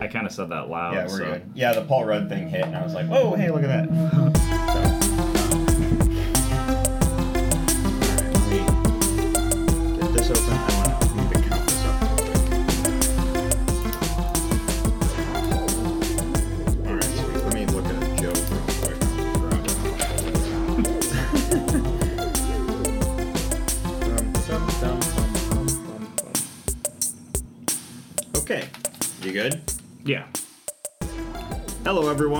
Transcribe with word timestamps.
I 0.00 0.06
kind 0.08 0.26
of 0.26 0.32
said 0.32 0.48
that 0.50 0.68
loud. 0.68 0.94
Yeah, 0.94 1.04
we're 1.04 1.18
so. 1.18 1.24
good. 1.24 1.50
Yeah, 1.54 1.72
the 1.72 1.82
Paul 1.84 2.04
Rudd 2.04 2.28
thing 2.28 2.48
hit, 2.48 2.64
and 2.64 2.76
I 2.76 2.82
was 2.82 2.94
like, 2.94 3.06
"Oh, 3.10 3.34
hey, 3.34 3.50
look 3.50 3.62
at 3.62 3.88
that." 3.88 3.88
so, 4.72 4.93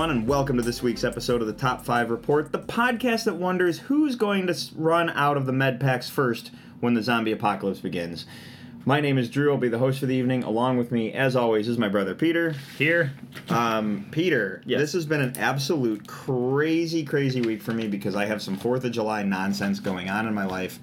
everyone, 0.05 0.21
and 0.21 0.29
welcome 0.29 0.55
to 0.55 0.61
this 0.61 0.83
week's 0.83 1.03
episode 1.03 1.41
of 1.41 1.47
the 1.47 1.53
Top 1.53 1.83
5 1.83 2.11
Report, 2.11 2.51
the 2.51 2.59
podcast 2.59 3.23
that 3.23 3.37
wonders 3.37 3.79
who's 3.79 4.15
going 4.15 4.45
to 4.45 4.55
run 4.75 5.09
out 5.09 5.35
of 5.35 5.47
the 5.47 5.51
med 5.51 5.79
packs 5.79 6.07
first 6.07 6.51
when 6.79 6.93
the 6.93 7.01
zombie 7.01 7.31
apocalypse 7.31 7.79
begins. 7.79 8.27
My 8.85 9.01
name 9.01 9.17
is 9.17 9.31
Drew. 9.31 9.51
I'll 9.51 9.57
be 9.57 9.67
the 9.67 9.79
host 9.79 9.99
for 9.99 10.05
the 10.05 10.13
evening. 10.13 10.43
Along 10.43 10.77
with 10.77 10.91
me, 10.91 11.11
as 11.11 11.35
always, 11.35 11.67
is 11.67 11.79
my 11.79 11.89
brother 11.89 12.13
Peter. 12.13 12.53
Here. 12.77 13.13
Um, 13.49 14.05
Peter, 14.11 14.61
Yes. 14.67 14.79
this 14.79 14.93
has 14.93 15.07
been 15.07 15.21
an 15.21 15.37
absolute 15.37 16.05
crazy, 16.07 17.03
crazy 17.03 17.41
week 17.41 17.63
for 17.63 17.73
me 17.73 17.87
because 17.87 18.15
I 18.15 18.25
have 18.25 18.43
some 18.43 18.59
4th 18.59 18.83
of 18.83 18.91
July 18.91 19.23
nonsense 19.23 19.79
going 19.79 20.07
on 20.07 20.27
in 20.27 20.35
my 20.35 20.45
life. 20.45 20.77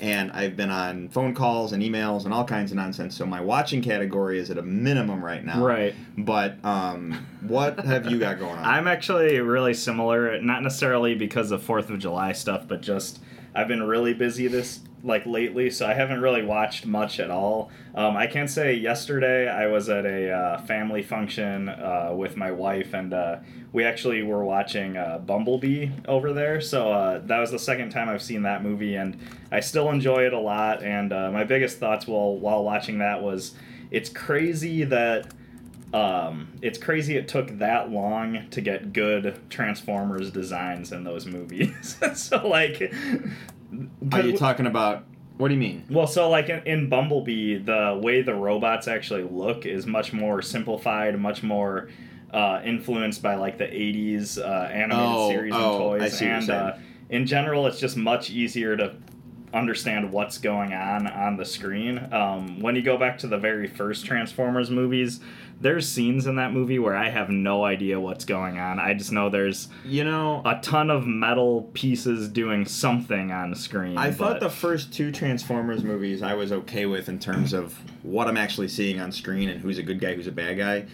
And 0.00 0.30
I've 0.32 0.56
been 0.56 0.70
on 0.70 1.08
phone 1.08 1.34
calls 1.34 1.72
and 1.72 1.82
emails 1.82 2.24
and 2.24 2.32
all 2.32 2.44
kinds 2.44 2.70
of 2.70 2.76
nonsense. 2.76 3.16
So 3.16 3.26
my 3.26 3.40
watching 3.40 3.82
category 3.82 4.38
is 4.38 4.50
at 4.50 4.58
a 4.58 4.62
minimum 4.62 5.24
right 5.24 5.44
now. 5.44 5.64
Right. 5.64 5.94
But 6.16 6.64
um, 6.64 7.26
what 7.40 7.80
have 7.80 8.10
you 8.10 8.18
got 8.18 8.38
going 8.38 8.52
on? 8.52 8.64
I'm 8.64 8.86
actually 8.86 9.40
really 9.40 9.74
similar, 9.74 10.40
not 10.40 10.62
necessarily 10.62 11.14
because 11.14 11.50
of 11.50 11.62
Fourth 11.62 11.90
of 11.90 11.98
July 11.98 12.32
stuff, 12.32 12.68
but 12.68 12.80
just 12.80 13.20
I've 13.58 13.66
been 13.66 13.82
really 13.82 14.14
busy 14.14 14.46
this 14.46 14.78
like 15.02 15.26
lately, 15.26 15.68
so 15.68 15.84
I 15.84 15.92
haven't 15.92 16.20
really 16.20 16.44
watched 16.44 16.86
much 16.86 17.18
at 17.18 17.28
all. 17.28 17.72
Um, 17.92 18.16
I 18.16 18.28
can 18.28 18.46
say 18.46 18.74
yesterday 18.74 19.48
I 19.48 19.66
was 19.66 19.88
at 19.88 20.06
a 20.06 20.30
uh, 20.30 20.62
family 20.62 21.02
function 21.02 21.68
uh, 21.68 22.12
with 22.14 22.36
my 22.36 22.52
wife, 22.52 22.94
and 22.94 23.12
uh, 23.12 23.38
we 23.72 23.82
actually 23.82 24.22
were 24.22 24.44
watching 24.44 24.96
uh, 24.96 25.18
Bumblebee 25.18 25.90
over 26.06 26.32
there. 26.32 26.60
So 26.60 26.92
uh, 26.92 27.18
that 27.26 27.40
was 27.40 27.50
the 27.50 27.58
second 27.58 27.90
time 27.90 28.08
I've 28.08 28.22
seen 28.22 28.42
that 28.42 28.62
movie, 28.62 28.94
and 28.94 29.18
I 29.50 29.58
still 29.58 29.90
enjoy 29.90 30.24
it 30.24 30.32
a 30.32 30.38
lot. 30.38 30.84
And 30.84 31.12
uh, 31.12 31.32
my 31.32 31.42
biggest 31.42 31.78
thoughts 31.78 32.06
while 32.06 32.36
while 32.36 32.62
watching 32.62 32.98
that 32.98 33.20
was, 33.20 33.56
it's 33.90 34.08
crazy 34.08 34.84
that 34.84 35.34
um, 35.94 36.52
it's 36.60 36.78
crazy 36.78 37.16
it 37.16 37.28
took 37.28 37.58
that 37.58 37.90
long 37.90 38.48
to 38.50 38.60
get 38.60 38.92
good 38.92 39.38
Transformers 39.48 40.30
designs 40.30 40.92
in 40.92 41.04
those 41.04 41.26
movies. 41.26 41.96
so 42.14 42.46
like, 42.46 42.92
Are 44.12 44.20
you 44.20 44.36
talking 44.36 44.66
about? 44.66 45.04
What 45.38 45.48
do 45.48 45.54
you 45.54 45.60
mean? 45.60 45.84
well, 45.88 46.08
so 46.08 46.28
like 46.28 46.48
in, 46.48 46.66
in 46.66 46.88
Bumblebee, 46.88 47.58
the 47.58 47.98
way 48.02 48.22
the 48.22 48.34
robots 48.34 48.88
actually 48.88 49.22
look 49.22 49.66
is 49.66 49.86
much 49.86 50.12
more 50.12 50.42
simplified, 50.42 51.18
much 51.18 51.44
more 51.44 51.88
uh, 52.32 52.60
influenced 52.64 53.22
by 53.22 53.36
like 53.36 53.56
the 53.56 53.64
'80s 53.66 54.38
uh, 54.38 54.66
animated 54.66 55.06
Oh, 55.06 55.30
series 55.30 55.54
oh, 55.54 55.92
and 55.94 56.02
I 56.02 56.06
toys, 56.08 56.18
see 56.18 56.24
what 56.26 56.30
you're 56.30 56.38
and 56.40 56.50
uh, 56.50 56.76
in 57.08 57.24
general, 57.26 57.66
it's 57.66 57.78
just 57.78 57.96
much 57.96 58.30
easier 58.30 58.76
to 58.76 58.96
understand 59.54 60.12
what's 60.12 60.38
going 60.38 60.72
on 60.74 61.06
on 61.06 61.36
the 61.36 61.44
screen. 61.44 62.06
Um, 62.12 62.60
when 62.60 62.76
you 62.76 62.82
go 62.82 62.98
back 62.98 63.18
to 63.18 63.26
the 63.26 63.38
very 63.38 63.66
first 63.66 64.04
Transformers 64.04 64.70
movies, 64.70 65.20
there's 65.60 65.88
scenes 65.88 66.26
in 66.26 66.36
that 66.36 66.52
movie 66.52 66.78
where 66.78 66.94
I 66.94 67.10
have 67.10 67.30
no 67.30 67.64
idea 67.64 67.98
what's 67.98 68.24
going 68.24 68.58
on. 68.58 68.78
I 68.78 68.94
just 68.94 69.12
know 69.12 69.28
there's 69.28 69.68
You 69.84 70.04
know, 70.04 70.42
a 70.44 70.60
ton 70.60 70.90
of 70.90 71.06
metal 71.06 71.70
pieces 71.74 72.28
doing 72.28 72.64
something 72.64 73.32
on 73.32 73.54
screen. 73.54 73.98
I 73.98 74.12
thought 74.12 74.40
the 74.40 74.50
first 74.50 74.92
two 74.92 75.10
Transformers 75.10 75.82
movies 75.82 76.22
I 76.22 76.34
was 76.34 76.52
okay 76.52 76.86
with 76.86 77.08
in 77.08 77.18
terms 77.18 77.52
of 77.52 77.78
what 78.02 78.28
I'm 78.28 78.36
actually 78.36 78.68
seeing 78.68 79.00
on 79.00 79.10
screen 79.12 79.48
and 79.48 79.60
who's 79.60 79.78
a 79.78 79.82
good 79.82 80.00
guy, 80.00 80.14
who's 80.14 80.26
a 80.26 80.32
bad 80.32 80.58
guy. 80.58 80.86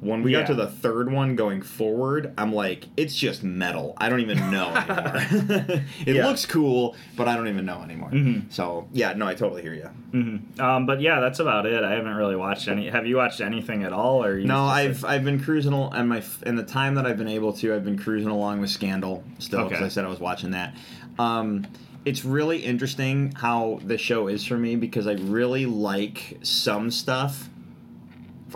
When 0.00 0.22
we 0.22 0.32
Yeah. 0.32 0.40
got 0.40 0.46
to 0.48 0.54
the 0.54 0.68
third 0.68 1.10
one 1.10 1.34
going 1.34 1.60
forward, 1.60 2.32
I'm 2.38 2.52
like, 2.52 2.84
it's 2.96 3.16
just 3.16 3.42
metal. 3.42 3.94
I 3.98 4.08
don't 4.08 4.20
even 4.20 4.38
know 4.50 4.68
anymore. 4.76 5.82
it 6.06 6.14
Yeah. 6.14 6.26
looks 6.26 6.46
cool, 6.46 6.94
but 7.16 7.26
I 7.26 7.34
don't 7.34 7.48
even 7.48 7.66
know 7.66 7.82
anymore. 7.82 8.10
Mhm. 8.10 8.42
So, 8.50 8.86
yeah, 8.92 9.12
no, 9.14 9.26
I 9.26 9.34
totally 9.34 9.62
hear 9.62 9.74
you. 9.74 9.90
Mhm. 10.12 10.60
Um, 10.60 10.86
but 10.86 11.00
yeah, 11.00 11.18
that's 11.18 11.40
about 11.40 11.66
it. 11.66 11.82
I 11.82 11.90
haven't 11.92 12.14
really 12.14 12.36
watched 12.36 12.68
any. 12.68 12.88
Have 12.88 13.06
you 13.06 13.16
watched 13.16 13.40
anything 13.40 13.82
at 13.82 13.92
all? 13.92 14.24
Or 14.24 14.38
you 14.38 14.46
No, 14.46 14.64
I've 14.64 15.04
I've 15.04 15.24
been 15.24 15.40
cruising 15.40 15.72
al- 15.72 15.90
and 15.92 16.08
my 16.08 16.18
f- 16.18 16.42
in 16.44 16.54
the 16.56 16.62
time 16.62 16.94
that 16.94 17.04
I've 17.04 17.18
been 17.18 17.26
able 17.28 17.52
to, 17.54 17.74
I've 17.74 17.84
been 17.84 17.98
cruising 17.98 18.30
along 18.30 18.60
with 18.60 18.70
Scandal 18.70 19.24
still 19.38 19.64
because 19.64 19.78
Okay. 19.78 19.86
I 19.86 19.88
said 19.88 20.04
I 20.04 20.08
was 20.08 20.20
watching 20.20 20.52
that. 20.52 20.74
Um, 21.18 21.66
it's 22.04 22.24
really 22.24 22.58
interesting 22.58 23.32
how 23.36 23.80
the 23.84 23.98
show 23.98 24.28
is 24.28 24.44
for 24.44 24.56
me 24.56 24.76
because 24.76 25.06
I 25.08 25.14
really 25.14 25.66
like 25.66 26.38
some 26.42 26.90
stuff. 26.92 27.48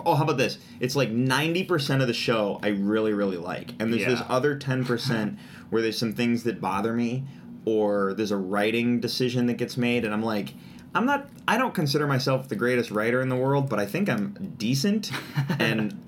Oh, 0.05 0.15
how 0.15 0.25
about 0.25 0.39
this? 0.39 0.59
It's 0.81 0.97
like 0.97 1.11
ninety 1.11 1.65
percent 1.65 2.03
of 2.03 2.09
the 2.09 2.15
show 2.15 2.59
I 2.63 2.69
really 2.69 3.13
really 3.13 3.37
like, 3.37 3.73
and 3.79 3.93
there's 3.93 4.07
this 4.07 4.23
other 4.29 4.57
ten 4.57 4.85
percent 4.85 5.39
where 5.71 5.83
there's 5.83 5.99
some 5.99 6.13
things 6.13 6.45
that 6.45 6.61
bother 6.61 6.93
me, 6.93 7.25
or 7.65 8.15
there's 8.15 8.31
a 8.31 8.37
writing 8.37 9.01
decision 9.01 9.47
that 9.47 9.55
gets 9.55 9.77
made, 9.77 10.05
and 10.05 10.13
I'm 10.13 10.23
like. 10.23 10.55
I'm 10.95 11.07
not. 11.07 11.27
I 11.49 11.57
don't 11.57 11.73
consider 11.73 12.07
myself 12.07 12.51
the 12.51 12.55
greatest 12.55 12.91
writer 12.91 13.23
in 13.23 13.31
the 13.31 13.37
world, 13.37 13.71
but 13.71 13.79
I 13.79 13.87
think 13.87 14.11
I'm 14.11 14.55
decent. 14.59 15.11
and 15.59 15.99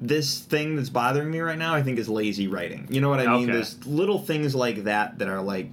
this 0.00 0.40
thing 0.40 0.74
that's 0.74 0.90
bothering 0.90 1.30
me 1.30 1.38
right 1.38 1.56
now, 1.56 1.76
I 1.76 1.82
think, 1.84 1.98
is 1.98 2.08
lazy 2.08 2.48
writing. 2.48 2.88
You 2.90 3.00
know 3.00 3.08
what 3.08 3.20
I 3.20 3.26
mean? 3.36 3.46
There's 3.46 3.86
little 3.86 4.18
things 4.18 4.52
like 4.52 4.82
that 4.82 5.20
that 5.20 5.28
are 5.28 5.40
like 5.40 5.70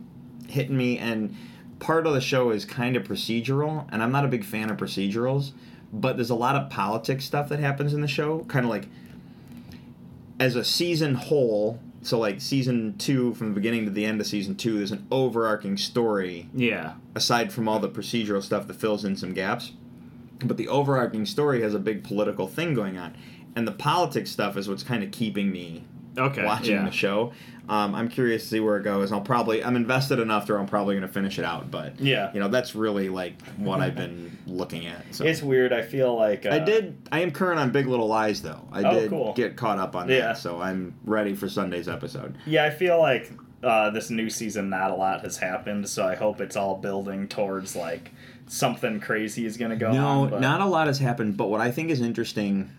hitting 0.47 0.77
me, 0.77 0.99
and 0.99 1.35
part 1.79 2.05
of 2.05 2.13
the 2.13 2.21
show 2.21 2.51
is 2.51 2.63
kind 2.63 2.95
of 2.95 3.03
procedural, 3.03 3.87
and 3.91 4.03
I'm 4.03 4.11
not 4.11 4.23
a 4.23 4.27
big 4.27 4.45
fan 4.45 4.69
of 4.69 4.77
procedurals. 4.77 5.51
But 5.91 6.17
there's 6.17 6.29
a 6.29 6.35
lot 6.35 6.55
of 6.55 6.69
politics 6.69 7.25
stuff 7.25 7.49
that 7.49 7.59
happens 7.59 7.93
in 7.93 8.01
the 8.01 8.07
show, 8.07 8.45
kind 8.45 8.65
of 8.65 8.69
like 8.69 8.87
as 10.39 10.55
a 10.55 10.63
season 10.63 11.15
whole. 11.15 11.79
So 12.01 12.17
like 12.17 12.39
season 12.39 12.97
two, 12.97 13.33
from 13.33 13.49
the 13.49 13.55
beginning 13.55 13.85
to 13.85 13.91
the 13.91 14.05
end 14.05 14.21
of 14.21 14.27
season 14.27 14.55
two, 14.55 14.77
there's 14.77 14.91
an 14.91 15.05
overarching 15.11 15.75
story 15.75 16.49
yeah. 16.53 16.93
aside 17.13 17.51
from 17.51 17.67
all 17.67 17.79
the 17.79 17.89
procedural 17.89 18.41
stuff 18.41 18.67
that 18.67 18.75
fills 18.75 19.03
in 19.03 19.17
some 19.17 19.33
gaps. 19.33 19.73
But 20.39 20.55
the 20.55 20.69
overarching 20.69 21.25
story 21.25 21.61
has 21.61 21.73
a 21.73 21.79
big 21.79 22.05
political 22.05 22.47
thing 22.47 22.73
going 22.73 22.97
on. 22.97 23.17
And 23.55 23.67
the 23.67 23.73
politics 23.73 24.31
stuff 24.31 24.55
is 24.55 24.69
what's 24.69 24.83
kind 24.83 25.03
of 25.03 25.11
keeping 25.11 25.51
me 25.51 25.83
Okay. 26.19 26.45
watching 26.45 26.75
yeah. 26.75 26.85
the 26.85 26.91
show. 26.91 27.33
Um, 27.67 27.93
I'm 27.93 28.09
curious 28.09 28.41
to 28.43 28.47
see 28.49 28.59
where 28.59 28.77
it 28.77 28.83
goes. 28.83 29.11
I'll 29.11 29.21
probably 29.21 29.63
I'm 29.63 29.75
invested 29.75 30.17
enough 30.19 30.47
to 30.47 30.53
where 30.53 30.59
I'm 30.61 30.65
probably 30.67 30.95
going 30.95 31.07
to 31.07 31.13
finish 31.13 31.37
it 31.37 31.45
out. 31.45 31.69
But 31.69 31.99
Yeah. 31.99 32.33
you 32.33 32.39
know 32.39 32.47
that's 32.47 32.73
really 32.73 33.09
like 33.09 33.39
what 33.57 33.79
I've 33.79 33.93
been 33.95 34.35
looking 34.47 34.87
at. 34.87 35.05
So 35.13 35.23
It's 35.23 35.43
weird. 35.43 35.71
I 35.71 35.83
feel 35.83 36.15
like 36.15 36.47
uh, 36.47 36.49
I 36.49 36.59
did. 36.59 36.97
I 37.11 37.19
am 37.21 37.29
current 37.29 37.59
on 37.59 37.71
Big 37.71 37.85
Little 37.85 38.07
Lies 38.07 38.41
though. 38.41 38.67
I 38.71 38.81
Oh, 38.83 38.99
did 38.99 39.09
cool. 39.11 39.33
get 39.33 39.55
caught 39.55 39.77
up 39.77 39.95
on 39.95 40.09
Yeah. 40.09 40.19
that, 40.19 40.39
so 40.39 40.59
I'm 40.59 40.95
ready 41.05 41.35
for 41.35 41.47
Sunday's 41.47 41.87
episode. 41.87 42.35
Yeah, 42.47 42.65
I 42.65 42.71
feel 42.71 42.99
like 42.99 43.31
uh, 43.61 43.91
this 43.91 44.09
new 44.09 44.29
season, 44.31 44.69
not 44.71 44.89
a 44.89 44.95
lot 44.95 45.21
has 45.21 45.37
happened. 45.37 45.87
So 45.87 46.07
I 46.07 46.15
hope 46.15 46.41
it's 46.41 46.55
all 46.55 46.75
building 46.77 47.27
towards 47.27 47.75
like 47.75 48.09
something 48.47 48.99
crazy 48.99 49.45
is 49.45 49.57
gonna 49.57 49.75
go 49.75 49.91
no, 49.91 50.33
on. 50.33 50.41
not 50.41 50.61
a 50.61 50.65
lot 50.65 50.87
has 50.87 50.97
happened. 50.97 51.37
But 51.37 51.49
what 51.51 51.61
I 51.61 51.69
think 51.69 51.91
is 51.91 52.01
interesting 52.01 52.71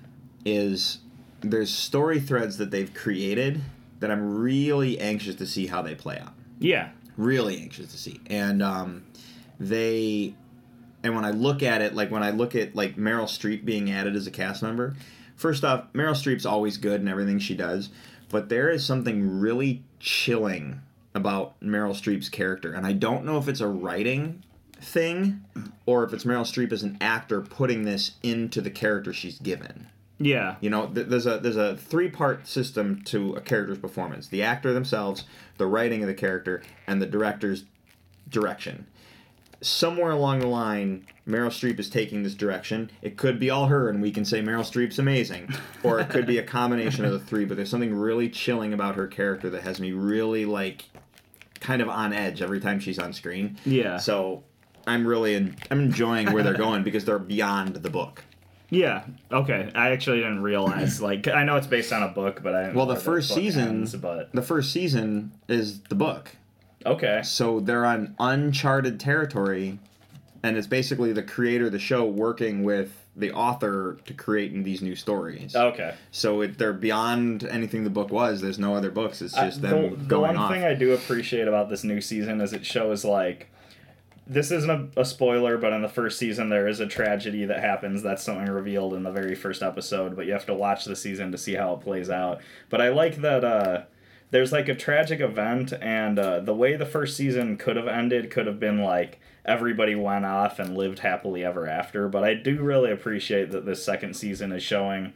is 0.45 0.99
there's 1.41 1.73
story 1.73 2.21
threads 2.21 2.59
that 2.59 2.71
they've 2.71 2.93
created 2.93 3.61
that 4.01 4.11
I'm 4.11 4.39
really 4.39 4.99
anxious 4.99 5.35
to 5.37 5.47
see 5.47 5.67
how 5.67 5.83
they 5.83 5.95
play 5.95 6.19
out. 6.19 6.33
Yeah. 6.59 6.91
Really 7.17 7.61
anxious 7.61 7.91
to 7.93 7.99
see, 7.99 8.21
and 8.27 8.63
um, 8.63 9.05
they. 9.59 10.35
And 11.03 11.15
when 11.15 11.25
I 11.25 11.31
look 11.31 11.63
at 11.63 11.81
it, 11.81 11.95
like 11.95 12.11
when 12.11 12.23
I 12.23 12.31
look 12.31 12.55
at 12.55 12.75
like 12.75 12.97
Meryl 12.97 13.25
Streep 13.25 13.65
being 13.65 13.91
added 13.91 14.17
as 14.17 14.27
a 14.27 14.31
cast 14.31 14.63
member, 14.63 14.95
first 15.35 15.65
off, 15.65 15.93
Meryl 15.95 16.13
Streep's 16.13 16.45
always 16.45 16.77
good 16.77 17.01
in 17.01 17.09
everything 17.09 17.39
she 17.39 17.55
does, 17.55 17.89
but 18.29 18.49
there 18.49 18.71
is 18.71 18.85
something 18.85 19.41
really 19.41 19.83
chilling 19.99 20.81
about 21.15 21.59
Meryl 21.61 21.93
Streep's 21.93 22.29
character, 22.29 22.73
and 22.73 22.87
I 22.87 22.93
don't 22.93 23.25
know 23.25 23.39
if 23.39 23.49
it's 23.49 23.61
a 23.61 23.67
writing 23.67 24.43
thing 24.81 25.45
or 25.87 26.05
if 26.05 26.13
it's 26.13 26.25
Meryl 26.25 26.43
Streep 26.43 26.73
as 26.73 26.83
an 26.83 26.97
actor 27.01 27.41
putting 27.41 27.85
this 27.85 28.13
into 28.23 28.61
the 28.61 28.71
character 28.71 29.13
she's 29.13 29.39
given. 29.39 29.89
Yeah. 30.21 30.57
You 30.61 30.71
know, 30.71 30.87
th- 30.87 31.09
there's 31.09 31.27
a 31.27 31.39
there's 31.39 31.57
a 31.57 31.77
three 31.77 32.11
part 32.11 32.47
system 32.47 33.03
to 33.07 33.35
a 33.35 33.41
character's 33.41 33.79
performance: 33.79 34.29
the 34.29 34.43
actor 34.43 34.73
themselves, 34.73 35.25
the 35.57 35.67
writing 35.67 36.03
of 36.03 36.07
the 36.07 36.15
character, 36.15 36.63
and 36.87 37.01
the 37.03 37.07
director's 37.07 37.65
direction. 38.29 38.87
Somewhere 39.63 40.13
along 40.13 40.41
the 40.41 40.47
line, 40.47 41.07
Meryl 41.29 41.49
Streep 41.49 41.79
is 41.79 41.91
taking 41.91 42.23
this 42.23 42.35
direction. 42.35 42.91
It 43.03 43.17
could 43.17 43.39
be 43.39 43.51
all 43.51 43.67
her, 43.67 43.89
and 43.89 44.01
we 44.01 44.11
can 44.11 44.25
say 44.25 44.41
Meryl 44.41 44.61
Streep's 44.61 44.99
amazing, 44.99 45.53
or 45.83 46.01
it 46.01 46.09
could 46.09 46.27
be 46.27 46.39
a 46.39 46.43
combination 46.43 47.05
of 47.05 47.13
the 47.13 47.19
three. 47.19 47.45
But 47.45 47.57
there's 47.57 47.71
something 47.71 47.95
really 47.95 48.29
chilling 48.29 48.73
about 48.73 48.95
her 48.95 49.07
character 49.07 49.51
that 49.51 49.63
has 49.63 49.81
me 49.81 49.93
really 49.93 50.45
like, 50.47 50.85
kind 51.61 51.83
of 51.83 51.89
on 51.89 52.13
edge 52.13 52.41
every 52.41 52.61
time 52.61 52.81
she's 52.81 52.99
on 52.99 53.13
screen. 53.13 53.59
Yeah. 53.67 53.99
So 53.99 54.45
I'm 54.87 55.07
really 55.07 55.35
in, 55.35 55.57
I'm 55.71 55.81
enjoying 55.81 56.33
where 56.33 56.43
they're 56.43 56.55
going 56.55 56.83
because 56.83 57.05
they're 57.05 57.19
beyond 57.19 57.77
the 57.77 57.91
book. 57.91 58.25
Yeah. 58.71 59.03
Okay. 59.33 59.71
I 59.75 59.91
actually 59.91 60.19
didn't 60.19 60.43
realize. 60.43 61.01
Like, 61.11 61.27
I 61.29 61.45
know 61.45 61.57
it's 61.57 61.67
based 61.67 61.93
on 61.93 62.03
a 62.03 62.09
book, 62.09 62.41
but 62.43 62.55
I 62.55 62.63
didn't 62.65 62.77
Well, 62.77 62.87
the 62.87 62.97
first 62.97 63.29
book 63.31 63.39
season, 63.39 63.69
ends, 63.69 63.95
but 63.97 64.33
the 64.33 64.43
first 64.43 64.73
season 64.73 65.33
is 65.49 65.81
the 65.83 65.95
book. 65.95 66.31
okay. 66.87 67.21
So 67.25 67.61
they're 67.61 67.85
on 67.87 68.15
uncharted 68.21 69.01
territory, 69.01 69.79
and 70.43 70.57
it's 70.57 70.67
basically 70.67 71.13
the 71.13 71.23
creator 71.23 71.67
of 71.67 71.73
the 71.73 71.79
show 71.79 72.05
working 72.05 72.63
with 72.65 72.93
the 73.17 73.33
author 73.33 73.99
to 74.07 74.15
create 74.15 74.63
these 74.65 74.81
new 74.83 74.95
stories. 74.95 75.57
Okay. 75.57 75.95
So 76.13 76.43
it, 76.43 76.59
they're 76.59 76.73
beyond 76.73 77.43
anything 77.45 77.83
the 77.85 77.91
book 77.91 78.11
was. 78.11 78.41
There's 78.41 78.59
no 78.59 78.75
other 78.75 78.91
books. 78.91 79.21
It's 79.21 79.37
I- 79.37 79.47
just 79.47 79.63
the, 79.63 79.69
them 79.69 79.91
the 79.91 79.97
going 80.05 80.23
one 80.35 80.37
off. 80.37 80.53
thing 80.53 80.65
I 80.65 80.75
do 80.75 80.93
appreciate 80.93 81.49
about 81.49 81.69
this 81.71 81.83
new 81.83 82.01
season 82.01 82.41
is 82.41 82.53
it 82.53 82.65
shows 82.65 83.05
like 83.05 83.49
this 84.31 84.53
isn't 84.53 84.71
a, 84.71 85.01
a 85.01 85.05
spoiler, 85.05 85.59
but 85.59 85.73
in 85.73 85.83
the 85.83 85.89
first 85.89 86.17
season 86.17 86.51
there 86.51 86.69
is 86.69 86.79
a 86.79 86.87
tragedy 86.87 87.45
that 87.47 87.61
happens. 87.61 88.03
That's 88.03 88.23
something 88.23 88.49
revealed 88.49 88.95
in 88.95 89.03
the 89.03 89.11
very 89.11 89.35
first 89.35 89.61
episode, 89.61 90.15
but 90.15 90.25
you 90.25 90.33
have 90.33 90.47
to 90.47 90.55
watch 90.55 90.85
the 90.85 90.95
season 90.95 91.33
to 91.33 91.39
see 91.39 91.55
how 91.55 91.75
it 91.75 91.81
plays 91.81 92.09
out. 92.09 92.41
But 92.69 92.81
I 92.81 92.91
like 92.91 93.17
that 93.23 93.45
uh, 93.45 93.83
there's 94.31 94.53
like 94.53 94.69
a 94.69 94.75
tragic 94.77 95.21
event, 95.21 95.73
and 95.73 96.17
uh, 96.17 96.41
the 96.41 96.55
way 96.55 96.77
the 96.77 96.87
first 96.87 97.17
season 97.17 97.57
could 97.57 97.75
have 97.75 97.89
ended 97.89 98.31
could 98.31 98.47
have 98.47 98.61
been 98.61 98.81
like 98.81 99.21
everybody 99.45 99.97
went 99.97 100.25
off 100.25 100.61
and 100.61 100.77
lived 100.77 101.01
happily 101.01 101.45
ever 101.45 101.67
after. 101.67 102.09
But 102.09 102.23
I 102.23 102.35
do 102.35 102.63
really 102.63 102.93
appreciate 102.93 103.51
that 103.51 103.67
this 103.67 103.85
second 103.85 104.15
season 104.15 104.53
is 104.53 104.63
showing 104.63 105.13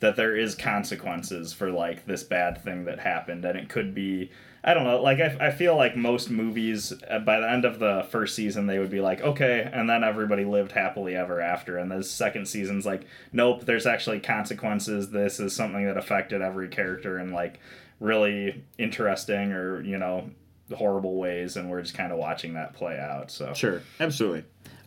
that 0.00 0.16
there 0.16 0.36
is 0.36 0.54
consequences 0.54 1.52
for 1.52 1.70
like 1.70 2.06
this 2.06 2.22
bad 2.22 2.62
thing 2.62 2.84
that 2.84 3.00
happened 3.00 3.44
and 3.44 3.58
it 3.58 3.68
could 3.68 3.94
be 3.94 4.30
i 4.64 4.74
don't 4.74 4.84
know 4.84 5.00
like 5.00 5.20
i, 5.20 5.36
I 5.40 5.50
feel 5.50 5.76
like 5.76 5.96
most 5.96 6.30
movies 6.30 6.92
uh, 7.10 7.18
by 7.20 7.40
the 7.40 7.50
end 7.50 7.64
of 7.64 7.78
the 7.78 8.06
first 8.10 8.34
season 8.34 8.66
they 8.66 8.78
would 8.78 8.90
be 8.90 9.00
like 9.00 9.20
okay 9.20 9.68
and 9.72 9.88
then 9.88 10.04
everybody 10.04 10.44
lived 10.44 10.72
happily 10.72 11.14
ever 11.14 11.40
after 11.40 11.78
and 11.78 11.90
the 11.90 12.02
second 12.02 12.46
season's 12.46 12.86
like 12.86 13.06
nope 13.32 13.64
there's 13.64 13.86
actually 13.86 14.20
consequences 14.20 15.10
this 15.10 15.40
is 15.40 15.54
something 15.54 15.86
that 15.86 15.96
affected 15.96 16.42
every 16.42 16.68
character 16.68 17.18
in 17.18 17.32
like 17.32 17.60
really 18.00 18.64
interesting 18.78 19.52
or 19.52 19.82
you 19.82 19.98
know 19.98 20.30
horrible 20.76 21.16
ways 21.16 21.56
and 21.56 21.70
we're 21.70 21.80
just 21.80 21.94
kind 21.94 22.12
of 22.12 22.18
watching 22.18 22.54
that 22.54 22.74
play 22.74 22.98
out 22.98 23.30
so 23.30 23.52
Sure, 23.54 23.82
absolutely. 24.00 24.44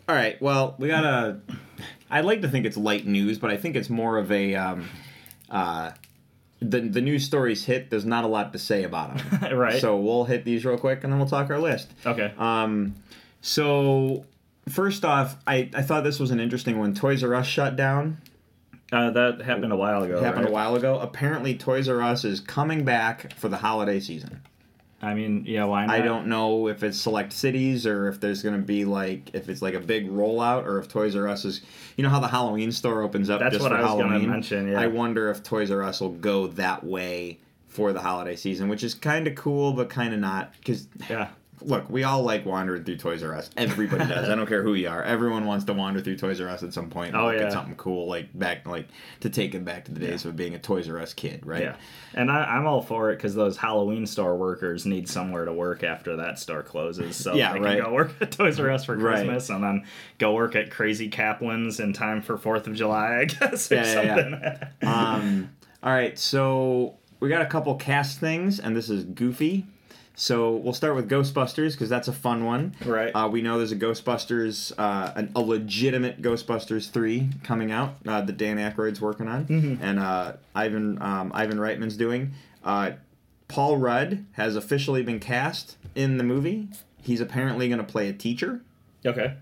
All 0.07 0.15
right. 0.15 0.41
Well, 0.41 0.75
we 0.77 0.88
gotta. 0.88 1.39
I'd 2.09 2.25
like 2.25 2.41
to 2.41 2.50
think 2.50 2.65
it's 2.65 2.75
light 2.77 3.06
news, 3.06 3.39
but 3.39 3.50
I 3.50 3.57
think 3.57 3.75
it's 3.75 3.89
more 3.89 4.17
of 4.17 4.31
a. 4.31 4.56
Um, 4.56 4.89
uh, 5.50 5.91
the 6.62 6.80
the 6.81 7.02
news 7.02 7.25
stories 7.25 7.66
hit. 7.66 7.90
There's 7.90 8.06
not 8.06 8.24
a 8.24 8.28
lot 8.28 8.54
to 8.54 8.60
say 8.60 8.84
about 8.84 9.18
them. 9.18 9.58
right 9.58 9.81
So 9.81 9.98
we'll 9.98 10.25
hit 10.25 10.46
these 10.46 10.63
real 10.66 10.78
quick, 10.78 11.04
and 11.04 11.12
then 11.12 11.19
we'll 11.19 11.28
talk 11.30 11.50
our 11.50 11.60
list. 11.60 11.92
okay 12.06 12.34
Um, 12.38 12.96
so 13.42 14.25
first 14.69 15.04
off, 15.04 15.38
I, 15.48 15.69
I 15.74 15.81
thought 15.81 16.04
this 16.04 16.19
was 16.19 16.31
an 16.31 16.40
interesting 16.40 16.78
one. 16.80 16.94
Toys 16.94 17.24
R 17.24 17.34
Us 17.36 17.48
shut 17.48 17.75
down. 17.75 18.18
uh, 18.92 19.10
that 19.12 19.42
happened 19.42 19.72
a 19.72 19.75
while 19.75 20.04
ago 20.04 20.22
happened 20.22 20.44
right? 20.46 20.50
a 20.52 20.54
while 20.54 20.75
ago. 20.75 21.00
Apparently, 21.00 21.56
Toys 21.56 21.90
R 21.90 22.02
Us 22.02 22.24
is 22.24 22.40
coming 22.40 22.84
back 22.86 23.34
for 23.34 23.50
the 23.50 23.58
holiday 23.58 24.00
season. 24.00 24.42
I 25.01 25.13
mean 25.13 25.44
yeah 25.48 25.63
why 25.63 25.86
not 25.86 25.95
I 25.95 26.01
don't 26.01 26.27
know 26.27 26.68
if 26.68 26.83
it's 26.83 26.98
select 26.98 27.33
cities 27.33 27.86
or 27.86 28.07
if 28.07 28.19
there's 28.19 28.44
going 28.44 28.56
to 28.56 28.62
be 28.62 28.86
like 28.86 29.33
if 29.33 29.50
it's 29.50 29.62
like 29.62 29.74
a 29.74 29.80
big 29.80 30.09
rollout 30.09 30.65
or 30.65 30.80
if 30.80 30.88
Toys 30.88 31.15
R 31.15 31.27
Us 31.27 31.44
is 31.45 31.62
you 31.98 32.03
know 32.03 32.09
how 32.09 32.19
the 32.19 32.27
Halloween 32.27 32.71
store 32.71 33.01
opens 33.01 33.30
up 33.30 33.39
That's 33.39 33.53
just 33.53 33.63
what 33.63 33.71
for 33.71 33.77
I 33.77 33.81
was 33.81 33.89
Halloween. 34.01 34.30
mention, 34.30 34.68
yeah. 34.71 34.80
I 34.80 34.88
wonder 34.88 35.30
if 35.30 35.44
Toys 35.44 35.71
R 35.71 35.81
Us 35.83 36.01
will 36.01 36.09
go 36.09 36.48
that 36.48 36.83
way 36.83 37.39
for 37.68 37.94
the 37.94 38.01
holiday 38.01 38.36
season, 38.36 38.68
which 38.68 38.83
is 38.83 38.94
kind 38.94 39.27
of 39.27 39.36
cool 39.36 39.74
but 39.74 39.89
kind 39.89 40.13
of 40.13 40.19
not 40.19 40.53
because 40.57 40.88
yeah 41.09 41.30
look, 41.62 41.90
we 41.90 42.04
all 42.04 42.24
like 42.24 42.46
wandering 42.46 42.84
through 42.84 42.98
Toys 42.98 43.24
R 43.24 43.36
Us. 43.36 43.50
Everybody 43.58 44.06
does. 44.08 44.30
I 44.30 44.36
don't 44.36 44.48
care 44.48 44.63
who 44.63 44.74
you 44.74 44.90
are. 44.90 45.04
Everyone 45.04 45.46
wants 45.46 45.66
to 45.66 45.74
wander 45.74 46.02
through 46.02 46.18
Toys 46.18 46.40
R 46.42 46.48
Us 46.50 46.63
at 46.63 46.74
some 46.74 46.90
point 46.90 47.13
and 47.13 47.22
Oh, 47.22 47.25
look 47.28 47.36
yeah. 47.36 47.48
at 47.48 47.52
something 47.54 47.75
cool, 47.75 48.08
like 48.08 48.28
back, 48.38 48.68
like 48.68 48.88
to 49.22 49.30
take 49.30 49.54
it 49.56 49.63
back 49.66 49.86
to 49.86 49.92
the 49.92 50.00
days 50.00 50.25
of 50.25 50.36
being 50.36 50.56
a 50.56 50.60
Toys 50.60 50.90
R 50.90 51.00
Us 51.00 51.13
kid, 51.13 51.46
right? 51.46 51.62
Yeah, 51.63 51.75
and 52.13 52.31
I, 52.31 52.44
I'm 52.44 52.66
all 52.68 52.81
for 52.81 53.12
it 53.12 53.16
because 53.18 53.36
those 53.36 53.58
Halloween 53.58 54.06
store 54.06 54.36
workers 54.36 54.86
need 54.86 55.08
somewhere 55.10 55.46
to 55.46 55.54
work 55.54 55.84
after 55.84 56.16
that 56.18 56.40
store 56.40 56.63
closes, 56.63 57.16
so 57.16 57.34
Yeah, 57.34 57.54
they 57.54 57.60
right. 57.60 57.75
can 57.78 57.86
go 57.86 57.94
work 57.94 58.12
at 58.22 58.31
Toys 58.31 58.60
R 58.60 58.69
Us 58.72 58.86
for 58.86 58.96
Right. 58.96 59.16
Christmas 59.18 59.50
and 59.50 59.63
then 59.63 59.86
go 60.18 60.34
work 60.34 60.56
at 60.56 60.72
Crazy 60.72 61.10
Kaplan's 61.10 61.80
in 61.80 61.94
time 61.94 62.22
for 62.22 62.38
Fourth 62.38 62.68
of 62.68 62.75
July, 62.75 63.19
I 63.22 63.25
guess, 63.25 63.72
or 63.72 63.75
Yeah, 63.75 64.02
yeah, 64.04 64.68
yeah. 64.81 65.16
Um, 65.16 65.50
all 65.84 65.92
right, 65.92 66.18
so 66.19 66.96
we 67.19 67.30
got 67.30 67.42
a 67.42 67.46
couple 67.48 67.74
cast 67.75 68.19
things, 68.19 68.60
and 68.60 68.75
this 68.75 68.90
is 68.90 69.04
goofy. 69.04 69.66
So 70.16 70.52
we'll 70.56 70.74
start 70.74 70.96
with 70.96 71.10
Ghostbusters 71.10 71.72
because 71.72 71.90
that's 71.90 72.08
a 72.08 72.13
fun 72.13 72.46
one. 72.46 72.75
Right. 72.86 73.12
Uh, 73.12 73.28
we 73.30 73.42
know 73.42 73.58
there's 73.58 73.72
a 73.72 73.75
Ghostbusters, 73.78 74.72
uh, 74.78 75.13
an, 75.16 75.31
a 75.36 75.40
legitimate 75.42 76.22
Ghostbusters 76.22 76.90
three 76.92 77.30
coming 77.44 77.72
out 77.72 77.96
uh, 78.08 78.22
that 78.22 78.38
Dan 78.38 78.58
Aykroyd's 78.58 79.02
working 79.02 79.28
on, 79.28 79.46
Mm-hmm. 79.46 79.84
and 79.84 80.00
uh, 80.00 80.34
Ivan 80.54 81.02
um, 81.02 81.31
Ivan 81.34 81.58
Reitman's 81.58 81.98
doing. 81.98 82.34
Uh, 82.63 82.92
Paul 83.48 83.78
Rudd 83.78 84.25
has 84.34 84.56
officially 84.56 85.02
been 85.04 85.19
cast 85.19 85.75
in 85.96 86.18
the 86.18 86.24
movie. 86.24 86.68
He's 87.02 87.19
apparently 87.22 87.68
going 87.68 87.80
to 87.80 87.84
play 87.92 88.08
a 88.10 88.13
teacher. 88.13 88.62
okay. 89.06 89.36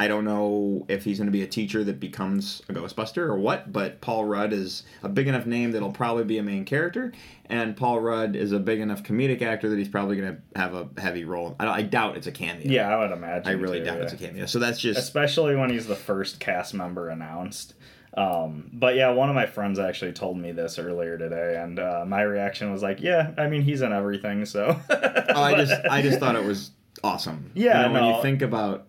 I 0.00 0.08
don't 0.08 0.24
know 0.24 0.86
if 0.88 1.04
he's 1.04 1.18
going 1.18 1.26
to 1.26 1.30
be 1.32 1.42
a 1.42 1.46
teacher 1.46 1.84
that 1.84 2.00
becomes 2.00 2.62
a 2.70 2.72
Ghostbuster 2.72 3.18
or 3.18 3.36
what, 3.36 3.70
but 3.70 4.00
Paul 4.00 4.24
Rudd 4.24 4.54
is 4.54 4.84
a 5.02 5.10
big 5.10 5.28
enough 5.28 5.44
name 5.44 5.72
that'll 5.72 5.92
probably 5.92 6.24
be 6.24 6.38
a 6.38 6.42
main 6.42 6.64
character, 6.64 7.12
and 7.50 7.76
Paul 7.76 8.00
Rudd 8.00 8.34
is 8.34 8.52
a 8.52 8.58
big 8.58 8.80
enough 8.80 9.02
comedic 9.02 9.42
actor 9.42 9.68
that 9.68 9.78
he's 9.78 9.90
probably 9.90 10.16
going 10.16 10.36
to 10.36 10.58
have 10.58 10.72
a 10.72 10.88
heavy 10.98 11.26
role. 11.26 11.54
I, 11.60 11.68
I 11.68 11.82
doubt 11.82 12.16
it's 12.16 12.26
a 12.26 12.32
cameo. 12.32 12.62
Yeah, 12.64 12.88
I 12.88 12.98
would 12.98 13.10
imagine. 13.10 13.46
I 13.46 13.50
really 13.60 13.80
too, 13.80 13.84
doubt 13.84 13.98
yeah. 13.98 14.04
it's 14.04 14.12
a 14.14 14.16
cameo. 14.16 14.46
So 14.46 14.58
that's 14.58 14.80
just 14.80 14.98
especially 14.98 15.54
when 15.54 15.68
he's 15.68 15.86
the 15.86 15.96
first 15.96 16.40
cast 16.40 16.72
member 16.72 17.10
announced. 17.10 17.74
Um, 18.16 18.70
but 18.72 18.96
yeah, 18.96 19.10
one 19.10 19.28
of 19.28 19.34
my 19.34 19.44
friends 19.44 19.78
actually 19.78 20.12
told 20.12 20.38
me 20.38 20.52
this 20.52 20.78
earlier 20.78 21.18
today, 21.18 21.60
and 21.62 21.78
uh, 21.78 22.06
my 22.06 22.22
reaction 22.22 22.72
was 22.72 22.82
like, 22.82 23.02
"Yeah, 23.02 23.32
I 23.36 23.48
mean, 23.48 23.60
he's 23.60 23.82
in 23.82 23.92
everything." 23.92 24.46
So, 24.46 24.80
oh, 24.90 25.42
I 25.42 25.56
just 25.56 25.74
I 25.90 26.00
just 26.00 26.20
thought 26.20 26.36
it 26.36 26.44
was 26.44 26.70
awesome. 27.04 27.50
Yeah, 27.54 27.82
You 27.82 27.92
know, 27.92 28.00
when 28.00 28.14
you 28.14 28.22
think 28.22 28.40
about 28.40 28.86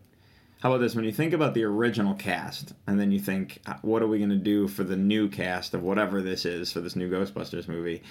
how 0.61 0.69
about 0.71 0.79
this? 0.81 0.95
When 0.95 1.05
you 1.05 1.11
think 1.11 1.33
about 1.33 1.53
the 1.53 1.63
original 1.63 2.13
cast, 2.13 2.73
and 2.87 2.99
then 2.99 3.11
you 3.11 3.19
think, 3.19 3.59
uh, 3.65 3.75
what 3.81 4.01
are 4.01 4.07
we 4.07 4.17
going 4.19 4.29
to 4.29 4.35
do 4.35 4.67
for 4.67 4.83
the 4.83 4.95
new 4.95 5.27
cast 5.27 5.73
of 5.73 5.81
whatever 5.83 6.21
this 6.21 6.45
is 6.45 6.71
for 6.71 6.81
this 6.81 6.95
new 6.95 7.09
Ghostbusters 7.09 7.67
movie? 7.67 8.03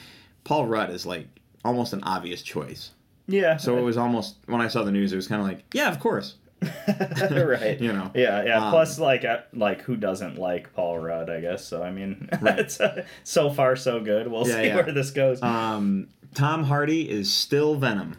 Paul 0.44 0.67
Rudd 0.67 0.91
is 0.91 1.06
like 1.06 1.29
almost 1.64 1.93
an 1.93 2.02
obvious 2.05 2.43
choice. 2.43 2.91
yeah. 3.29 3.56
So 3.56 3.76
it 3.79 3.82
was 3.82 3.97
almost 3.97 4.37
when 4.47 4.61
I 4.61 4.69
saw 4.69 4.82
the 4.82 4.91
news, 4.93 5.12
it 5.12 5.17
was 5.17 5.29
kind 5.29 5.41
of 5.41 5.47
like, 5.47 5.62
yeah, 5.75 5.88
of 5.91 6.00
course. 6.00 6.37
right. 7.31 7.81
You 7.81 7.93
know. 7.93 8.11
Yeah, 8.14 8.43
yeah. 8.44 8.64
Um, 8.67 8.70
Plus, 8.70 8.99
like, 8.99 9.25
uh, 9.25 9.38
like 9.55 9.82
who 9.82 9.97
doesn't 9.97 10.37
like 10.38 10.73
Paul 10.75 10.99
Rudd? 10.99 11.31
I 11.31 11.41
guess 11.41 11.64
so. 11.64 11.82
I 11.82 11.91
mean, 11.91 12.29
Right. 12.41 12.58
it's 12.58 12.81
uh, 12.81 13.05
so 13.25 13.50
far 13.50 13.76
so 13.76 14.00
good. 14.00 14.29
We'll 14.29 14.47
Yeah, 14.49 14.56
see 14.56 14.67
yeah. 14.67 14.75
where 14.76 14.93
this 14.93 15.11
goes. 15.11 15.42
Um, 15.42 16.09
Tom 16.35 16.64
Hardy 16.64 17.09
is 17.09 17.33
still 17.33 17.76
Venom. 17.76 18.16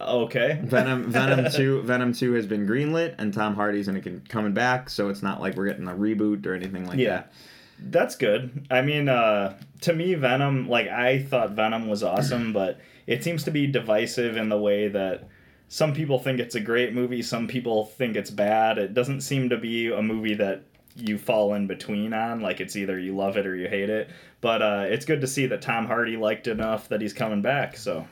Okay. 0.00 0.60
Venom, 0.64 1.10
Venom 1.10 1.50
two, 1.52 1.82
Venom 1.82 2.12
two 2.12 2.32
has 2.34 2.46
been 2.46 2.66
greenlit, 2.66 3.14
and 3.18 3.32
Tom 3.32 3.54
Hardy's 3.54 3.86
con- 3.86 4.22
coming 4.28 4.52
back. 4.52 4.90
So 4.90 5.08
it's 5.08 5.22
not 5.22 5.40
like 5.40 5.56
we're 5.56 5.66
getting 5.68 5.88
a 5.88 5.92
reboot 5.94 6.46
or 6.46 6.54
anything 6.54 6.86
like 6.86 6.98
Yeah. 6.98 7.08
that. 7.16 7.32
That's 7.78 8.16
good. 8.16 8.66
I 8.70 8.80
mean, 8.80 9.08
uh, 9.08 9.58
to 9.82 9.92
me, 9.92 10.14
Venom, 10.14 10.66
like, 10.68 10.88
I 10.88 11.22
thought 11.22 11.50
Venom 11.50 11.88
was 11.88 12.02
awesome, 12.02 12.54
but 12.54 12.80
it 13.06 13.22
seems 13.22 13.44
to 13.44 13.50
be 13.50 13.66
divisive 13.66 14.38
in 14.38 14.48
the 14.48 14.56
way 14.58 14.88
that 14.88 15.28
some 15.68 15.92
people 15.92 16.18
think 16.18 16.40
it's 16.40 16.54
a 16.54 16.60
great 16.60 16.94
movie, 16.94 17.20
some 17.20 17.46
people 17.46 17.84
think 17.84 18.16
it's 18.16 18.30
bad. 18.30 18.78
It 18.78 18.94
doesn't 18.94 19.20
seem 19.20 19.50
to 19.50 19.58
be 19.58 19.88
a 19.92 20.00
movie 20.00 20.34
that 20.36 20.62
you 20.94 21.18
fall 21.18 21.52
in 21.52 21.66
between 21.66 22.14
on. 22.14 22.40
Like, 22.40 22.60
it's 22.62 22.76
either 22.76 22.98
you 22.98 23.14
love 23.14 23.36
it 23.36 23.46
or 23.46 23.54
you 23.54 23.68
hate 23.68 23.90
it. 23.90 24.08
But 24.40 24.62
uh, 24.62 24.84
it's 24.88 25.04
good 25.04 25.20
to 25.20 25.26
see 25.26 25.44
that 25.46 25.60
Tom 25.60 25.86
Hardy 25.86 26.16
liked 26.16 26.46
it 26.46 26.52
enough 26.52 26.88
that 26.88 27.02
he's 27.02 27.12
coming 27.12 27.42
back. 27.42 27.76
So, 27.76 28.06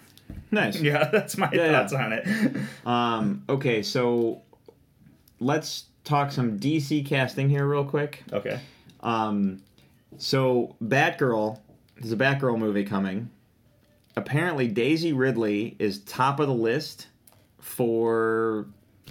Nice. 0.51 0.81
yeah, 0.81 1.09
that's 1.11 1.37
my 1.37 1.51
Yeah, 1.53 1.67
yeah. 1.67 1.73
thoughts 1.81 1.93
on 1.93 2.13
it. 2.13 2.57
Um, 2.87 3.45
okay, 3.49 3.83
so 3.83 4.43
let's 5.41 5.85
talk 6.05 6.31
some 6.33 6.59
DC 6.59 7.05
casting 7.07 7.49
here 7.49 7.67
real 7.67 7.85
quick. 7.85 8.23
okay. 8.33 8.61
Um, 9.01 9.63
so 10.19 10.77
Batgirl, 10.83 11.59
there's 11.97 12.13
a 12.13 12.17
Batgirl 12.17 12.59
movie 12.59 12.85
coming. 12.85 13.31
Apparently, 14.17 14.69
Daisy 14.69 15.13
Ridley 15.13 15.75
is 15.79 15.99
top 16.01 16.39
of 16.41 16.47
the 16.47 16.55
list 16.55 17.09
for 17.61 18.67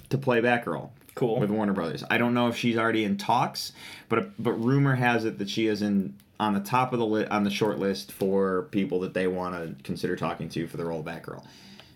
to 0.10 0.18
play 0.18 0.40
Batgirl 0.42 0.90
Cool. 1.16 1.40
with 1.40 1.50
Warner 1.52 1.74
Brothers. 1.74 2.04
I 2.10 2.18
don't 2.18 2.34
know 2.34 2.48
if 2.48 2.56
she's 2.56 2.78
already 2.78 3.04
in 3.04 3.18
talks, 3.18 3.74
but 4.10 4.32
but 4.42 4.54
rumor 4.54 4.96
has 4.96 5.26
it 5.26 5.40
that 5.40 5.50
she 5.50 5.68
is 5.68 5.82
in 5.82 6.16
on 6.40 6.54
the 6.54 6.60
top 6.60 6.94
of 6.94 7.00
the 7.00 7.06
li- 7.06 7.26
on 7.28 7.44
the 7.44 7.50
short 7.50 7.80
list 7.80 8.12
for 8.12 8.64
people 8.72 9.00
that 9.02 9.14
they 9.14 9.28
want 9.28 9.56
to 9.78 9.84
consider 9.84 10.16
talking 10.16 10.50
to 10.50 10.68
for 10.68 10.78
the 10.78 10.86
role 10.86 11.00
of 11.00 11.06
Batgirl. 11.06 11.44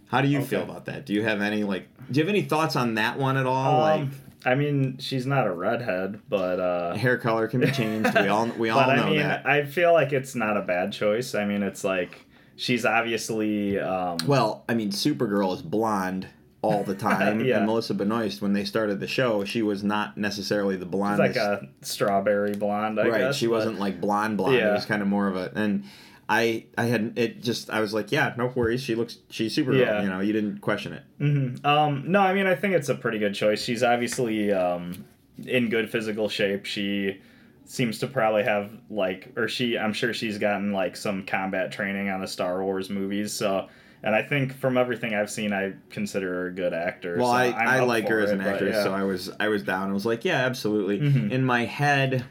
How 0.08 0.22
do 0.22 0.28
you 0.30 0.42
feel 0.42 0.64
about 0.64 0.86
that? 0.86 1.06
Do 1.06 1.14
you 1.14 1.24
have 1.24 1.42
any 1.42 1.64
like? 1.64 1.88
Do 2.12 2.20
you 2.20 2.26
have 2.26 2.30
any 2.34 2.44
thoughts 2.44 2.76
on 2.76 2.96
that 2.96 3.18
one 3.20 3.36
at 3.36 3.46
all? 3.46 3.84
Um, 3.84 4.12
I 4.46 4.56
mean, 4.56 4.98
she's 5.00 5.26
not 5.26 5.46
a 5.48 5.52
redhead, 5.52 6.22
but 6.30 6.60
uh, 6.60 6.96
hair 6.96 7.18
color 7.18 7.48
can 7.48 7.60
be 7.60 7.72
changed. 7.72 8.14
We 8.16 8.28
all 8.30 8.48
we 8.58 8.70
all 8.70 8.86
but 8.86 8.96
know 8.96 9.04
I 9.04 9.10
mean, 9.10 9.18
that. 9.20 9.46
I 9.46 9.66
feel 9.66 9.92
like 9.92 10.14
it's 10.14 10.34
not 10.36 10.56
a 10.56 10.62
bad 10.62 10.94
choice. 10.94 11.36
I 11.36 11.44
mean, 11.44 11.62
it's 11.64 11.84
like 11.84 12.26
she's 12.56 12.86
obviously 12.86 13.78
um, 13.80 14.18
Well, 14.26 14.64
I 14.70 14.76
mean, 14.76 14.92
Supergirl 14.92 15.54
is 15.56 15.62
blonde 15.62 16.28
all 16.62 16.84
the 16.84 16.96
time. 17.10 17.44
Yeah. 17.46 17.58
And 17.58 17.66
Melissa 17.66 17.94
Benoist, 17.94 18.42
when 18.42 18.54
they 18.54 18.66
started 18.66 19.00
the 19.00 19.08
show, 19.08 19.44
she 19.46 19.62
was 19.62 19.84
not 19.84 20.18
necessarily 20.18 20.76
the 20.76 20.86
blonde. 20.86 21.20
Like 21.20 21.36
a 21.36 21.68
strawberry 21.82 22.54
blonde, 22.56 23.00
I 23.00 23.08
right. 23.08 23.18
guess. 23.20 23.36
she 23.36 23.48
but- 23.48 23.52
wasn't 23.54 23.80
like 23.80 24.02
blonde 24.02 24.38
blonde. 24.38 24.56
It 24.56 24.72
was 24.72 24.86
kind 24.86 25.02
of 25.02 25.08
more 25.08 25.28
of 25.28 25.36
a 25.36 25.52
and. 25.56 25.84
I, 26.30 26.66
I 26.78 26.84
had 26.88 27.14
it 27.16 27.42
just 27.42 27.70
I 27.70 27.80
was 27.80 27.94
like 27.94 28.12
yeah 28.12 28.34
no 28.38 28.48
worries 28.48 28.82
she 28.84 28.96
looks 28.96 29.20
she's 29.30 29.56
super 29.56 29.72
Yeah. 29.74 30.02
you 30.02 30.10
know 30.10 30.20
you 30.20 30.34
didn't 30.34 30.60
question 30.60 30.92
it 30.92 31.04
Mhm. 31.22 31.66
Um, 31.66 32.04
no, 32.12 32.20
I 32.20 32.34
mean 32.34 32.46
I 32.48 32.54
think 32.54 32.74
it's 32.74 32.90
a 32.90 32.96
pretty 32.96 33.18
good 33.18 33.34
choice. 33.34 33.64
She's 33.64 33.82
obviously 33.82 34.52
um, 34.52 35.06
in 35.46 35.70
good 35.70 35.90
physical 35.90 36.28
shape. 36.28 36.66
She 36.66 37.22
seems 37.64 38.00
to 38.00 38.08
probably 38.08 38.44
have 38.44 38.72
like, 38.90 39.32
or 39.38 39.48
she, 39.48 39.78
I'm 39.78 39.94
sure 39.94 40.14
she's 40.14 40.38
gotten 40.38 40.74
like 40.74 40.98
some 40.98 41.26
combat 41.26 41.72
training 41.72 42.10
on 42.10 42.20
the 42.20 42.28
Star 42.28 42.62
Wars 42.62 42.90
movies. 42.90 43.32
So, 43.32 43.70
and 44.04 44.16
I 44.16 44.22
think 44.22 44.54
from 44.54 44.78
everything 44.78 45.14
I've 45.14 45.30
seen, 45.30 45.54
I 45.54 45.74
consider 45.90 46.34
her 46.34 46.48
a 46.48 46.52
good 46.54 46.74
actor. 46.74 47.18
Well, 47.18 47.28
so 47.28 47.34
I, 47.34 47.46
I'm 47.48 47.68
I 47.68 47.80
like 47.82 48.08
her 48.08 48.20
as 48.20 48.32
an 48.32 48.40
but 48.40 48.48
actress, 48.48 48.76
yeah. 48.76 48.84
so 48.84 48.94
I 48.94 49.04
was 49.04 49.32
I 49.40 49.48
was 49.48 49.64
down. 49.64 49.90
I 49.90 49.94
was 49.94 50.06
like, 50.06 50.26
yeah, 50.26 50.46
absolutely. 50.46 51.00
Mhm. 51.00 51.32
In 51.32 51.44
my 51.44 51.66
head, 51.66 52.26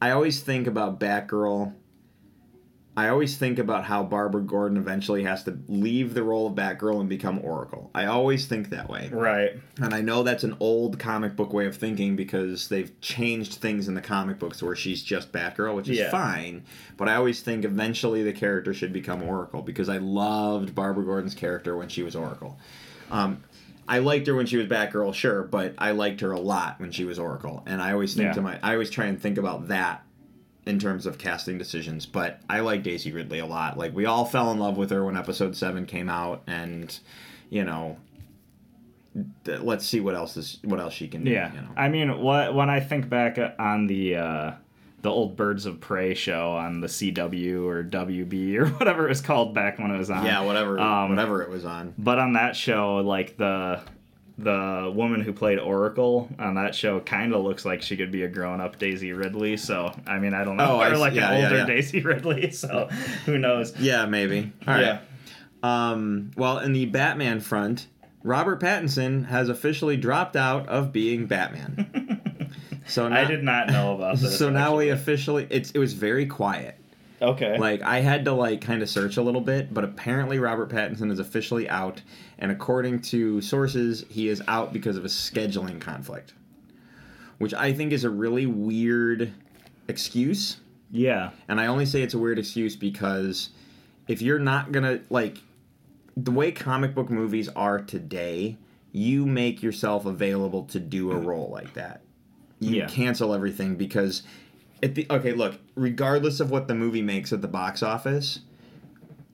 I 0.00 0.10
always 0.10 0.40
think 0.40 0.66
about 0.66 1.00
Batgirl. 1.00 1.72
I 2.98 3.08
always 3.08 3.36
think 3.36 3.58
about 3.58 3.84
how 3.84 4.02
Barbara 4.02 4.40
Gordon 4.40 4.78
eventually 4.78 5.22
has 5.24 5.42
to 5.44 5.58
leave 5.68 6.14
the 6.14 6.22
role 6.22 6.46
of 6.46 6.54
Batgirl 6.54 6.98
and 7.00 7.08
become 7.10 7.38
Oracle. 7.44 7.90
I 7.94 8.06
always 8.06 8.46
think 8.46 8.70
that 8.70 8.88
way. 8.88 9.10
right. 9.12 9.52
And 9.82 9.92
I 9.92 10.00
know 10.00 10.22
that's 10.22 10.44
an 10.44 10.56
old 10.60 10.98
comic 10.98 11.36
book 11.36 11.52
way 11.52 11.66
of 11.66 11.76
thinking 11.76 12.16
because 12.16 12.68
they've 12.68 12.98
changed 13.02 13.56
things 13.56 13.86
in 13.88 13.94
the 13.94 14.00
comic 14.00 14.38
books 14.38 14.62
where 14.62 14.74
she's 14.74 15.02
just 15.02 15.30
Batgirl, 15.30 15.76
which 15.76 15.90
is 15.90 15.98
Yeah. 15.98 16.10
fine. 16.10 16.64
But 16.96 17.08
I 17.10 17.16
always 17.16 17.42
think 17.42 17.66
eventually 17.66 18.22
the 18.22 18.32
character 18.32 18.72
should 18.72 18.94
become 18.94 19.22
Oracle 19.22 19.60
because 19.60 19.90
I 19.90 19.98
loved 19.98 20.74
Barbara 20.74 21.04
Gordon's 21.04 21.34
character 21.34 21.76
when 21.76 21.88
she 21.88 22.02
was 22.02 22.16
Oracle. 22.16 22.58
Um, 23.10 23.42
I 23.86 23.98
liked 23.98 24.26
her 24.26 24.34
when 24.34 24.46
she 24.46 24.56
was 24.56 24.66
Batgirl, 24.68 25.12
sure, 25.14 25.42
but 25.42 25.74
I 25.76 25.90
liked 25.90 26.20
her 26.22 26.32
a 26.32 26.40
lot 26.40 26.80
when 26.80 26.90
she 26.92 27.04
was 27.04 27.18
Oracle. 27.18 27.62
And 27.66 27.82
I 27.82 27.92
always 27.92 28.14
think 28.14 28.28
Yeah. 28.28 28.32
to 28.32 28.40
my, 28.40 28.58
I 28.62 28.72
always 28.72 28.88
try 28.90 29.04
and 29.04 29.20
think 29.20 29.36
about 29.36 29.68
that 29.68 30.02
in 30.66 30.78
terms 30.78 31.06
of 31.06 31.16
casting 31.18 31.56
decisions. 31.58 32.04
But 32.06 32.40
I 32.50 32.60
like 32.60 32.82
Daisy 32.82 33.12
Ridley 33.12 33.38
a 33.38 33.46
lot. 33.46 33.78
Like 33.78 33.94
we 33.94 34.04
all 34.04 34.24
fell 34.24 34.50
in 34.52 34.58
love 34.58 34.76
with 34.76 34.90
her 34.90 35.04
when 35.04 35.16
Episode 35.16 35.56
Seven 35.56 35.86
came 35.86 36.08
out, 36.08 36.42
and 36.46 36.98
you 37.50 37.64
know, 37.64 37.96
th- 39.44 39.60
let's 39.60 39.86
see 39.86 40.00
what 40.00 40.14
else 40.14 40.36
is 40.36 40.58
what 40.64 40.80
else 40.80 40.92
she 40.94 41.08
can 41.08 41.24
do. 41.24 41.30
Yeah. 41.30 41.52
you 41.54 41.60
know. 41.60 41.68
I 41.76 41.88
mean, 41.88 42.20
what 42.20 42.54
when 42.54 42.68
I 42.70 42.80
think 42.80 43.08
back 43.08 43.38
on 43.58 43.86
the 43.86 44.16
uh, 44.16 44.52
the 45.02 45.10
old 45.10 45.36
Birds 45.36 45.66
of 45.66 45.80
Prey 45.80 46.14
show 46.14 46.52
on 46.52 46.80
the 46.80 46.88
CW 46.88 47.64
or 47.64 47.84
WB 47.84 48.56
or 48.56 48.66
whatever 48.78 49.06
it 49.06 49.10
was 49.10 49.20
called 49.20 49.54
back 49.54 49.78
when 49.78 49.90
it 49.90 49.98
was 49.98 50.10
on. 50.10 50.24
yeah, 50.24 50.40
whatever, 50.40 50.80
Um, 50.80 51.10
whatever 51.10 51.42
it 51.42 51.50
was 51.50 51.64
on. 51.64 51.94
But 51.96 52.18
on 52.18 52.32
that 52.32 52.56
show, 52.56 52.96
like 52.96 53.36
the 53.36 53.82
the 54.38 54.92
woman 54.94 55.22
who 55.22 55.32
played 55.32 55.58
Oracle 55.58 56.28
on 56.38 56.54
that 56.56 56.74
show 56.74 57.00
kind 57.00 57.32
of 57.34 57.42
looks 57.42 57.64
like 57.64 57.80
she 57.82 57.96
could 57.96 58.10
be 58.12 58.22
a 58.24 58.28
grown 58.28 58.60
up 58.60 58.78
Daisy 58.78 59.12
Ridley. 59.12 59.56
So 59.56 59.92
I 60.06 60.18
mean, 60.18 60.34
I 60.34 60.44
don't 60.44 60.56
know, 60.56 60.80
Oh, 60.80 60.82
or 60.92 60.96
like 60.98 61.14
Yeah, 61.14 61.30
an 61.32 61.44
older 61.44 61.56
yeah. 61.58 61.66
Daisy 61.66 62.00
Ridley. 62.02 62.50
So 62.56 62.88
who 63.24 63.38
knows? 63.38 63.74
Yeah, 63.78 64.06
maybe. 64.06 64.52
All 64.66 64.74
right. 64.74 64.82
yeah. 64.82 65.00
Um, 65.62 66.30
well, 66.36 66.58
in 66.58 66.72
the 66.74 66.86
Batman 66.86 67.40
front, 67.40 67.86
Robert 68.22 68.60
Pattinson 68.60 69.26
has 69.26 69.48
officially 69.48 69.96
dropped 69.96 70.36
out 70.36 70.68
of 70.68 70.92
being 70.92 71.26
Batman. 71.26 72.50
so 72.86 73.08
now, 73.08 73.20
I 73.20 73.24
did 73.24 73.42
not 73.42 73.68
know 73.68 73.94
about 73.94 74.18
this. 74.18 74.38
So 74.38 74.50
now 74.50 74.76
we 74.76 74.90
officially 74.90 75.46
it's 75.50 75.70
it 75.70 75.78
was 75.78 75.92
very 75.94 76.26
quiet. 76.26 76.78
Okay. 77.20 77.58
Like 77.58 77.82
I 77.82 78.00
had 78.00 78.24
to 78.26 78.32
like 78.32 78.60
kind 78.60 78.82
of 78.82 78.88
search 78.90 79.16
a 79.16 79.22
little 79.22 79.40
bit, 79.40 79.72
but 79.72 79.84
apparently 79.84 80.38
Robert 80.38 80.70
Pattinson 80.70 81.10
is 81.10 81.18
officially 81.18 81.68
out, 81.68 82.02
and 82.38 82.50
according 82.50 83.00
to 83.02 83.40
sources, 83.40 84.04
he 84.08 84.28
is 84.28 84.42
out 84.48 84.72
because 84.72 84.96
of 84.96 85.04
a 85.04 85.08
scheduling 85.08 85.80
conflict, 85.80 86.34
which 87.38 87.54
I 87.54 87.72
think 87.72 87.92
is 87.92 88.04
a 88.04 88.10
really 88.10 88.46
weird 88.46 89.32
excuse. 89.88 90.58
yeah. 90.90 91.30
And 91.48 91.60
I 91.60 91.66
only 91.66 91.86
say 91.86 92.02
it's 92.02 92.14
a 92.14 92.18
weird 92.18 92.38
excuse 92.38 92.76
because 92.76 93.50
if 94.08 94.20
you're 94.22 94.38
not 94.38 94.72
gonna 94.72 95.00
like 95.10 95.38
the 96.16 96.30
way 96.30 96.50
comic 96.52 96.94
book 96.94 97.10
movies 97.10 97.48
are 97.50 97.80
today, 97.80 98.56
you 98.92 99.26
make 99.26 99.62
yourself 99.62 100.06
available 100.06 100.64
to 100.64 100.80
do 100.80 101.12
a 101.12 101.16
role 101.16 101.50
like 101.52 101.74
that. 101.74 102.00
You 102.58 102.76
Yeah. 102.76 102.86
cancel 102.86 103.34
everything 103.34 103.76
because 103.76 104.22
at 104.82 104.94
the 104.94 105.06
okay, 105.10 105.32
look, 105.32 105.58
regardless 105.74 106.40
of 106.40 106.50
what 106.50 106.68
the 106.68 106.74
movie 106.74 107.02
makes 107.02 107.32
at 107.32 107.42
the 107.42 107.48
box 107.48 107.82
office, 107.82 108.40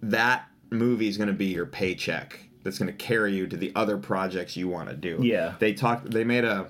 that 0.03 0.47
movie 0.71 1.09
is 1.09 1.17
gonna 1.17 1.33
be 1.33 1.47
your 1.47 1.67
paycheck 1.67 2.41
that's 2.63 2.79
gonna 2.79 2.93
carry 2.93 3.35
you 3.35 3.47
to 3.47 3.57
the 3.57 3.73
other 3.75 3.97
projects 3.97 4.57
you 4.57 4.69
want 4.69 4.89
to 4.89 4.97
do. 4.97 5.19
Yeah. 5.23 5.55
They 5.59 5.75
talk 5.75 6.05
they 6.05 6.25
made 6.25 6.45
a 6.45 6.69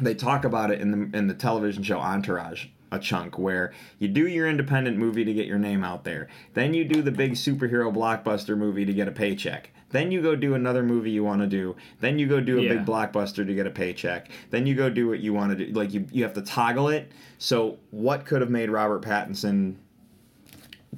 they 0.00 0.14
talk 0.14 0.44
about 0.44 0.70
it 0.70 0.80
in 0.80 0.90
the 0.90 1.16
in 1.16 1.26
the 1.26 1.34
television 1.34 1.82
show 1.82 1.98
Entourage 1.98 2.66
a 2.92 2.98
chunk 2.98 3.38
where 3.38 3.72
you 3.98 4.08
do 4.08 4.26
your 4.26 4.48
independent 4.48 4.96
movie 4.96 5.24
to 5.24 5.34
get 5.34 5.46
your 5.46 5.58
name 5.58 5.84
out 5.84 6.04
there. 6.04 6.28
Then 6.54 6.74
you 6.74 6.84
do 6.84 7.02
the 7.02 7.10
big 7.10 7.32
superhero 7.32 7.92
blockbuster 7.92 8.56
movie 8.56 8.84
to 8.84 8.94
get 8.94 9.08
a 9.08 9.12
paycheck. 9.12 9.70
Then 9.94 10.10
you 10.10 10.20
go 10.20 10.34
do 10.34 10.54
another 10.54 10.82
movie 10.82 11.12
you 11.12 11.22
want 11.22 11.40
to 11.42 11.46
do. 11.46 11.76
Then 12.00 12.18
you 12.18 12.26
go 12.26 12.40
do 12.40 12.58
a 12.58 12.62
Yeah. 12.62 12.74
big 12.74 12.84
blockbuster 12.84 13.46
to 13.46 13.54
get 13.54 13.64
a 13.64 13.70
paycheck. 13.70 14.28
Then 14.50 14.66
you 14.66 14.74
go 14.74 14.90
do 14.90 15.06
what 15.08 15.20
you 15.20 15.32
want 15.32 15.56
to 15.56 15.66
do. 15.66 15.72
Like 15.72 15.94
you, 15.94 16.04
you 16.10 16.24
have 16.24 16.34
to 16.34 16.42
toggle 16.42 16.88
it. 16.88 17.12
So 17.38 17.78
what 17.92 18.26
could 18.26 18.40
have 18.40 18.50
made 18.50 18.70
Robert 18.70 19.02
Pattinson 19.02 19.76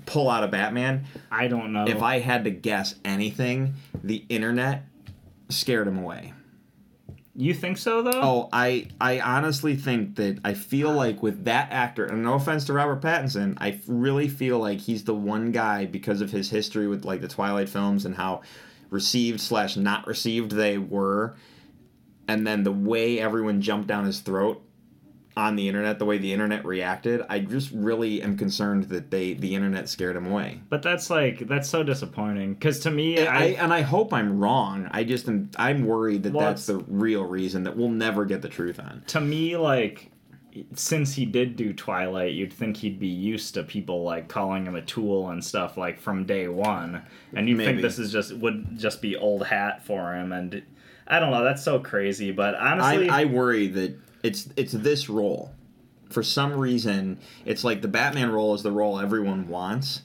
pull 0.06 0.30
out 0.30 0.44
of 0.44 0.50
Batman? 0.50 1.04
I 1.30 1.46
don't 1.46 1.74
know. 1.74 1.84
If 1.86 2.00
I 2.00 2.20
had 2.20 2.44
to 2.44 2.50
guess 2.50 2.94
anything, 3.04 3.74
the 4.02 4.24
internet 4.30 4.86
scared 5.50 5.86
him 5.88 5.98
away. 5.98 6.32
you 7.38 7.52
think 7.52 7.76
so 7.76 8.00
though? 8.00 8.20
Oh, 8.22 8.48
I 8.50 8.86
I 8.98 9.20
honestly 9.20 9.76
think 9.76 10.16
that 10.16 10.38
I 10.42 10.54
feel 10.54 10.90
like 10.90 11.22
with 11.22 11.44
that 11.44 11.70
actor, 11.70 12.06
and 12.06 12.22
no 12.22 12.32
offense 12.32 12.64
to 12.64 12.72
Robert 12.72 13.02
Pattinson, 13.02 13.58
I 13.58 13.78
really 13.86 14.26
feel 14.28 14.58
like 14.58 14.78
he's 14.78 15.04
the 15.04 15.14
one 15.14 15.52
guy 15.52 15.84
because 15.84 16.22
of 16.22 16.30
his 16.30 16.48
history 16.48 16.88
with 16.88 17.04
like 17.04 17.20
the 17.20 17.28
Twilight 17.28 17.68
films 17.68 18.06
and 18.06 18.14
how 18.14 18.40
received 18.90 19.40
slash 19.40 19.76
not 19.76 20.06
received 20.06 20.52
they 20.52 20.78
were, 20.78 21.36
and 22.28 22.46
then 22.46 22.64
the 22.64 22.72
way 22.72 23.20
everyone 23.20 23.60
jumped 23.60 23.86
down 23.88 24.04
his 24.04 24.20
throat 24.20 24.62
on 25.36 25.54
the 25.54 25.68
internet, 25.68 25.98
the 25.98 26.04
way 26.06 26.16
the 26.16 26.32
internet 26.32 26.64
reacted. 26.64 27.20
I 27.28 27.40
just 27.40 27.70
really 27.72 28.22
am 28.22 28.38
concerned 28.38 28.84
that 28.84 29.10
they 29.10 29.34
the 29.34 29.54
internet 29.54 29.88
scared 29.88 30.16
him 30.16 30.26
away. 30.26 30.62
But 30.70 30.82
that's 30.82 31.10
like 31.10 31.46
that's 31.46 31.68
so 31.68 31.82
disappointing 31.82 32.54
because 32.54 32.80
to 32.80 32.90
me, 32.90 33.18
And 33.18 33.28
I, 33.28 33.38
I, 33.38 33.44
and 33.48 33.72
I 33.72 33.82
hope 33.82 34.14
I'm 34.14 34.40
wrong. 34.40 34.88
I 34.92 35.04
just 35.04 35.28
am 35.28 35.50
I'm 35.58 35.84
worried 35.84 36.22
that 36.22 36.32
Well, 36.32 36.46
that's 36.46 36.64
the 36.66 36.78
real 36.88 37.24
reason 37.24 37.64
that 37.64 37.76
we'll 37.76 37.90
never 37.90 38.24
get 38.24 38.40
the 38.40 38.48
truth 38.48 38.80
on. 38.80 39.02
to 39.08 39.20
me 39.20 39.56
like 39.58 40.10
since 40.74 41.14
he 41.14 41.24
did 41.26 41.56
do 41.56 41.72
Twilight, 41.72 42.32
you'd 42.34 42.52
think 42.52 42.76
he'd 42.76 42.98
be 42.98 43.08
used 43.08 43.54
to 43.54 43.62
people 43.62 44.02
like 44.02 44.28
calling 44.28 44.66
him 44.66 44.76
a 44.76 44.82
tool 44.82 45.30
and 45.30 45.44
stuff 45.44 45.76
like 45.76 45.98
from 46.00 46.24
day 46.24 46.48
one, 46.48 47.02
and 47.34 47.48
you'd 47.48 47.58
think 47.58 47.82
this 47.82 47.98
is 47.98 48.12
just 48.12 48.34
would 48.36 48.78
just 48.78 49.02
be 49.02 49.16
old 49.16 49.46
hat 49.46 49.84
for 49.84 50.14
him. 50.14 50.32
And 50.32 50.62
I 51.06 51.18
don't 51.20 51.30
know, 51.30 51.44
that's 51.44 51.62
so 51.62 51.78
crazy. 51.78 52.32
But 52.32 52.54
honestly, 52.54 53.08
I, 53.08 53.22
I 53.22 53.24
worry 53.26 53.68
that 53.68 53.98
it's 54.22 54.48
it's 54.56 54.72
this 54.72 55.08
role. 55.08 55.52
For 56.10 56.22
some 56.22 56.52
reason, 56.52 57.18
it's 57.44 57.64
like 57.64 57.82
the 57.82 57.88
Batman 57.88 58.30
role 58.30 58.54
is 58.54 58.62
the 58.62 58.70
role 58.70 59.00
everyone 59.00 59.48
wants, 59.48 60.02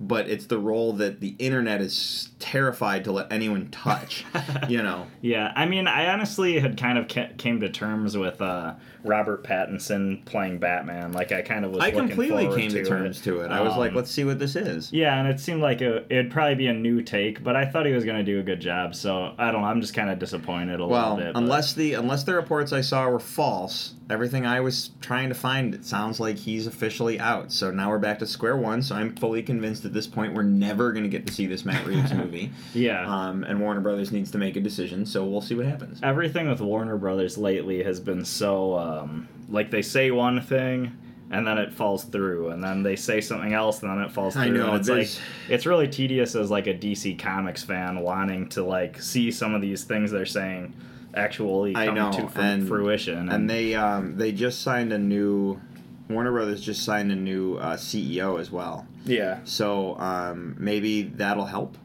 but 0.00 0.28
it's 0.28 0.46
the 0.46 0.58
role 0.58 0.92
that 0.94 1.20
the 1.20 1.36
internet 1.38 1.80
is 1.80 2.30
terrified 2.40 3.04
to 3.04 3.12
let 3.12 3.32
anyone 3.32 3.68
touch. 3.70 4.24
you 4.68 4.82
know, 4.82 5.06
Yeah, 5.20 5.52
I 5.54 5.66
mean, 5.66 5.86
I 5.86 6.08
honestly 6.12 6.58
had 6.58 6.76
kind 6.76 6.98
of 6.98 7.08
came 7.38 7.60
to 7.60 7.68
terms 7.68 8.16
with 8.16 8.42
uh, 8.42 8.74
Robert 9.04 9.44
Pattinson 9.44 10.24
playing 10.24 10.58
Batman. 10.58 11.12
Like, 11.12 11.30
I 11.32 11.42
kind 11.42 11.64
of 11.64 11.70
was. 11.72 11.80
I 11.82 11.90
completely 11.90 12.46
came 12.56 12.70
to, 12.70 12.82
to 12.82 12.88
terms 12.88 13.20
it. 13.20 13.24
to 13.24 13.40
it. 13.40 13.50
I 13.50 13.60
was 13.60 13.76
like, 13.76 13.90
Um, 13.90 13.96
let's 13.96 14.10
see 14.10 14.24
what 14.24 14.38
this 14.38 14.56
is. 14.56 14.92
Yeah, 14.92 15.18
and 15.18 15.28
it 15.28 15.38
seemed 15.40 15.62
like 15.62 15.80
it, 15.82 16.06
it'd 16.10 16.30
probably 16.30 16.54
be 16.56 16.66
a 16.66 16.72
new 16.72 17.02
take, 17.02 17.42
but 17.44 17.54
I 17.56 17.64
thought 17.66 17.86
he 17.86 17.92
was 17.92 18.04
going 18.04 18.16
to 18.18 18.24
do 18.24 18.40
a 18.40 18.42
good 18.42 18.60
job. 18.60 18.94
So 18.94 19.34
I 19.38 19.50
don't 19.52 19.62
know. 19.62 19.68
I'm 19.68 19.80
just 19.80 19.94
kind 19.94 20.10
of 20.10 20.18
disappointed 20.18 20.80
a 20.80 20.86
Well, 20.86 21.10
little 21.10 21.16
bit. 21.26 21.34
but- 21.34 21.38
unless 21.38 21.74
the 21.74 21.94
unless 21.94 22.24
the 22.24 22.34
reports 22.34 22.72
I 22.72 22.80
saw 22.80 23.08
were 23.08 23.20
false, 23.20 23.94
everything 24.10 24.44
I 24.46 24.60
was 24.60 24.90
trying 25.00 25.28
to 25.30 25.34
find 25.34 25.74
it 25.74 25.84
sounds 25.84 26.20
like 26.20 26.36
he's 26.36 26.66
officially 26.66 27.18
out. 27.20 27.52
So 27.52 27.70
now 27.70 27.90
we're 27.90 27.98
back 27.98 28.18
to 28.20 28.26
square 28.26 28.56
one. 28.56 28.82
So 28.82 28.94
I'm 28.94 29.14
fully 29.16 29.42
convinced 29.42 29.84
at 29.84 29.92
this 29.92 30.06
point 30.06 30.34
we're 30.34 30.42
never 30.42 30.92
going 30.92 31.04
to 31.04 31.08
get 31.10 31.26
to 31.26 31.32
see 31.32 31.46
this 31.46 31.64
Matt 31.64 31.86
Reeves 31.86 32.12
movie. 32.14 32.50
yeah. 32.74 33.04
Um, 33.06 33.44
and 33.44 33.60
Warner 33.60 33.80
Brothers 33.80 34.12
needs 34.12 34.30
to 34.32 34.38
make 34.38 34.56
a 34.56 34.60
decision. 34.60 35.06
So 35.06 35.24
we'll 35.24 35.40
see 35.40 35.54
what 35.54 35.66
happens. 35.66 36.00
Everything 36.02 36.48
with 36.48 36.60
Warner 36.60 36.96
Brothers 36.96 37.38
lately 37.38 37.82
has 37.82 37.98
been 38.00 38.24
so 38.24 38.74
um, 39.02 39.28
like 39.48 39.70
they 39.70 39.82
say 39.82 40.10
one 40.10 40.40
thing 40.40 40.96
and 41.30 41.46
then 41.46 41.58
it 41.58 41.72
falls 41.72 42.04
through, 42.04 42.50
and 42.50 42.62
then 42.62 42.82
they 42.82 42.94
say 42.96 43.20
something 43.20 43.54
else 43.54 43.82
and 43.82 43.90
then 43.90 44.04
it 44.04 44.12
falls 44.12 44.34
through. 44.34 44.42
I 44.42 44.48
know, 44.48 44.72
and 44.72 44.76
it's 44.80 44.88
like 44.88 45.08
it's 45.48 45.66
really 45.66 45.88
tedious 45.88 46.34
as 46.34 46.50
like 46.50 46.66
a 46.66 46.74
DC 46.74 47.18
Comics 47.18 47.62
fan 47.62 48.00
wanting 48.00 48.48
to 48.50 48.62
like 48.64 49.00
see 49.02 49.30
some 49.30 49.54
of 49.54 49.60
these 49.62 49.84
things 49.84 50.10
they're 50.10 50.26
saying 50.26 50.74
actually 51.14 51.74
I 51.76 51.86
come 51.86 51.94
know, 51.94 52.12
to 52.12 52.30
and- 52.40 52.68
fruition. 52.68 53.28
And 53.30 53.48
they 53.48 53.74
um, 53.74 54.16
they 54.16 54.32
just 54.32 54.62
signed 54.62 54.92
a 54.92 54.98
new 54.98 55.60
Warner 56.08 56.32
Brothers 56.32 56.60
just 56.60 56.84
signed 56.84 57.10
a 57.10 57.16
new 57.16 57.56
uh, 57.56 57.76
CEO 57.76 58.38
as 58.38 58.50
well. 58.50 58.86
yeah, 59.06 59.38
So 59.44 59.98
um, 59.98 60.54
maybe 60.58 61.02
that'll 61.02 61.46
help. 61.46 61.78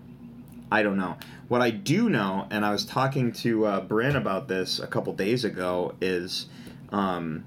I 0.72 0.84
don't 0.84 0.98
know. 0.98 1.16
What 1.48 1.62
I 1.62 1.72
do 1.72 2.10
know, 2.10 2.46
and 2.52 2.64
I 2.66 2.72
was 2.72 2.86
talking 2.86 3.32
to 3.34 3.66
uh, 3.66 3.82
Bryn 3.82 4.16
about 4.16 4.48
this 4.48 4.80
a 4.80 4.88
couple 4.88 5.14
days 5.14 5.46
ago, 5.46 5.96
is 6.02 6.48
um, 6.92 7.44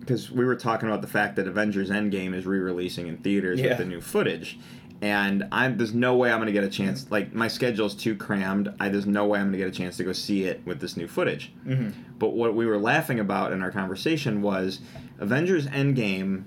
because 0.00 0.30
we 0.30 0.44
were 0.44 0.56
talking 0.56 0.88
about 0.88 1.00
the 1.00 1.08
fact 1.08 1.36
that 1.36 1.46
Avengers 1.48 1.88
Endgame 1.90 2.34
is 2.34 2.44
re-releasing 2.46 3.06
in 3.06 3.16
theaters 3.18 3.58
Yeah. 3.60 3.70
with 3.70 3.78
the 3.78 3.84
new 3.86 4.00
footage, 4.02 4.58
and 5.00 5.44
I'm 5.50 5.76
there's 5.78 5.94
no 5.94 6.16
way 6.16 6.30
I'm 6.30 6.38
gonna 6.38 6.52
get 6.52 6.64
a 6.64 6.68
chance. 6.68 7.10
Like 7.10 7.32
my 7.34 7.48
schedule's 7.48 7.94
too 7.94 8.14
crammed. 8.14 8.72
I 8.78 8.88
there's 8.90 9.06
no 9.06 9.26
way 9.26 9.38
I'm 9.40 9.46
gonna 9.46 9.58
get 9.58 9.68
a 9.68 9.72
chance 9.72 9.96
to 9.96 10.04
go 10.04 10.12
see 10.12 10.44
it 10.44 10.60
with 10.66 10.80
this 10.80 10.96
new 10.96 11.08
footage. 11.08 11.52
Mhm. 11.66 11.92
But 12.18 12.34
what 12.34 12.54
we 12.54 12.66
were 12.66 12.78
laughing 12.78 13.18
about 13.18 13.52
in 13.52 13.62
our 13.62 13.70
conversation 13.70 14.42
was 14.42 14.80
Avengers 15.18 15.66
Endgame 15.68 16.42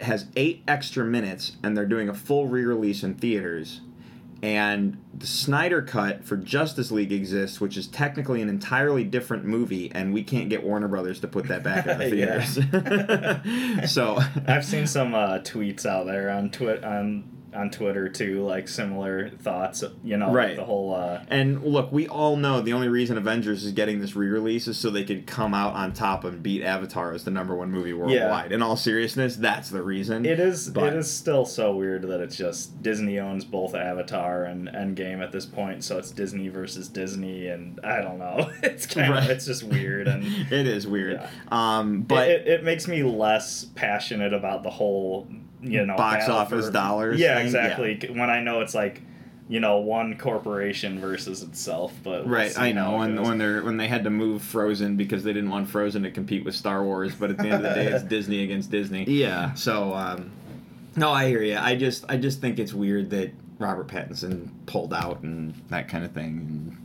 has 0.00 0.26
eight 0.36 0.62
extra 0.68 1.04
minutes, 1.04 1.52
and 1.62 1.76
they're 1.76 1.86
doing 1.86 2.08
a 2.08 2.14
full 2.14 2.48
re-release 2.48 3.02
in 3.02 3.14
theaters. 3.14 3.80
And 4.44 5.02
the 5.14 5.26
Snyder 5.26 5.80
Cut 5.80 6.22
for 6.22 6.36
Justice 6.36 6.90
League 6.90 7.12
exists, 7.12 7.62
which 7.62 7.78
is 7.78 7.86
technically 7.86 8.42
an 8.42 8.50
entirely 8.50 9.02
different 9.02 9.46
movie, 9.46 9.90
and 9.94 10.12
we 10.12 10.22
can't 10.22 10.50
get 10.50 10.62
Warner 10.62 10.86
Brothers 10.86 11.18
to 11.20 11.28
put 11.28 11.48
that 11.48 11.62
back 11.62 11.86
in 11.86 11.98
the 11.98 12.10
theaters. 13.80 13.90
so 13.90 14.18
I've 14.46 14.66
seen 14.66 14.86
some 14.86 15.14
uh, 15.14 15.38
tweets 15.38 15.86
out 15.86 16.04
there 16.04 16.28
on 16.28 16.50
Twitter 16.50 16.86
on 16.86 17.24
on 17.54 17.70
Twitter 17.70 18.08
too, 18.08 18.42
like 18.44 18.68
similar 18.68 19.30
thoughts. 19.30 19.84
You 20.02 20.16
know, 20.16 20.32
Right. 20.32 20.56
The 20.56 20.64
whole. 20.64 20.94
Uh, 20.94 21.20
And 21.28 21.62
look, 21.62 21.92
we 21.92 22.08
all 22.08 22.36
know 22.36 22.60
the 22.60 22.72
only 22.72 22.88
reason 22.88 23.16
Avengers 23.16 23.64
is 23.64 23.72
getting 23.72 24.00
this 24.00 24.16
re-release 24.16 24.66
is 24.68 24.76
so 24.78 24.90
they 24.90 25.04
could 25.04 25.26
come 25.26 25.54
out 25.54 25.74
on 25.74 25.92
top 25.92 26.24
and 26.24 26.42
beat 26.42 26.62
Avatar 26.62 27.12
as 27.12 27.24
the 27.24 27.30
number 27.30 27.54
one 27.54 27.70
movie 27.70 27.92
worldwide. 27.92 28.52
In 28.52 28.62
all 28.62 28.76
seriousness, 28.76 29.36
that's 29.36 29.70
the 29.70 29.82
reason. 29.82 30.24
It 30.26 30.40
is. 30.40 30.70
But- 30.70 30.92
it 30.92 30.96
is 30.96 31.10
still 31.10 31.44
so 31.44 31.74
weird 31.76 32.02
that 32.08 32.20
it's 32.20 32.36
just 32.36 32.82
Disney 32.82 33.18
owns 33.18 33.44
both 33.44 33.74
Avatar 33.74 34.44
and 34.44 34.68
Endgame 34.68 35.22
at 35.22 35.32
this 35.32 35.46
point, 35.46 35.84
so 35.84 35.98
it's 35.98 36.10
Disney 36.10 36.48
versus 36.48 36.88
Disney, 36.88 37.46
and 37.48 37.78
I 37.84 38.00
don't 38.00 38.18
know. 38.18 38.50
It's 38.62 38.86
kind 38.86 39.10
Right. 39.12 39.22
of 39.24 39.30
it's 39.30 39.46
just 39.46 39.62
weird, 39.62 40.08
and 40.08 40.24
it 40.52 40.66
is 40.66 40.86
weird. 40.86 41.20
Yeah. 41.20 41.28
Um, 41.50 42.02
but 42.02 42.14
but 42.14 42.28
it, 42.28 42.46
it 42.48 42.64
makes 42.64 42.88
me 42.88 43.02
less 43.02 43.64
passionate 43.74 44.32
about 44.32 44.62
the 44.62 44.70
whole 44.70 45.28
you 45.64 45.84
know 45.86 45.96
Box 45.96 46.26
battle 46.26 46.36
office 46.36 46.70
dollars 46.70 47.18
Yeah, 47.18 47.36
thing, 47.36 47.46
exactly. 47.46 48.10
When 48.12 48.30
I 48.30 48.40
know 48.40 48.60
it's 48.60 48.74
like 48.74 49.00
you 49.48 49.60
know 49.60 49.78
one 49.78 50.16
corporation 50.16 50.98
versus 51.00 51.42
itself, 51.42 51.92
but 52.02 52.26
Right, 52.28 52.56
I 52.58 52.72
know. 52.72 52.94
it 52.94 52.98
When 52.98 53.22
when 53.22 53.38
they're 53.38 53.62
when 53.62 53.76
they 53.76 53.88
had 53.88 54.04
to 54.04 54.10
move 54.10 54.42
Frozen 54.42 54.96
because 54.96 55.22
they 55.24 55.32
didn't 55.32 55.50
want 55.50 55.68
Frozen 55.68 56.02
to 56.04 56.10
compete 56.10 56.44
with 56.44 56.54
Star 56.54 56.82
Wars, 56.84 57.14
but 57.14 57.30
at 57.30 57.36
the 57.38 57.44
end 57.44 57.54
of 57.54 57.62
the 57.62 57.74
day, 57.74 57.86
it's 57.86 58.04
Disney 58.16 58.42
against 58.44 58.70
Disney. 58.70 59.04
yeah. 59.04 59.52
So, 59.54 59.92
um, 59.94 60.30
no, 60.96 61.10
I 61.10 61.28
hear 61.28 61.42
you. 61.42 61.56
I 61.58 61.76
just 61.76 62.04
I 62.08 62.16
just 62.16 62.40
think 62.40 62.58
it's 62.58 62.72
weird 62.72 63.10
that 63.10 63.32
Robert 63.58 63.88
Pattinson 63.88 64.48
pulled 64.66 64.94
out 64.94 65.22
and 65.22 65.54
that 65.68 65.88
kind 65.88 66.04
of 66.04 66.12
thing. 66.12 66.78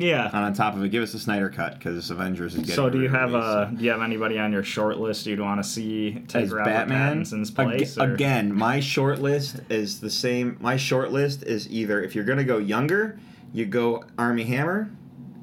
Yeah. 0.00 0.26
And 0.32 0.44
on 0.44 0.54
top 0.54 0.74
of 0.74 0.82
it, 0.82 0.88
give 0.88 1.02
us 1.02 1.12
a 1.14 1.18
Snyder 1.20 1.50
cut 1.50 1.74
because 1.78 2.10
Avengers 2.10 2.54
is 2.54 2.60
getting. 2.60 2.74
So 2.74 2.88
do 2.90 3.00
you 3.00 3.08
have 3.10 3.30
re-released. 3.32 3.46
uh 3.48 3.64
do 3.66 3.84
you 3.84 3.90
have 3.90 4.02
anybody 4.02 4.38
on 4.38 4.50
your 4.52 4.62
short 4.64 4.98
list 4.98 5.26
you'd 5.26 5.40
want 5.40 5.62
to 5.62 5.68
see 5.68 6.22
take 6.26 6.44
as 6.44 6.50
Robert 6.50 6.64
Batman 6.70 7.18
Pattinson's 7.22 7.50
place? 7.50 7.98
or- 7.98 8.14
Again, 8.14 8.52
my 8.52 8.80
short 8.80 9.20
list 9.20 9.60
is 9.68 10.00
the 10.00 10.10
same. 10.10 10.56
My 10.60 10.76
short 10.76 11.12
list 11.12 11.42
is 11.44 11.68
either 11.70 12.02
if 12.02 12.14
you're 12.14 12.24
gonna 12.24 12.44
go 12.44 12.58
younger, 12.58 13.20
you 13.52 13.66
go 13.66 14.02
Armie 14.18 14.44
Hammer, 14.44 14.90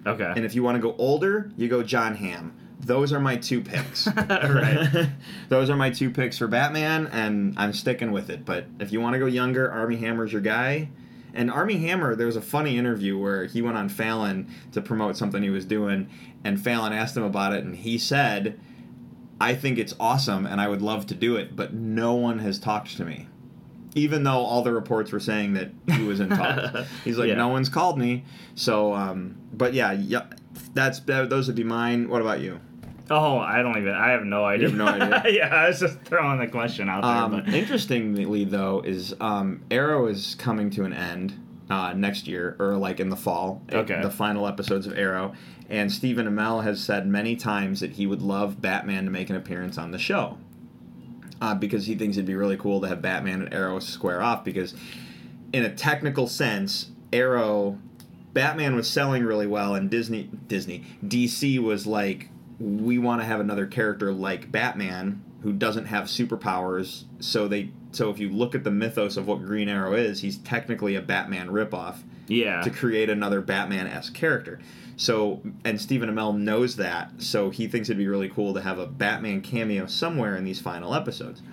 Okay. 0.05 0.33
and 0.35 0.43
if 0.45 0.55
you 0.55 0.63
want 0.63 0.75
to 0.75 0.81
go 0.81 0.95
older, 0.97 1.51
you 1.55 1.67
go 1.67 1.83
John 1.83 2.15
Hamm. 2.15 2.53
Those 2.79 3.11
are 3.11 3.19
my 3.19 3.35
two 3.35 3.61
picks. 3.61 4.07
Right. 4.17 5.09
Those 5.49 5.69
are 5.69 5.75
my 5.75 5.89
two 5.89 6.09
picks 6.09 6.37
for 6.37 6.47
Batman, 6.47 7.07
and 7.07 7.53
I'm 7.57 7.73
sticking 7.73 8.11
with 8.11 8.29
it. 8.29 8.45
But 8.45 8.65
if 8.79 8.91
you 8.91 9.01
want 9.01 9.13
to 9.13 9.19
go 9.19 9.25
younger, 9.25 9.69
Armie 9.71 9.97
Hammer's 9.97 10.31
your 10.31 10.41
guy. 10.41 10.89
And 11.37 11.51
Armie 11.51 11.77
Hammer, 11.77 12.15
there 12.15 12.25
was 12.25 12.35
a 12.35 12.41
funny 12.41 12.77
interview 12.77 13.17
where 13.17 13.45
he 13.45 13.61
went 13.61 13.77
on 13.77 13.89
Fallon 13.89 14.47
to 14.71 14.81
promote 14.81 15.15
something 15.15 15.43
he 15.43 15.49
was 15.51 15.65
doing, 15.65 16.09
and 16.43 16.59
Fallon 16.59 16.91
asked 16.93 17.15
him 17.15 17.23
about 17.23 17.53
it, 17.53 17.63
and 17.63 17.75
he 17.75 17.97
said, 17.97 18.59
I 19.39 19.53
think 19.53 19.77
it's 19.77 19.93
awesome, 19.99 20.47
and 20.47 20.59
I 20.59 20.67
would 20.67 20.81
love 20.81 21.05
to 21.07 21.13
do 21.15 21.35
it, 21.35 21.55
but 21.55 21.73
no 21.73 22.15
one 22.15 22.39
has 22.39 22.57
talked 22.57 22.97
to 22.97 23.05
me. 23.05 23.27
Even 23.93 24.23
though 24.23 24.39
all 24.43 24.63
the 24.63 24.71
reports 24.71 25.11
were 25.11 25.19
saying 25.19 25.53
that 25.53 25.69
he 25.95 26.03
was 26.03 26.19
in 26.19 26.29
talks. 26.29 26.87
He's 27.03 27.17
like, 27.19 27.29
Yeah. 27.29 27.35
no 27.35 27.47
one's 27.49 27.69
called 27.69 27.97
me. 27.99 28.25
So, 28.55 28.93
um, 28.93 29.37
but 29.53 29.73
yeah, 29.73 29.91
yeah, 29.91 30.25
that's 30.73 30.99
that, 31.01 31.29
those 31.29 31.47
would 31.47 31.55
be 31.55 31.63
mine. 31.63 32.09
What 32.09 32.21
about 32.21 32.39
you? 32.41 32.59
Oh, 33.09 33.37
I 33.37 33.61
don't 33.61 33.77
even. 33.77 33.93
I 33.93 34.09
have 34.09 34.23
no 34.23 34.43
idea. 34.43 34.69
have 34.69 34.77
no 34.77 34.87
idea? 34.87 35.23
yeah, 35.29 35.47
I 35.55 35.67
was 35.67 35.79
just 35.79 35.99
throwing 36.01 36.39
the 36.39 36.47
question 36.47 36.89
out 36.89 37.03
there. 37.03 37.11
Um, 37.11 37.31
but 37.31 37.53
interestingly, 37.53 38.43
though, 38.43 38.81
is 38.81 39.15
um, 39.19 39.63
Arrow 39.71 40.07
is 40.07 40.35
coming 40.35 40.69
to 40.71 40.83
an 40.83 40.93
end 40.93 41.39
uh, 41.69 41.93
next 41.93 42.27
year, 42.27 42.55
or 42.59 42.75
like 42.75 42.99
in 42.99 43.09
the 43.09 43.15
fall. 43.15 43.61
Okay. 43.71 44.01
The 44.01 44.11
final 44.11 44.47
episodes 44.47 44.87
of 44.87 44.97
Arrow, 44.97 45.33
and 45.69 45.91
Stephen 45.91 46.27
Amell 46.27 46.63
has 46.63 46.83
said 46.83 47.07
many 47.07 47.35
times 47.35 47.79
that 47.79 47.91
he 47.91 48.05
would 48.07 48.21
love 48.21 48.61
Batman 48.61 49.05
to 49.05 49.11
make 49.11 49.29
an 49.29 49.35
appearance 49.35 49.77
on 49.77 49.91
the 49.91 49.99
show, 49.99 50.37
uh, 51.41 51.55
because 51.55 51.85
he 51.85 51.95
thinks 51.95 52.17
it'd 52.17 52.25
be 52.25 52.35
really 52.35 52.57
cool 52.57 52.81
to 52.81 52.87
have 52.87 53.01
Batman 53.01 53.41
and 53.41 53.53
Arrow 53.53 53.79
square 53.79 54.21
off. 54.21 54.43
Because, 54.43 54.73
in 55.53 55.63
a 55.63 55.73
technical 55.73 56.27
sense, 56.27 56.91
Arrow, 57.13 57.77
Batman 58.33 58.75
was 58.75 58.89
selling 58.89 59.23
really 59.23 59.47
well, 59.47 59.75
and 59.75 59.89
Disney, 59.89 60.29
Disney, 60.47 60.83
DC 61.05 61.59
was 61.59 61.87
like, 61.87 62.29
we 62.59 62.97
want 62.97 63.21
to 63.21 63.25
have 63.25 63.39
another 63.39 63.65
character 63.65 64.11
like 64.11 64.51
Batman 64.51 65.23
who 65.41 65.53
doesn't 65.53 65.85
have 65.85 66.05
superpowers. 66.05 67.03
So 67.19 67.47
they, 67.47 67.69
so 67.91 68.09
if 68.09 68.19
you 68.19 68.29
look 68.29 68.55
at 68.55 68.63
the 68.63 68.71
mythos 68.71 69.17
of 69.17 69.27
what 69.27 69.43
Green 69.43 69.69
Arrow 69.69 69.93
is, 69.93 70.21
he's 70.21 70.37
technically 70.37 70.95
a 70.95 71.01
Batman 71.01 71.49
ripoff 71.49 71.97
yeah, 72.27 72.61
to 72.61 72.69
create 72.69 73.09
another 73.09 73.41
Batman-esque 73.41 74.13
character. 74.13 74.59
So, 74.95 75.41
and 75.63 75.79
Stephen 75.79 76.09
Amell 76.09 76.35
knows 76.35 76.75
that, 76.77 77.11
so 77.19 77.51
he 77.51 77.67
thinks 77.67 77.87
it'd 77.87 77.99
be 77.99 78.07
really 78.07 78.29
cool 78.29 78.55
to 78.55 78.61
have 78.61 78.79
a 78.79 78.87
Batman 78.87 79.41
cameo 79.41 79.85
somewhere 79.85 80.35
in 80.35 80.43
these 80.43 80.59
final 80.59 80.95
episodes. 80.95 81.43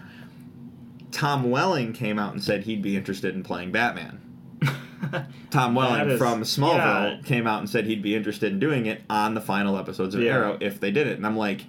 Tom 1.11 1.51
Welling 1.51 1.93
came 1.93 2.19
out 2.19 2.33
and 2.33 2.43
said 2.43 2.65
he'd 2.65 2.83
be 2.83 2.97
interested 2.97 3.35
in 3.35 3.43
playing 3.43 3.71
Batman. 3.71 4.21
Tom 5.51 5.75
Welling 5.75 6.11
is- 6.11 6.19
from 6.19 6.43
Smallville 6.43 7.17
yeah. 7.17 7.23
came 7.25 7.47
out 7.47 7.61
and 7.61 7.69
said 7.69 7.87
he'd 7.87 8.03
be 8.03 8.15
interested 8.15 8.53
in 8.53 8.59
doing 8.59 8.87
it 8.87 9.03
on 9.11 9.35
the 9.35 9.41
final 9.41 9.77
episodes 9.79 10.15
of 10.15 10.23
Yeah. 10.23 10.33
Arrow 10.33 10.59
if 10.61 10.81
they 10.81 10.91
did 10.91 11.07
it. 11.07 11.17
And 11.17 11.27
I'm 11.27 11.37
like, 11.37 11.65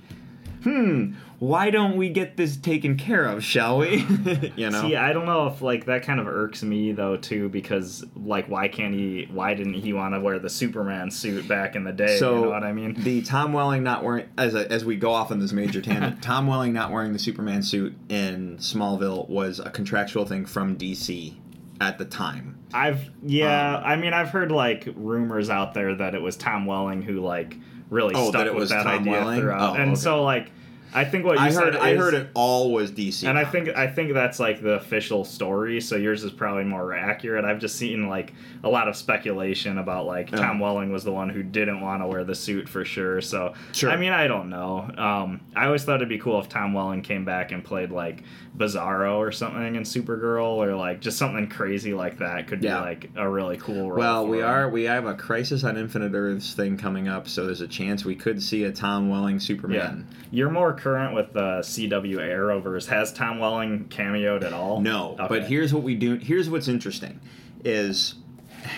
hmm, 0.63 1.13
why 1.37 1.69
don't 1.69 1.95
we 1.97 2.09
get 2.09 2.37
this 2.37 2.55
taken 2.57 2.97
care 2.97 3.25
of, 3.25 3.43
shall 3.43 3.77
we? 3.77 3.97
you 4.55 4.69
know? 4.69 4.81
See, 4.81 4.95
I 4.95 5.13
don't 5.13 5.25
know 5.25 5.47
if 5.47 5.61
like 5.61 5.85
that 5.85 6.03
kind 6.03 6.19
of 6.19 6.27
irks 6.27 6.63
me 6.63 6.91
though 6.93 7.17
too, 7.17 7.49
because 7.49 8.03
like 8.15 8.47
why 8.47 8.67
can't 8.67 8.93
he? 8.93 9.27
Why 9.31 9.53
didn't 9.53 9.73
he 9.75 9.93
want 9.93 10.15
to 10.15 10.21
wear 10.21 10.39
the 10.39 10.49
Superman 10.49 11.11
suit 11.11 11.47
back 11.47 11.75
in 11.75 11.83
the 11.83 11.91
day? 11.91 12.17
So 12.17 12.35
you 12.35 12.41
know 12.45 12.49
what 12.49 12.63
I 12.63 12.71
mean? 12.73 12.93
the 12.97 13.21
Tom 13.21 13.53
Welling 13.53 13.83
not 13.83 14.03
wearing 14.03 14.27
as 14.37 14.55
a, 14.55 14.71
as 14.71 14.85
we 14.85 14.95
go 14.95 15.11
off 15.11 15.29
on 15.29 15.39
this 15.39 15.51
major 15.51 15.81
tangent, 15.83 16.21
Tom 16.23 16.47
Welling 16.47 16.73
not 16.73 16.91
wearing 16.91 17.13
the 17.13 17.19
Superman 17.19 17.61
suit 17.61 17.93
in 18.09 18.57
Smallville 18.57 19.29
was 19.29 19.59
a 19.59 19.69
contractual 19.69 20.25
thing 20.25 20.45
from 20.45 20.77
DC 20.77 21.35
at 21.81 21.97
the 21.97 22.05
time. 22.05 22.57
I've 22.73 23.09
yeah, 23.23 23.77
Um, 23.77 23.83
I 23.85 23.95
mean 23.95 24.13
I've 24.13 24.29
heard 24.29 24.51
like 24.51 24.87
rumors 24.95 25.49
out 25.49 25.73
there 25.73 25.95
that 25.95 26.15
it 26.15 26.21
was 26.21 26.35
Tom 26.35 26.65
Welling 26.65 27.01
who 27.01 27.19
like 27.21 27.55
really 27.89 28.13
Oh, 28.15 28.29
stuck 28.29 28.41
that 28.41 28.47
it 28.47 28.53
with 28.53 28.61
was 28.61 28.69
that 28.71 28.83
Tom 28.83 29.01
idea 29.01 29.11
Welling? 29.13 29.39
throughout, 29.39 29.71
Oh, 29.77 29.81
and 29.81 29.91
okay. 29.91 29.99
so 29.99 30.23
like 30.23 30.51
I 30.95 31.03
think 31.05 31.25
what 31.25 31.37
you 31.37 31.43
I 31.45 31.49
said 31.49 31.73
heard 31.73 31.75
I 31.75 31.95
heard 31.95 32.13
it 32.13 32.29
all 32.33 32.71
was 32.71 32.91
DC. 32.91 33.27
and 33.27 33.37
I 33.37 33.43
think. 33.45 33.69
I 33.69 33.85
think 33.87 34.13
that's 34.13 34.39
like 34.39 34.61
the 34.63 34.73
official 34.75 35.25
story. 35.25 35.81
So 35.81 35.95
yours 35.97 36.23
is 36.23 36.31
probably 36.31 36.63
more 36.63 36.93
accurate. 36.95 37.43
I've 37.45 37.59
just 37.59 37.75
seen 37.75 38.07
like 38.07 38.33
a 38.63 38.69
lot 38.69 38.87
of 38.87 38.95
speculation 38.95 39.77
about 39.77 40.05
like 40.07 40.31
Yeah. 40.31 40.37
Tom 40.37 40.59
Welling 40.59 40.91
was 40.91 41.03
the 41.03 41.11
one 41.11 41.29
who 41.29 41.43
didn't 41.43 41.81
want 41.81 42.01
to 42.01 42.07
wear 42.07 42.23
the 42.23 42.33
suit 42.35 42.67
for 42.69 42.85
sure. 42.85 43.21
So 43.21 43.53
Sure. 43.73 43.91
I 43.91 43.97
mean 43.97 44.13
I 44.13 44.27
don't 44.27 44.49
know. 44.49 44.89
Um, 44.97 45.41
I 45.55 45.65
always 45.65 45.83
thought 45.83 45.95
it'd 45.97 46.09
be 46.09 46.17
cool 46.17 46.39
if 46.39 46.49
Tom 46.49 46.73
Welling 46.73 47.01
came 47.01 47.25
back 47.25 47.51
and 47.51 47.63
played 47.63 47.91
like 47.91 48.23
Bizarro 48.57 49.17
or 49.17 49.31
something 49.33 49.75
in 49.75 49.83
Supergirl 49.83 50.55
or 50.65 50.75
like 50.75 51.01
just 51.01 51.17
something 51.17 51.47
crazy 51.49 51.93
like 51.93 52.19
that. 52.19 52.47
Could 52.47 52.63
Yeah. 52.63 52.79
be 52.79 52.85
like 52.85 53.09
a 53.17 53.29
really 53.29 53.57
cool 53.57 53.89
role. 53.89 53.99
Well, 53.99 54.27
we 54.27 54.39
him. 54.39 54.45
are 54.45 54.69
we 54.69 54.83
have 54.83 55.05
a 55.05 55.13
Crisis 55.13 55.63
on 55.65 55.77
Infinite 55.77 56.13
Earths 56.13 56.53
thing 56.53 56.77
coming 56.77 57.07
up, 57.09 57.27
so 57.27 57.45
there's 57.45 57.59
a 57.61 57.67
chance 57.67 58.05
we 58.05 58.15
could 58.15 58.41
see 58.41 58.63
a 58.63 58.71
Tom 58.71 59.09
Welling 59.09 59.35
Yeah, 59.35 59.39
Superman. 59.39 60.07
you're 60.31 60.49
more 60.49 60.73
current 60.85 61.15
with 61.15 61.33
the 61.33 61.61
CW 61.63 62.17
Arrowverse. 62.17 62.85
Has 62.85 63.11
Tom 63.11 63.39
Welling 63.39 63.85
cameoed 63.85 64.43
at 64.43 64.53
all? 64.53 64.81
No, 64.81 65.15
but 65.17 65.45
here's 65.45 65.73
what 65.73 65.81
we 65.81 65.95
do. 65.95 66.17
Here's 66.17 66.47
what's 66.47 66.67
interesting, 66.67 67.19
is, 67.63 68.13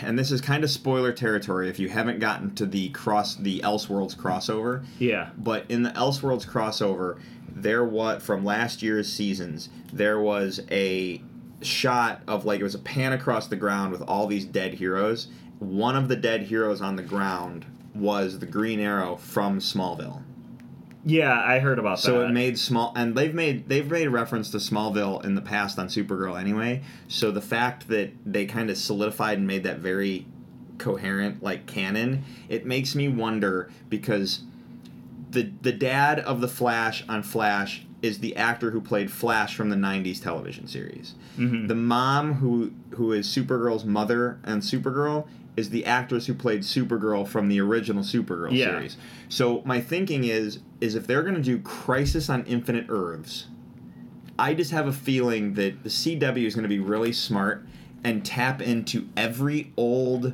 and 0.02 0.18
this 0.18 0.32
is 0.32 0.40
kind 0.40 0.64
of 0.64 0.70
spoiler 0.70 1.12
territory 1.12 1.68
if 1.68 1.80
you 1.80 1.90
haven't 1.90 2.20
gotten 2.20 2.56
to 2.56 2.66
the 2.66 2.88
cross 2.90 3.36
the 3.36 3.60
Elseworlds 3.60 4.16
crossover. 4.16 4.86
yeah, 5.00 5.32
But 5.38 5.66
in 5.68 5.84
the 5.84 5.90
Elseworlds 5.90 6.48
crossover, 6.48 7.20
there 7.50 7.84
what 7.84 8.22
from 8.22 8.46
last 8.46 8.82
year's 8.82 9.12
seasons, 9.12 9.68
there 9.92 10.22
was 10.22 10.62
a 10.72 11.22
shot 11.62 12.22
of 12.26 12.46
like 12.46 12.62
it 12.62 12.64
was 12.64 12.76
a 12.76 12.80
pan 12.80 13.12
across 13.12 13.48
the 13.48 13.58
ground 13.58 13.92
with 13.92 14.02
all 14.04 14.28
these 14.28 14.46
dead 14.46 14.76
heroes. 14.76 15.28
One 15.60 15.98
of 15.98 16.08
the 16.08 16.16
dead 16.16 16.44
heroes 16.44 16.80
on 16.80 16.96
the 16.96 17.04
ground 17.04 17.66
was 17.94 18.40
the 18.40 18.46
Green 18.46 18.80
Arrow 18.80 19.18
from 19.18 19.60
Smallville. 19.60 20.22
Yeah, 21.08 21.42
I 21.42 21.60
heard 21.60 21.80
about 21.80 22.00
So 22.00 22.12
that. 22.12 22.18
So 22.18 22.28
it 22.28 22.32
made 22.32 22.60
small, 22.60 22.92
and 22.96 23.16
they've 23.16 23.34
made 23.34 23.70
they've 23.70 23.90
made 23.90 24.08
reference 24.08 24.52
to 24.52 24.58
Smallville 24.58 25.24
in 25.24 25.36
the 25.36 25.42
past 25.42 25.80
on 25.80 25.88
Supergirl 25.88 26.40
anyway. 26.40 26.84
So 27.08 27.32
the 27.32 27.42
fact 27.42 27.88
that 27.88 28.12
they 28.26 28.46
kind 28.46 28.70
of 28.70 28.78
solidified 28.78 29.38
and 29.38 29.48
made 29.48 29.64
that 29.64 29.80
very 29.80 30.26
coherent 30.78 31.42
like 31.42 31.66
canon, 31.66 32.24
it 32.50 32.66
makes 32.66 32.94
me 32.94 33.08
wonder 33.08 33.72
because 33.90 34.42
the 35.32 35.50
the 35.62 35.72
dad 35.72 36.20
of 36.20 36.42
the 36.42 36.48
Flash 36.48 37.06
on 37.08 37.24
Flash 37.24 37.84
is 38.02 38.20
the 38.20 38.36
actor 38.36 38.72
who 38.72 38.82
played 38.82 39.10
Flash 39.10 39.56
from 39.56 39.70
the 39.70 39.76
'90s 39.76 40.22
television 40.22 40.68
series. 40.68 41.16
Mhm. 41.38 41.68
The 41.68 41.76
mom 41.76 42.34
who 42.36 42.74
who 42.92 43.14
is 43.14 43.28
Supergirl's 43.28 43.86
mother 43.86 44.40
and 44.44 44.62
Supergirl 44.62 45.26
is 45.58 45.72
the 45.72 45.86
actress 45.86 46.28
who 46.28 46.34
played 46.34 46.62
Supergirl 46.62 47.28
from 47.28 47.50
the 47.50 47.60
original 47.60 48.04
Supergirl 48.04 48.52
Yeah. 48.52 48.68
series. 48.68 48.98
So 49.28 49.62
my 49.66 49.82
thinking 49.82 50.24
is 50.24 50.60
is 50.80 50.94
if 50.96 51.08
they're 51.08 51.24
going 51.24 51.36
to 51.36 51.42
do 51.42 51.58
Crisis 51.60 52.30
on 52.30 52.44
Infinite 52.46 52.86
Earths, 52.88 53.48
I 54.38 54.54
just 54.54 54.70
have 54.72 54.86
a 54.88 54.94
feeling 54.94 55.56
that 55.56 55.84
the 55.84 55.90
CW 55.90 56.46
is 56.46 56.54
going 56.54 56.64
to 56.64 56.70
be 56.70 56.78
really 56.80 57.12
smart 57.12 57.66
and 58.04 58.24
tap 58.24 58.62
into 58.62 59.08
every 59.18 59.74
old 59.76 60.34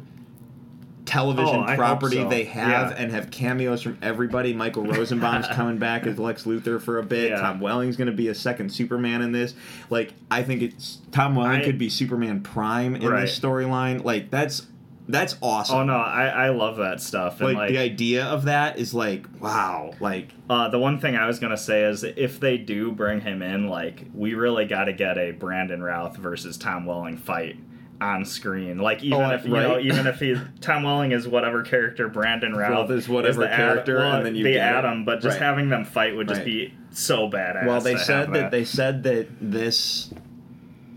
television 1.06 1.66
Oh, 1.68 1.76
property 1.76 2.16
so. 2.18 2.30
they 2.30 2.46
have 2.46 2.92
Yeah. 2.92 2.98
and 2.98 3.12
have 3.12 3.30
cameos 3.30 3.82
from 3.82 3.98
everybody. 4.02 4.54
Michael 4.54 4.84
Rosenbaum's 4.86 5.48
coming 5.52 5.78
back 5.78 6.06
as 6.08 6.18
Lex 6.18 6.44
Luthor 6.44 6.82
for 6.82 6.98
a 7.00 7.04
bit. 7.04 7.32
Yeah. 7.32 7.40
Tom 7.42 7.60
Welling's 7.60 7.98
going 7.98 8.08
to 8.10 8.14
be 8.16 8.30
a 8.30 8.36
second 8.36 8.70
Superman 8.72 9.22
in 9.22 9.32
this. 9.34 9.54
Like 9.90 10.14
I 10.32 10.44
think 10.44 10.62
it's 10.62 11.00
Tom 11.12 11.36
Welling 11.36 11.62
I- 11.62 11.64
could 11.64 11.78
be 11.78 11.90
Superman 11.90 12.42
Prime 12.42 12.96
in 12.96 13.08
Right. 13.08 13.22
this 13.22 13.38
storyline. 13.38 14.04
Like 14.04 14.30
that's 14.32 14.68
that's 15.08 15.36
awesome. 15.42 15.78
Oh 15.80 15.84
no, 15.84 15.96
I, 15.98 16.28
I 16.28 16.50
love 16.50 16.78
that 16.78 17.02
stuff. 17.02 17.40
And 17.42 17.50
Like, 17.50 17.58
like, 17.58 17.70
the 17.70 17.78
idea 17.80 18.26
of 18.26 18.46
that 18.46 18.80
is 18.80 18.94
like 18.94 19.26
wow. 19.42 19.92
Like 20.00 20.30
uh, 20.50 20.70
the 20.70 20.80
one 20.80 21.00
thing 21.00 21.16
I 21.16 21.28
was 21.28 21.40
gonna 21.40 21.58
say 21.58 21.84
is 21.84 22.04
if 22.04 22.40
they 22.40 22.58
do 22.58 22.92
bring 22.92 23.22
him 23.22 23.42
in, 23.42 23.68
like 23.68 24.06
we 24.14 24.34
really 24.34 24.66
got 24.66 24.86
to 24.86 24.94
get 24.94 25.18
a 25.18 25.32
Brandon 25.32 25.82
Routh 25.84 26.18
versus 26.18 26.58
Tom 26.58 26.86
Welling 26.86 27.18
fight 27.18 27.58
on 28.02 28.26
screen. 28.26 28.80
Like 28.80 29.04
even 29.04 29.22
Oh, 29.22 29.30
if 29.32 29.46
you 29.46 29.52
know, 29.52 29.80
even 29.82 30.08
if 30.08 30.20
he 30.20 30.36
Tom 30.62 30.84
Welling 30.84 31.12
is 31.12 31.28
whatever 31.28 31.64
character 31.64 32.08
Brandon 32.08 32.54
Routh 32.56 32.90
is 32.92 33.08
whatever 33.10 33.42
the 33.42 33.50
Ad- 33.52 33.58
character, 33.58 33.98
well, 33.98 34.16
and 34.18 34.26
then 34.26 34.36
you 34.36 34.44
the. 34.44 34.60
Adam, 34.60 35.06
but 35.06 35.22
just 35.22 35.40
Right. 35.40 35.46
having 35.46 35.70
them 35.70 35.86
fight 35.86 36.16
would 36.16 36.28
just 36.28 36.40
Right. 36.40 36.46
be 36.46 36.74
so 36.92 37.30
badass. 37.30 37.66
Well, 37.66 37.82
they 37.82 37.98
said 37.98 38.32
that. 38.34 38.52
they 38.52 38.64
said 38.66 39.04
that 39.04 39.28
this 39.42 40.14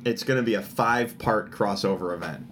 it's 0.04 0.22
going 0.22 0.36
to 0.38 0.42
be 0.44 0.54
a 0.54 0.62
five 0.62 1.18
part 1.18 1.50
crossover 1.50 2.14
event 2.14 2.46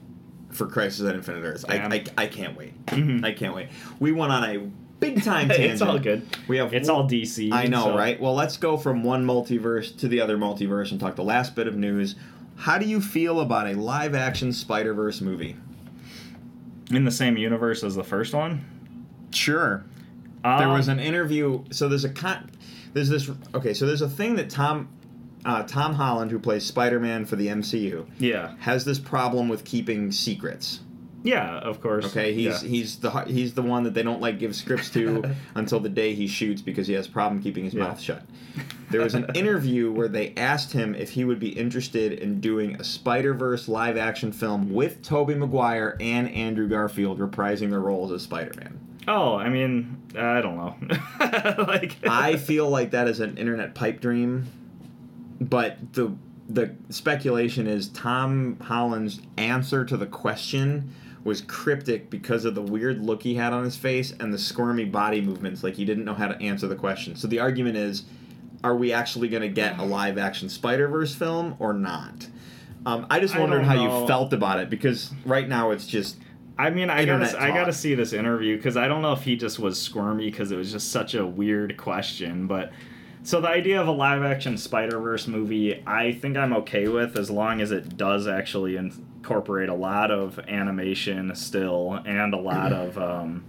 for 0.54 0.66
Crisis 0.66 1.06
on 1.08 1.14
Infinite 1.14 1.44
Earths. 1.44 1.64
I, 1.68 1.76
I, 1.76 2.04
I 2.16 2.26
can't 2.26 2.56
wait. 2.56 2.86
Mhm. 2.86 3.24
I 3.24 3.32
can't 3.32 3.54
wait. 3.54 3.68
We 4.00 4.12
went 4.12 4.32
on 4.32 4.44
a 4.44 4.58
big 5.00 5.22
time 5.22 5.48
tangent. 5.48 5.72
it's 5.72 5.82
all 5.82 5.98
good. 5.98 6.26
We 6.48 6.56
have 6.58 6.72
It's 6.72 6.88
all 6.88 7.08
DC. 7.08 7.52
I 7.52 7.66
know, 7.66 7.84
so- 7.84 7.96
right? 7.96 8.20
Well, 8.20 8.34
let's 8.34 8.56
go 8.56 8.76
from 8.76 9.02
one 9.04 9.24
multiverse 9.26 9.96
to 9.98 10.08
the 10.08 10.20
other 10.20 10.36
multiverse 10.38 10.90
and 10.92 11.00
talk 11.00 11.16
the 11.16 11.24
last 11.24 11.54
bit 11.54 11.66
of 11.66 11.76
news. 11.76 12.14
How 12.56 12.78
do 12.78 12.86
you 12.86 13.00
feel 13.00 13.40
about 13.40 13.66
a 13.66 13.74
live 13.74 14.14
action 14.14 14.52
Spider 14.52 14.94
Verse 14.94 15.20
movie? 15.20 15.56
In 16.90 17.04
the 17.04 17.10
same 17.10 17.36
universe 17.36 17.82
as 17.82 17.94
the 17.96 18.04
first 18.04 18.32
one. 18.34 18.64
Sure. 19.32 19.84
there 20.44 20.52
Um, 20.68 20.72
was 20.74 20.86
an 20.88 21.00
interview. 21.00 21.64
So 21.70 21.88
there's 21.88 22.04
a 22.04 22.10
con. 22.10 22.50
There's 22.92 23.08
this. 23.08 23.28
Okay, 23.54 23.74
so 23.74 23.86
there's 23.86 24.02
a 24.02 24.08
thing 24.08 24.36
that 24.36 24.50
Tom, 24.50 24.88
uh, 25.44 25.62
Tom 25.64 25.94
Holland, 25.94 26.30
who 26.30 26.38
plays 26.38 26.64
Spider 26.64 26.98
Man 27.00 27.24
for 27.24 27.36
the 27.36 27.48
MCU, 27.48 28.06
Yeah. 28.18 28.54
has 28.60 28.84
this 28.84 28.98
problem 28.98 29.48
with 29.48 29.64
keeping 29.64 30.10
secrets. 30.12 30.80
Yeah, 31.22 31.56
of 31.60 31.80
course. 31.80 32.04
Okay, 32.06 32.34
he's 32.34 32.62
yeah. 32.62 32.68
he's 32.68 32.96
the 32.96 33.10
he's 33.22 33.54
the 33.54 33.62
one 33.62 33.84
that 33.84 33.94
they 33.94 34.02
don't 34.02 34.20
like 34.20 34.38
give 34.38 34.54
scripts 34.54 34.90
to 34.90 35.34
until 35.54 35.80
the 35.80 35.88
day 35.88 36.14
he 36.14 36.26
shoots 36.26 36.60
because 36.60 36.86
he 36.86 36.92
has 36.92 37.08
problem 37.08 37.42
keeping 37.42 37.64
his 37.64 37.72
Yeah. 37.72 37.84
mouth 37.84 37.98
shut. 37.98 38.22
There 38.90 39.00
was 39.00 39.14
an 39.14 39.26
interview 39.34 39.90
where 39.90 40.08
they 40.08 40.34
asked 40.36 40.72
him 40.74 40.94
if 40.94 41.08
he 41.12 41.24
would 41.24 41.40
be 41.40 41.48
interested 41.48 42.12
in 42.12 42.40
doing 42.40 42.76
a 42.78 42.84
Spider 42.84 43.32
Verse 43.32 43.68
live 43.68 43.96
action 43.96 44.32
film 44.32 44.70
with 44.74 45.00
Tobey 45.02 45.34
Maguire 45.34 45.96
and 45.98 46.28
Andrew 46.30 46.68
Garfield 46.68 47.18
reprising 47.18 47.70
their 47.70 47.80
roles 47.80 48.12
as 48.12 48.20
Spider 48.20 48.52
Man. 48.58 48.78
Oh, 49.08 49.34
I 49.36 49.48
mean, 49.48 50.02
I 50.18 50.42
don't 50.42 50.56
know. 50.58 50.76
like 51.66 51.96
I 52.06 52.36
feel 52.36 52.68
like 52.68 52.90
that 52.90 53.08
is 53.08 53.20
an 53.20 53.38
internet 53.38 53.74
pipe 53.74 54.00
dream, 54.02 54.44
but 55.40 55.92
the 55.92 56.14
the 56.48 56.74
speculation 56.90 57.66
is 57.66 57.88
Tom 57.88 58.58
Holland's 58.60 59.20
answer 59.38 59.84
to 59.84 59.96
the 59.96 60.06
question 60.06 60.92
was 61.24 61.40
cryptic 61.40 62.10
because 62.10 62.44
of 62.44 62.54
the 62.54 62.60
weird 62.60 63.02
look 63.02 63.22
he 63.22 63.34
had 63.34 63.52
on 63.54 63.64
his 63.64 63.76
face 63.76 64.12
and 64.20 64.32
the 64.32 64.38
squirmy 64.38 64.84
body 64.84 65.22
movements, 65.22 65.64
like 65.64 65.74
he 65.74 65.86
didn't 65.86 66.04
know 66.04 66.12
how 66.12 66.28
to 66.28 66.38
answer 66.42 66.66
the 66.66 66.76
question. 66.76 67.16
So 67.16 67.26
the 67.26 67.40
argument 67.40 67.78
is, 67.78 68.04
are 68.62 68.76
we 68.76 68.92
actually 68.92 69.28
going 69.28 69.42
to 69.42 69.48
get 69.48 69.78
a 69.78 69.84
live 69.84 70.18
action 70.18 70.50
Spider 70.50 70.86
Verse 70.86 71.14
film 71.14 71.56
or 71.58 71.72
not? 71.72 72.28
Um, 72.84 73.06
I 73.08 73.20
just 73.20 73.38
wondered 73.38 73.62
don't 73.62 73.64
how 73.64 74.00
you 74.00 74.06
felt 74.06 74.34
about 74.34 74.58
it 74.58 74.68
because 74.68 75.12
right 75.24 75.48
now 75.48 75.70
it's 75.70 75.86
just 75.86 76.16
I 76.56 76.70
mean, 76.70 76.88
I 76.90 77.00
Internet 77.00 77.32
gotta, 77.32 77.44
I 77.44 77.48
gotta 77.48 77.72
see 77.72 77.94
this 77.94 78.12
interview 78.12 78.56
because 78.56 78.76
I 78.76 78.86
don't 78.86 79.02
know 79.02 79.12
if 79.12 79.22
he 79.22 79.36
just 79.36 79.58
was 79.58 79.80
squirmy 79.80 80.30
because 80.30 80.52
it 80.52 80.56
was 80.56 80.70
just 80.70 80.92
such 80.92 81.14
a 81.14 81.26
weird 81.26 81.76
question. 81.76 82.46
But 82.46 82.72
so 83.24 83.40
the 83.40 83.48
idea 83.48 83.80
of 83.80 83.88
a 83.88 83.92
live 83.92 84.22
action 84.22 84.56
Spider 84.56 85.00
Verse 85.00 85.26
movie, 85.26 85.82
I 85.86 86.12
think 86.12 86.36
I'm 86.36 86.52
okay 86.58 86.86
with 86.88 87.18
as 87.18 87.30
long 87.30 87.60
as 87.60 87.72
it 87.72 87.96
does 87.96 88.28
actually 88.28 88.76
incorporate 88.76 89.68
a 89.68 89.74
lot 89.74 90.10
of 90.12 90.38
animation 90.38 91.34
still 91.34 91.94
and 92.06 92.32
a 92.34 92.38
lot 92.38 92.72
of. 92.72 92.96
Um, 92.98 93.44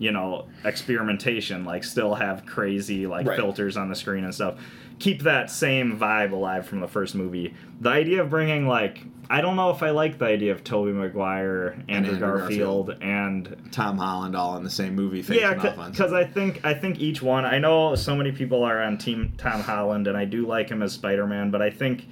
you 0.00 0.12
know, 0.12 0.46
experimentation, 0.64 1.64
like 1.64 1.82
still 1.82 2.14
have 2.14 2.46
crazy 2.46 3.08
like 3.08 3.26
Right. 3.26 3.36
filters 3.36 3.76
on 3.76 3.88
the 3.88 3.96
screen 3.96 4.22
and 4.22 4.32
stuff. 4.32 4.54
Keep 4.98 5.22
that 5.22 5.50
same 5.50 5.98
vibe 5.98 6.32
alive 6.32 6.66
from 6.66 6.80
the 6.80 6.88
first 6.88 7.14
movie. 7.14 7.54
The 7.80 7.90
idea 7.90 8.22
of 8.22 8.30
bringing 8.30 8.66
like 8.66 9.04
I 9.30 9.42
don't 9.42 9.56
know 9.56 9.70
if 9.70 9.82
I 9.82 9.90
like 9.90 10.18
the 10.18 10.24
idea 10.24 10.52
of 10.52 10.64
Tobey 10.64 10.92
Maguire, 10.92 11.76
Andrew, 11.88 12.14
Andrew 12.14 12.18
Garfield, 12.18 12.96
and 13.02 13.68
Tom 13.70 13.98
Holland 13.98 14.34
all 14.34 14.56
in 14.56 14.64
the 14.64 14.70
same 14.70 14.94
movie 14.94 15.20
yeah, 15.34 15.52
because 15.52 16.12
I 16.14 16.24
think 16.24 16.64
I 16.64 16.72
think 16.72 16.98
each 16.98 17.20
one. 17.20 17.44
I 17.44 17.58
know 17.58 17.94
so 17.94 18.16
many 18.16 18.32
people 18.32 18.64
are 18.64 18.82
on 18.82 18.96
Team 18.96 19.34
Tom 19.36 19.60
Holland, 19.60 20.06
and 20.06 20.16
I 20.16 20.24
do 20.24 20.46
like 20.46 20.70
him 20.70 20.82
as 20.82 20.92
Spider 20.92 21.26
Man, 21.26 21.50
but 21.50 21.60
I 21.60 21.70
think 21.70 22.06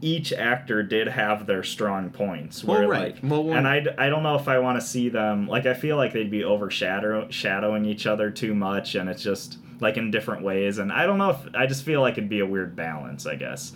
each 0.00 0.32
actor 0.32 0.82
did 0.82 1.08
have 1.08 1.46
their 1.46 1.62
strong 1.62 2.10
points. 2.10 2.64
Well, 2.64 2.86
right. 2.86 3.14
Like, 3.14 3.18
Well, 3.22 3.52
and 3.52 3.66
I, 3.66 3.84
I 3.98 4.08
don't 4.08 4.22
know 4.22 4.36
if 4.36 4.48
I 4.48 4.58
want 4.58 4.80
to 4.80 4.86
see 4.86 5.08
them. 5.08 5.46
Like 5.48 5.66
I 5.66 5.74
feel 5.74 5.96
like 5.96 6.14
they'd 6.14 6.30
be 6.30 6.44
overshadow 6.44 7.28
shadowing 7.28 7.84
each 7.84 8.06
other 8.06 8.30
too 8.30 8.54
much, 8.54 8.94
and 8.94 9.10
it's 9.10 9.22
just 9.22 9.58
like 9.80 9.96
in 9.96 10.10
different 10.10 10.42
ways. 10.42 10.78
And 10.78 10.92
I 10.92 11.06
don't 11.06 11.18
know 11.18 11.30
if 11.30 11.38
I 11.54 11.66
just 11.66 11.84
feel 11.84 12.00
like 12.00 12.14
it'd 12.18 12.28
be 12.30 12.40
a 12.40 12.46
weird 12.46 12.74
balance. 12.76 13.26
I 13.26 13.34
guess. 13.36 13.72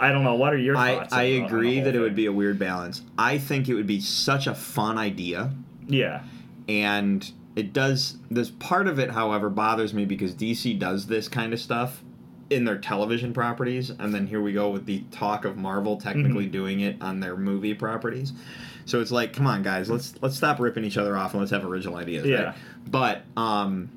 I 0.00 0.10
don't 0.12 0.24
know. 0.24 0.34
What 0.34 0.52
are 0.52 0.58
your 0.58 0.76
I, 0.76 0.96
thoughts? 0.96 1.12
I 1.12 1.24
on 1.24 1.30
the- 1.30 1.34
on 1.36 1.40
the 1.40 1.46
agree 1.46 1.80
that 1.80 1.94
it 1.94 2.00
would 2.00 2.14
be 2.14 2.26
a 2.26 2.32
weird 2.32 2.58
balance. 2.58 3.02
I 3.18 3.38
think 3.38 3.68
it 3.68 3.74
would 3.74 3.86
be 3.86 4.00
such 4.00 4.46
a 4.46 4.54
fun 4.54 4.96
idea, 4.98 5.50
Yeah. 5.86 6.22
and 6.68 7.30
it 7.56 7.72
does. 7.72 8.16
This 8.30 8.50
part 8.50 8.86
of 8.88 8.98
it, 8.98 9.10
however, 9.10 9.50
bothers 9.50 9.92
me 9.92 10.04
because 10.04 10.34
DC 10.34 10.78
does 10.78 11.06
this 11.06 11.28
kind 11.28 11.52
of 11.52 11.60
stuff 11.60 12.02
in 12.48 12.64
their 12.64 12.78
television 12.78 13.32
properties, 13.32 13.90
and 13.90 14.14
then 14.14 14.26
here 14.26 14.40
we 14.40 14.52
go 14.52 14.70
with 14.70 14.86
the 14.86 15.00
talk 15.10 15.44
of 15.44 15.56
Marvel 15.56 15.96
technically 15.96 16.44
Mm-hmm. 16.44 16.52
doing 16.52 16.80
it 16.80 16.96
on 17.00 17.20
their 17.20 17.36
movie 17.36 17.74
properties. 17.74 18.32
So 18.84 19.00
it's 19.00 19.10
like, 19.12 19.32
come 19.32 19.46
on, 19.46 19.62
guys, 19.62 19.90
let's 19.90 20.14
let's 20.22 20.36
stop 20.36 20.58
ripping 20.60 20.84
each 20.84 20.96
other 20.96 21.16
off 21.16 21.32
and 21.32 21.40
let's 21.40 21.52
have 21.52 21.64
original 21.64 21.96
ideas. 21.96 22.26
Yeah. 22.26 22.42
Right? 22.42 22.54
But 22.90 23.22
um, 23.36 23.90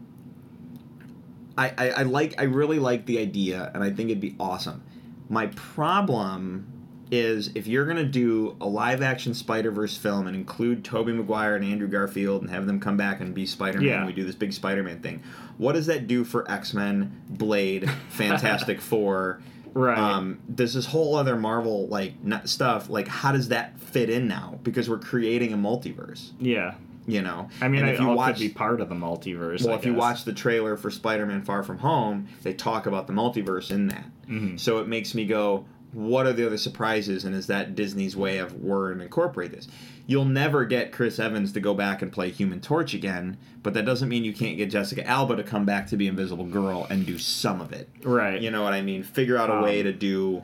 I, 1.57 1.69
I 1.77 1.89
I 1.89 2.01
like 2.03 2.35
I 2.39 2.43
really 2.43 2.79
like 2.79 3.05
the 3.05 3.19
idea, 3.19 3.71
and 3.73 3.83
I 3.83 3.89
think 3.91 4.09
it'd 4.09 4.21
be 4.21 4.35
awesome. 4.39 4.83
My 5.29 5.47
problem 5.47 6.71
is 7.11 7.51
if 7.55 7.67
you're 7.67 7.85
gonna 7.85 8.03
do 8.03 8.57
a 8.59 8.65
live 8.67 9.01
action 9.01 9.33
Spider 9.33 9.71
Verse 9.71 9.95
film 9.95 10.25
and 10.27 10.35
include 10.35 10.83
Tobey 10.83 11.13
Maguire 11.13 11.55
and 11.55 11.63
Andrew 11.63 11.87
Garfield 11.87 12.41
and 12.41 12.49
have 12.49 12.65
them 12.65 12.79
come 12.79 12.97
back 12.97 13.21
and 13.21 13.33
be 13.33 13.45
Spider 13.45 13.77
Man, 13.79 13.87
Yeah. 13.87 14.05
we 14.05 14.11
do 14.13 14.23
this 14.25 14.35
big 14.35 14.53
Spider 14.53 14.81
Man 14.83 14.99
thing. 15.01 15.21
What 15.57 15.73
does 15.73 15.85
that 15.85 16.07
do 16.07 16.23
for 16.23 16.49
X 16.51 16.73
Men, 16.73 17.21
Blade, 17.29 17.89
Fantastic 18.09 18.81
Four? 18.91 19.41
Right. 19.73 19.97
Um, 19.97 20.39
there's 20.47 20.73
this 20.73 20.85
whole 20.87 21.15
other 21.15 21.35
Marvel 21.35 21.87
like 21.89 22.13
stuff. 22.45 22.89
Like, 22.89 23.07
how 23.07 23.31
does 23.33 23.49
that 23.49 23.79
fit 23.79 24.09
in 24.09 24.27
now? 24.27 24.57
Because 24.63 24.89
we're 24.89 24.99
creating 24.99 25.53
a 25.53 25.57
multiverse. 25.57 26.31
yeah. 26.39 26.75
You 27.07 27.21
know. 27.21 27.49
I 27.61 27.67
mean, 27.67 27.81
And 27.81 27.89
it 27.91 27.99
all 27.99 28.17
could 28.25 28.37
be 28.39 28.49
part 28.49 28.81
of 28.81 28.89
the 28.89 28.95
multiverse. 28.95 29.63
well, 29.63 29.73
I 29.73 29.77
if 29.77 29.85
you 29.85 29.93
watch 29.93 30.23
the 30.25 30.33
trailer 30.33 30.75
for 30.77 30.89
Spider-Man: 30.89 31.43
Far 31.43 31.61
From 31.63 31.77
Home, 31.79 32.27
they 32.43 32.53
talk 32.53 32.85
about 32.87 33.07
the 33.07 33.13
multiverse 33.13 33.69
in 33.71 33.87
that. 33.87 34.05
Mhm. 34.29 34.59
So 34.59 34.79
it 34.79 34.87
makes 34.87 35.13
me 35.13 35.25
go, 35.25 35.65
what 35.93 36.25
are 36.25 36.33
the 36.33 36.45
other 36.45 36.57
surprises? 36.57 37.23
And 37.23 37.33
is 37.35 37.47
that 37.47 37.73
Disney's 37.75 38.17
way 38.17 38.39
of 38.39 38.53
we're 38.55 38.87
going 38.87 38.97
to 38.97 39.03
incorporate 39.05 39.51
this? 39.51 39.67
You'll 40.07 40.25
never 40.25 40.65
get 40.65 40.91
Chris 40.91 41.19
Evans 41.19 41.51
to 41.53 41.59
go 41.59 41.73
back 41.73 42.01
and 42.01 42.11
play 42.11 42.29
Human 42.31 42.59
Torch 42.59 42.93
again, 42.93 43.37
but 43.63 43.73
that 43.75 43.85
doesn't 43.85 44.09
mean 44.09 44.23
you 44.23 44.33
can't 44.33 44.57
get 44.57 44.69
Jessica 44.69 45.07
Alba 45.07 45.35
to 45.37 45.43
come 45.43 45.65
back 45.65 45.87
to 45.87 45.97
be 45.97 46.07
Invisible 46.07 46.45
Girl 46.45 46.85
and 46.89 47.05
do 47.05 47.17
some 47.17 47.61
of 47.61 47.71
it. 47.71 47.87
right. 48.03 48.39
You 48.41 48.51
know 48.51 48.61
what 48.63 48.73
I 48.73 48.81
mean? 48.81 49.03
Figure 49.03 49.37
out 49.37 49.49
a 49.49 49.63
way 49.63 49.79
Um, 49.79 49.85
to 49.85 49.93
do 49.93 50.43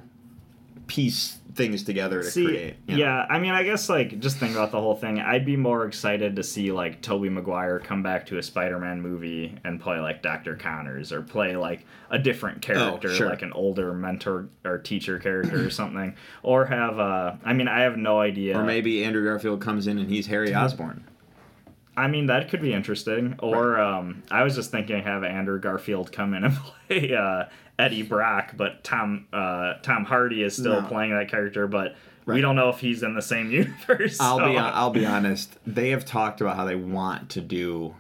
piece 0.95 1.38
things 1.56 1.84
together 1.84 2.21
to 2.21 2.30
See, 2.32 2.45
create. 2.45 2.75
you 2.88 2.95
know? 2.97 3.04
yeah, 3.04 3.25
I 3.30 3.39
mean, 3.39 3.51
I 3.51 3.63
guess 3.63 3.88
like 3.89 4.19
just 4.19 4.38
think 4.38 4.56
about 4.56 4.71
the 4.71 4.80
whole 4.82 4.95
thing. 4.95 5.19
I'd 5.19 5.45
be 5.45 5.56
more 5.56 5.86
excited 5.86 6.36
to 6.36 6.43
see 6.43 6.71
like 6.73 7.01
Tobey 7.01 7.30
Maguire 7.30 7.80
come 7.80 8.04
back 8.04 8.25
to 8.27 8.38
a 8.38 8.43
Spider-Man 8.43 9.01
movie 9.01 9.58
and 9.63 9.80
play 9.80 9.99
like 9.99 10.21
Doctor 10.21 10.56
Connors 10.56 11.12
or 11.13 11.21
play 11.21 11.56
like 11.56 11.86
a 12.10 12.19
different 12.19 12.62
character, 12.62 13.10
Oh, 13.10 13.13
sure. 13.13 13.30
like 13.30 13.41
an 13.41 13.54
older 13.54 13.93
mentor 13.93 14.49
or 14.65 14.77
teacher 14.80 15.17
character 15.19 15.65
or 15.65 15.69
something, 15.69 16.13
or 16.43 16.65
have 16.65 16.99
uh, 16.99 17.36
I 17.45 17.54
mean, 17.54 17.67
I 17.69 17.82
have 17.82 17.97
no 17.97 18.19
idea. 18.19 18.58
Or 18.60 18.63
maybe 18.63 19.04
Andrew 19.06 19.23
Garfield 19.23 19.62
comes 19.62 19.88
in 19.88 19.97
and 19.97 20.10
he's 20.10 20.27
Harry 20.27 20.54
Osborn. 20.54 21.06
I 21.97 22.08
mean, 22.08 22.27
that 22.27 22.49
could 22.49 22.62
be 22.62 22.73
interesting. 22.73 23.36
Or 23.39 23.80
um, 23.80 24.23
I 24.32 24.43
was 24.43 24.56
just 24.56 24.71
thinking 24.71 25.04
have 25.04 25.23
Andrew 25.23 25.60
Garfield 25.60 26.12
come 26.12 26.34
in 26.34 26.43
and 26.45 26.56
play 26.88 27.13
uh, 27.13 27.45
Eddie 27.77 28.04
Brock, 28.04 28.54
but 28.56 28.84
Tom 28.84 29.27
uh, 29.34 29.73
Tom 29.82 30.06
Hardy 30.06 30.43
is 30.43 30.56
still 30.56 30.82
No. 30.82 30.88
playing 30.88 31.12
that 31.12 31.30
character, 31.30 31.67
but 31.67 31.95
we 32.25 32.39
don't 32.39 32.56
know 32.56 32.69
if 32.69 32.80
he's 32.80 33.04
in 33.04 33.13
the 33.15 33.21
same 33.21 33.51
universe. 33.51 34.19
I'll 34.19 34.38
so- 34.38 34.45
be 34.45 34.58
I'll 34.58 34.89
be 34.91 35.06
honest. 35.06 35.58
They 35.65 35.89
have 35.89 36.06
talked 36.06 36.39
about 36.41 36.56
how 36.56 36.65
they 36.65 36.75
want 36.75 37.30
to 37.32 37.41
do 37.41 37.95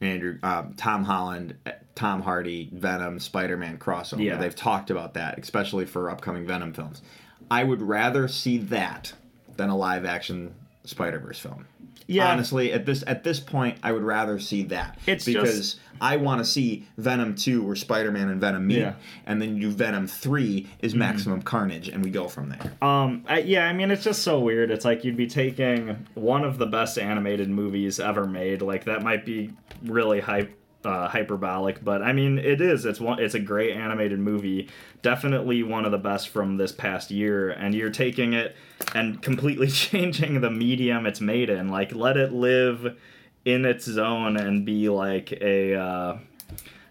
Andrew 0.00 0.38
um, 0.42 0.74
Tom 0.76 1.04
Holland, 1.04 1.54
Tom 1.96 2.22
Hardy, 2.22 2.70
Venom, 2.72 3.18
Spider-Man 3.18 3.78
crossover. 3.78 4.22
Yeah. 4.24 4.36
They've 4.36 4.54
talked 4.54 4.90
about 4.90 5.14
that, 5.14 5.38
especially 5.38 5.84
for 5.86 6.08
upcoming 6.10 6.46
Venom 6.46 6.72
films. 6.72 7.02
I 7.50 7.64
would 7.64 7.82
rather 7.82 8.28
see 8.28 8.58
that 8.58 9.12
than 9.56 9.68
a 9.70 9.76
live 9.76 10.04
action 10.04 10.54
Spider-Verse 10.84 11.40
film. 11.40 11.66
Yeah. 12.10 12.32
Honestly, 12.32 12.72
at 12.72 12.86
this 12.86 13.04
at 13.06 13.22
this 13.22 13.38
point, 13.38 13.78
I 13.82 13.92
would 13.92 14.02
rather 14.02 14.38
see 14.38 14.62
that 14.64 14.98
It's 15.06 15.24
because 15.26 15.56
just- 15.56 15.80
I 16.00 16.16
want 16.16 16.38
to 16.40 16.44
see 16.44 16.86
Venom 16.96 17.34
two, 17.34 17.62
where 17.62 17.74
Spider-Man 17.76 18.28
and 18.28 18.40
Venom 18.40 18.66
meet, 18.66 18.78
Yeah. 18.78 18.90
Mm-hmm. 18.92 19.00
and 19.26 19.42
then 19.42 19.56
you 19.56 19.62
do 19.62 19.70
Venom 19.70 20.06
three 20.06 20.68
is 20.80 20.94
Maximum 20.94 21.42
Carnage, 21.42 21.88
and 21.88 22.02
we 22.04 22.10
go 22.10 22.28
from 22.28 22.48
there. 22.50 22.72
Um, 22.80 23.24
I, 23.28 23.40
yeah, 23.40 23.66
I 23.66 23.72
mean, 23.72 23.90
it's 23.90 24.04
just 24.04 24.22
so 24.22 24.38
weird. 24.40 24.70
It's 24.70 24.84
like 24.84 25.04
you'd 25.04 25.16
be 25.16 25.26
taking 25.26 26.06
one 26.14 26.44
of 26.44 26.56
the 26.58 26.66
best 26.66 26.98
animated 26.98 27.50
movies 27.50 27.98
ever 28.00 28.26
made. 28.26 28.62
Like 28.62 28.84
that 28.84 29.02
might 29.02 29.26
be 29.26 29.50
really 29.84 30.20
hype, 30.20 30.56
uh, 30.84 31.08
hyperbolic, 31.08 31.82
but 31.82 32.02
I 32.02 32.12
mean, 32.12 32.38
it 32.38 32.60
is. 32.60 32.84
It's 32.84 33.00
one. 33.00 33.18
It's 33.18 33.34
a 33.34 33.40
great 33.40 33.72
animated 33.76 34.18
movie. 34.20 34.68
Definitely 35.02 35.62
one 35.62 35.84
of 35.84 35.90
the 35.90 35.98
best 35.98 36.28
from 36.28 36.56
this 36.56 36.72
past 36.72 37.10
year. 37.10 37.50
And 37.50 37.74
you're 37.74 37.90
taking 37.90 38.32
it 38.32 38.56
and 38.94 39.20
completely 39.20 39.66
changing 39.68 40.40
the 40.40 40.50
medium 40.50 41.06
it's 41.06 41.20
made 41.20 41.50
in. 41.50 41.68
Like, 41.68 41.94
let 41.94 42.16
it 42.16 42.32
live 42.32 42.96
in 43.44 43.64
its 43.64 43.84
zone 43.84 44.36
and 44.36 44.64
be 44.64 44.88
like 44.88 45.32
a. 45.32 45.74
Uh, 45.74 46.18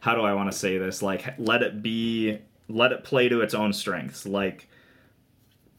how 0.02 0.16
do 0.16 0.22
I 0.22 0.34
want 0.34 0.52
to 0.52 0.58
say 0.58 0.78
this? 0.78 1.02
Like, 1.02 1.34
let 1.38 1.62
it 1.62 1.82
be. 1.82 2.40
Let 2.70 2.92
it 2.92 3.06
play 3.06 3.30
to 3.30 3.42
its 3.42 3.54
own 3.54 3.74
strengths. 3.74 4.26
Like. 4.26 4.68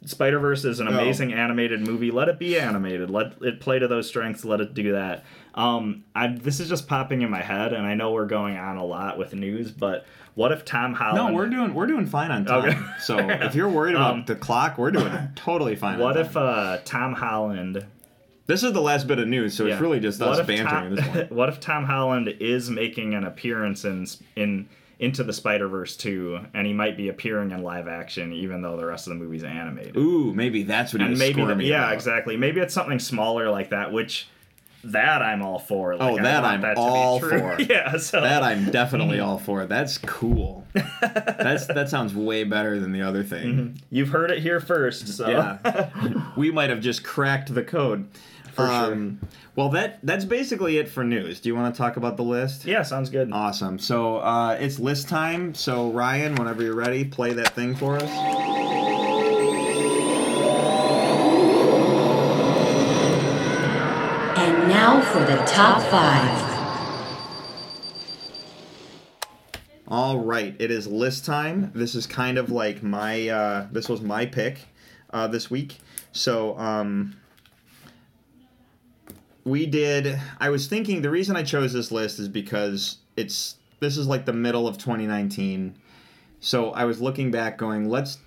Spider 0.04 0.38
Verse 0.38 0.64
is 0.64 0.78
an 0.78 0.86
amazing 0.86 1.32
animated 1.32 1.80
movie. 1.80 2.12
Let 2.12 2.28
it 2.28 2.38
be 2.38 2.56
animated. 2.56 3.10
Let 3.10 3.42
it 3.42 3.60
play 3.60 3.80
to 3.80 3.88
those 3.88 4.06
strengths. 4.06 4.44
Let 4.44 4.60
it 4.60 4.72
do 4.72 4.92
that. 4.92 5.24
Um, 5.58 6.04
I, 6.14 6.28
this 6.28 6.60
is 6.60 6.68
just 6.68 6.86
popping 6.86 7.22
in 7.22 7.30
my 7.30 7.42
head, 7.42 7.72
and 7.72 7.84
I 7.84 7.94
know 7.94 8.12
we're 8.12 8.26
going 8.26 8.56
on 8.56 8.76
a 8.76 8.84
lot 8.84 9.18
with 9.18 9.34
news, 9.34 9.72
but 9.72 10.06
what 10.36 10.52
if 10.52 10.64
Tom 10.64 10.94
Holland? 10.94 11.16
No, 11.16 11.34
we're 11.34 11.48
doing 11.48 11.74
we're 11.74 11.88
doing 11.88 12.06
fine 12.06 12.30
on 12.30 12.44
time. 12.44 12.68
Okay. 12.68 12.78
So 13.00 13.18
if 13.28 13.56
you're 13.56 13.68
worried 13.68 13.96
about 13.96 14.14
Um, 14.14 14.24
the 14.24 14.36
clock, 14.36 14.78
we're 14.78 14.92
doing 14.92 15.12
totally 15.34 15.74
fine. 15.74 15.98
What 15.98 16.16
if 16.16 16.36
uh, 16.36 16.78
Tom 16.84 17.12
Holland? 17.14 17.84
this 18.46 18.62
is 18.62 18.72
the 18.72 18.80
last 18.80 19.08
bit 19.08 19.18
of 19.18 19.26
news? 19.26 19.52
So 19.54 19.66
yeah. 19.66 19.72
it's 19.72 19.82
really 19.82 19.98
just 19.98 20.20
What 20.20 20.38
us 20.38 20.46
bantering 20.46 20.68
Tom, 20.68 20.94
this 20.94 21.06
one. 21.08 21.26
what 21.36 21.48
if 21.48 21.58
Tom 21.58 21.84
Holland 21.84 22.28
is 22.38 22.70
making 22.70 23.14
an 23.14 23.24
appearance 23.24 23.84
in 23.84 24.06
in 24.36 24.68
into 25.00 25.24
the 25.24 25.32
Spider 25.32 25.66
Verse 25.66 25.96
2, 25.96 26.38
and 26.54 26.66
he 26.68 26.72
might 26.72 26.96
be 26.96 27.08
appearing 27.08 27.50
in 27.50 27.62
live 27.64 27.88
action, 27.88 28.32
even 28.32 28.62
though 28.62 28.76
the 28.76 28.86
rest 28.86 29.06
of 29.06 29.12
the 29.12 29.18
movie's 29.18 29.44
animated. 29.44 29.96
Ooh, 29.96 30.32
maybe 30.34 30.62
that's 30.62 30.92
what 30.92 31.00
he 31.00 31.04
and 31.06 31.10
was 31.10 31.18
maybe 31.18 31.44
the, 31.44 31.64
yeah, 31.64 31.84
about. 31.84 31.94
exactly. 31.94 32.36
Maybe 32.36 32.60
it's 32.60 32.74
something 32.74 32.98
smaller 32.98 33.50
like 33.50 33.70
that, 33.70 33.92
which 33.92 34.28
that 34.84 35.22
I'm 35.22 35.42
all 35.42 35.58
for. 35.58 35.92
Oh, 35.94 35.96
like, 35.96 36.20
Oh, 36.20 36.22
that 36.22 36.44
I'm 36.44 36.60
that 36.62 36.76
all 36.76 37.18
for. 37.18 37.56
yeah, 37.60 37.96
so 37.96 38.20
That 38.20 38.42
I'm 38.42 38.70
definitely 38.70 39.18
mm-hmm. 39.18 39.28
all 39.28 39.38
for. 39.38 39.66
That's 39.66 39.98
cool. 39.98 40.64
That's 41.00 41.66
that 41.66 41.88
sounds 41.88 42.14
way 42.14 42.44
better 42.44 42.78
than 42.78 42.92
the 42.92 43.02
other 43.02 43.22
thing. 43.24 43.46
Mm-hmm. 43.54 43.76
You've 43.90 44.10
heard 44.10 44.30
it 44.30 44.40
here 44.40 44.60
first, 44.60 45.08
so 45.08 45.28
Yeah, 45.28 46.30
we 46.36 46.50
might 46.50 46.70
have 46.70 46.80
just 46.80 47.04
cracked 47.04 47.52
the 47.54 47.64
code. 47.64 48.08
For 48.52 48.66
sure. 48.66 48.92
Um, 48.92 49.20
well, 49.54 49.68
that 49.70 50.00
that's 50.02 50.24
basically 50.24 50.78
it 50.78 50.88
for 50.88 51.04
news. 51.04 51.40
Do 51.40 51.48
you 51.48 51.54
want 51.54 51.74
to 51.74 51.78
talk 51.78 51.96
about 51.96 52.16
the 52.16 52.24
list? 52.24 52.64
yeah, 52.64 52.82
sounds 52.82 53.08
good. 53.10 53.30
Awesome. 53.32 53.78
So 53.78 54.18
uh, 54.18 54.56
it's 54.60 54.78
list 54.78 55.08
time. 55.08 55.54
So 55.54 55.90
Ryan, 55.90 56.34
whenever 56.34 56.62
you're 56.62 56.74
ready, 56.74 57.04
play 57.04 57.32
that 57.34 57.54
thing 57.54 57.74
for 57.76 57.96
us. 57.96 58.77
Now 64.88 65.02
for 65.02 65.20
the 65.20 65.36
top 65.44 65.82
five. 65.90 66.48
All 69.86 70.18
right, 70.18 70.54
it 70.58 70.70
is 70.70 70.86
list 70.86 71.26
time. 71.26 71.70
This 71.74 71.94
is 71.94 72.06
kind 72.06 72.38
of 72.38 72.50
like 72.50 72.82
my. 72.82 73.28
Uh, 73.28 73.66
this 73.70 73.88
was 73.88 74.00
my 74.00 74.24
pick 74.24 74.60
uh, 75.10 75.26
this 75.28 75.50
week. 75.50 75.78
So 76.12 76.58
um, 76.58 77.16
we 79.44 79.66
did. 79.66 80.18
I 80.40 80.48
was 80.48 80.68
thinking 80.68 81.02
the 81.02 81.10
reason 81.10 81.36
I 81.36 81.42
chose 81.42 81.72
this 81.74 81.90
list 81.90 82.18
is 82.18 82.28
because 82.28 82.98
it's 83.16 83.56
this 83.80 83.98
is 83.98 84.06
like 84.06 84.24
the 84.24 84.32
middle 84.32 84.66
of 84.66 84.78
2019. 84.78 85.74
So 86.40 86.70
I 86.70 86.84
was 86.84 87.00
looking 87.00 87.30
back, 87.30 87.58
going, 87.58 87.90
let's. 87.90 88.18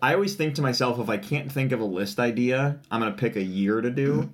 I 0.00 0.14
always 0.14 0.34
think 0.34 0.54
to 0.54 0.62
myself, 0.62 0.98
if 0.98 1.10
I 1.10 1.18
can't 1.18 1.50
think 1.50 1.72
of 1.72 1.80
a 1.80 1.84
list 1.84 2.20
idea, 2.20 2.78
I'm 2.90 3.00
gonna 3.00 3.12
pick 3.12 3.36
a 3.36 3.42
year 3.42 3.82
to 3.82 3.90
do. 3.90 4.30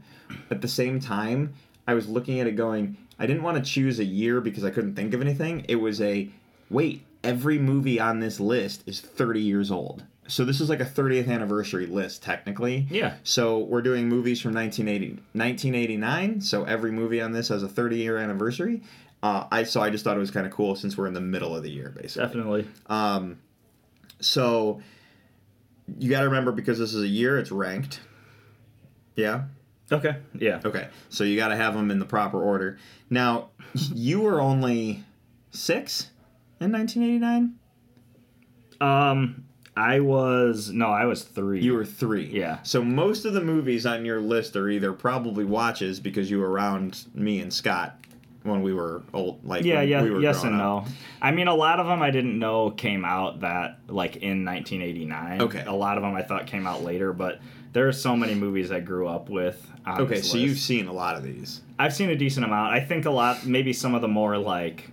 At 0.51 0.61
the 0.61 0.69
same 0.69 1.01
time, 1.01 1.55
I 1.87 1.95
was 1.95 2.09
looking 2.09 2.41
at 2.41 2.47
it 2.47 2.53
going, 2.53 2.97
I 3.19 3.27
didn't 3.27 3.43
want 3.43 3.63
to 3.63 3.71
choose 3.71 3.99
a 3.99 4.05
year 4.05 4.41
because 4.41 4.65
I 4.65 4.71
couldn't 4.71 4.95
think 4.95 5.15
of 5.15 5.21
anything. 5.21 5.65
It 5.69 5.77
was 5.77 6.01
a 6.01 6.31
wait, 6.71 7.05
every 7.23 7.59
movie 7.59 8.01
on 8.01 8.21
this 8.21 8.41
list 8.41 8.83
is 8.87 9.01
30 9.01 9.41
years 9.41 9.71
old. 9.71 10.05
So 10.27 10.45
this 10.45 10.61
is 10.61 10.71
like 10.71 10.81
a 10.81 10.87
30th 10.87 11.29
anniversary 11.29 11.87
list 11.87 12.23
technically. 12.23 12.87
Yeah. 12.91 13.17
So 13.25 13.59
we're 13.59 13.83
doing 13.83 14.09
movies 14.09 14.41
from 14.41 14.55
1980, 14.55 15.21
1989. 15.33 16.41
So 16.41 16.65
every 16.65 16.91
movie 16.91 17.21
on 17.21 17.33
this 17.33 17.49
has 17.49 17.63
a 17.63 17.69
30 17.69 17.99
year 17.99 18.17
anniversary. 18.17 18.83
Uh, 19.23 19.47
I 19.51 19.65
so 19.65 19.81
I 19.81 19.91
just 19.91 20.05
thought 20.05 20.17
it 20.17 20.21
was 20.21 20.31
kind 20.31 20.47
of 20.47 20.53
cool 20.53 20.77
since 20.77 20.97
we're 20.97 21.07
in 21.07 21.15
the 21.15 21.21
middle 21.21 21.55
of 21.57 21.63
the 21.63 21.71
year 21.71 21.93
basically. 21.95 22.27
Definitely. 22.27 22.69
Um, 22.87 23.39
so 24.21 24.81
you 25.99 26.11
got 26.11 26.21
to 26.21 26.27
remember 26.27 26.53
because 26.53 26.79
this 26.79 26.95
is 26.95 27.03
a 27.03 27.09
year, 27.09 27.39
it's 27.39 27.51
ranked. 27.51 28.01
Yeah. 29.17 29.45
Okay. 29.93 30.17
Yeah. 30.39 30.61
Okay. 30.65 30.89
So 31.09 31.25
you 31.25 31.37
got 31.37 31.49
to 31.49 31.57
have 31.57 31.75
them 31.75 31.91
in 31.91 31.99
the 31.99 32.07
proper 32.07 32.43
order. 32.43 32.79
Now, 33.11 33.51
you 33.93 34.21
were 34.21 34.41
only 34.41 35.05
six 35.51 36.11
in 36.61 36.73
1989. 36.73 37.55
Um, 38.81 39.45
I 39.77 40.01
was 40.01 40.71
no, 40.71 40.87
I 40.89 41.05
was 41.05 41.23
three. 41.23 41.61
You 41.61 41.75
were 41.75 41.85
three. 41.85 42.27
Yeah. 42.27 42.63
So 42.63 42.83
most 42.83 43.25
of 43.25 43.33
the 43.35 43.41
movies 43.41 43.87
on 43.87 44.05
your 44.05 44.21
list 44.21 44.57
are 44.57 44.69
either 44.69 44.93
probably 44.93 45.45
watches 45.45 46.01
because 46.01 46.31
you 46.31 46.39
were 46.39 46.51
around 46.51 47.05
me 47.15 47.41
and 47.41 47.53
Scott 47.53 47.99
when 48.45 48.63
we 48.63 48.73
were 48.73 49.03
old. 49.13 49.45
Like 49.45 49.65
yeah, 49.65 49.81
yeah, 49.81 50.03
we 50.03 50.23
yes 50.23 50.45
and 50.45 50.55
up. 50.55 50.87
no. 50.87 50.93
I 51.21 51.33
mean, 51.33 51.49
a 51.49 51.55
lot 51.55 51.81
of 51.81 51.87
them 51.87 52.01
I 52.03 52.11
didn't 52.11 52.39
know 52.39 52.71
came 52.71 53.05
out 53.05 53.41
that 53.41 53.81
like 53.89 54.17
in 54.17 54.45
1989. 54.45 55.43
Okay. 55.43 55.65
A 55.67 55.73
lot 55.73 55.97
of 55.97 56.03
them 56.03 56.15
I 56.15 56.23
thought 56.23 56.47
came 56.47 56.67
out 56.67 56.85
later, 56.85 57.13
but 57.13 57.41
there 57.73 57.89
are 57.89 57.93
so 57.93 58.17
many 58.17 58.35
movies 58.35 58.71
I 58.71 58.81
grew 58.81 59.09
up 59.09 59.29
with. 59.29 59.67
On 59.87 60.01
Okay, 60.03 60.21
so 60.21 60.39
you've 60.39 60.59
seen 60.59 60.87
a 60.87 60.93
lot 60.93 61.17
of 61.17 61.25
these. 61.25 61.63
I've 61.79 61.95
seen 61.95 62.11
a 62.11 62.17
decent 62.17 62.47
amount. 62.47 62.73
I 62.73 62.81
think 62.81 63.05
a 63.07 63.11
lot, 63.11 63.45
maybe 63.45 63.73
some 63.73 63.95
of 63.95 64.01
the 64.01 64.09
more 64.09 64.39
like 64.39 64.91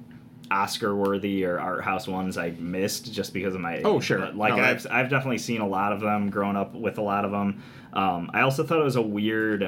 Oscar 0.49 0.95
worthy 0.95 1.45
or 1.45 1.59
art 1.59 1.83
house 1.83 2.07
ones 2.07 2.37
I 2.37 2.51
missed 2.51 3.13
just 3.13 3.33
because 3.33 3.53
of 3.53 3.61
my 3.61 3.77
age. 3.77 3.85
Oh, 3.85 3.99
sure. 3.99 4.19
But, 4.19 4.35
like 4.35 4.55
No, 4.55 4.63
I've 4.63 4.85
I've 4.89 5.09
definitely 5.09 5.37
seen 5.37 5.61
a 5.61 5.67
lot 5.67 5.93
of 5.93 5.99
them, 5.99 6.29
grown 6.29 6.55
up 6.55 6.73
with 6.73 6.97
a 6.97 7.01
lot 7.01 7.25
of 7.25 7.31
them. 7.31 7.61
Um, 7.93 8.31
I 8.33 8.41
also 8.41 8.63
thought 8.63 8.79
it 8.79 8.83
was 8.83 8.95
a 8.95 9.01
weird. 9.01 9.61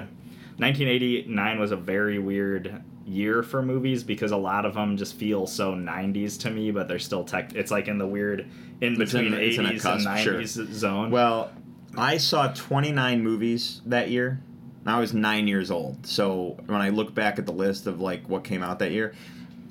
1989 0.58 1.60
was 1.60 1.72
a 1.72 1.76
very 1.76 2.20
weird 2.20 2.84
year 3.06 3.44
for 3.44 3.62
movies 3.62 4.04
because 4.04 4.32
a 4.32 4.38
lot 4.38 4.66
of 4.66 4.74
them 4.76 4.98
just 4.98 5.16
feel 5.16 5.46
so 5.48 5.74
90s 5.74 6.40
to 6.42 6.50
me, 6.50 6.72
but 6.72 6.88
they're 6.88 7.00
still 7.00 7.24
tech. 7.24 7.54
It's 7.56 7.72
like 7.72 7.88
in 7.88 7.98
the 7.98 8.08
weird 8.08 8.50
in 8.82 8.98
between 8.98 9.34
in 9.34 9.34
80s 9.34 9.82
cusp, 9.82 10.08
and 10.08 10.20
sure. 10.20 10.34
90s 10.36 10.72
zone. 10.74 11.12
Well, 11.12 11.52
I 11.98 12.18
saw 12.18 12.48
29 12.54 13.24
movies 13.24 13.82
that 13.86 14.10
year. 14.10 14.42
I 14.86 15.00
was 15.00 15.14
nine 15.14 15.48
years 15.48 15.72
old. 15.72 16.06
So 16.06 16.58
when 16.66 16.82
I 16.82 16.90
look 16.90 17.14
back 17.14 17.40
at 17.40 17.46
the 17.46 17.54
list 17.54 17.88
of 17.88 18.02
like 18.02 18.28
what 18.28 18.44
came 18.44 18.64
out 18.64 18.80
that 18.80 18.92
year, 18.92 19.14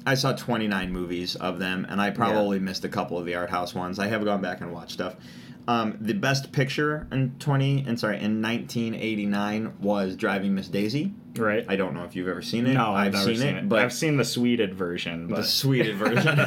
I 0.07 0.15
saw 0.15 0.33
29 0.33 0.93
movies 0.93 1.37
of 1.37 1.59
them, 1.59 1.87
and 1.89 2.01
I 2.01 2.11
probably 2.11 2.59
missed 2.59 2.85
a 2.85 2.89
couple 2.89 3.19
of 3.19 3.27
the 3.27 3.35
art 3.35 3.51
house 3.51 3.75
ones. 3.75 3.99
I 3.99 4.09
have 4.09 4.25
gone 4.25 4.41
back 4.41 4.61
and 4.61 4.73
watched 4.73 4.93
stuff. 4.93 5.17
Um, 5.69 5.97
the 6.01 6.13
best 6.15 6.51
picture 6.51 7.07
in 7.13 7.37
20 7.39 7.85
and 7.87 7.99
sorry 7.99 8.17
in 8.17 8.43
1989 8.43 9.75
was 9.81 10.17
Driving 10.17 10.55
Miss 10.57 10.67
Daisy. 10.69 11.15
right? 11.37 11.65
I 11.69 11.77
don't 11.77 11.95
know 11.95 12.03
if 12.05 12.17
you've 12.17 12.27
ever 12.29 12.43
seen 12.43 12.67
it. 12.67 12.75
no, 12.75 12.93
I've, 12.93 13.07
I've 13.09 13.13
never 13.27 13.35
seen, 13.37 13.57
it, 13.57 13.69
but 13.69 13.79
I've 13.79 13.93
seen 13.93 14.17
the 14.17 14.25
sweded 14.25 14.75
version. 14.75 15.29
But 15.29 15.37
the 15.37 15.45
sweded 15.45 15.97
version. 15.97 16.39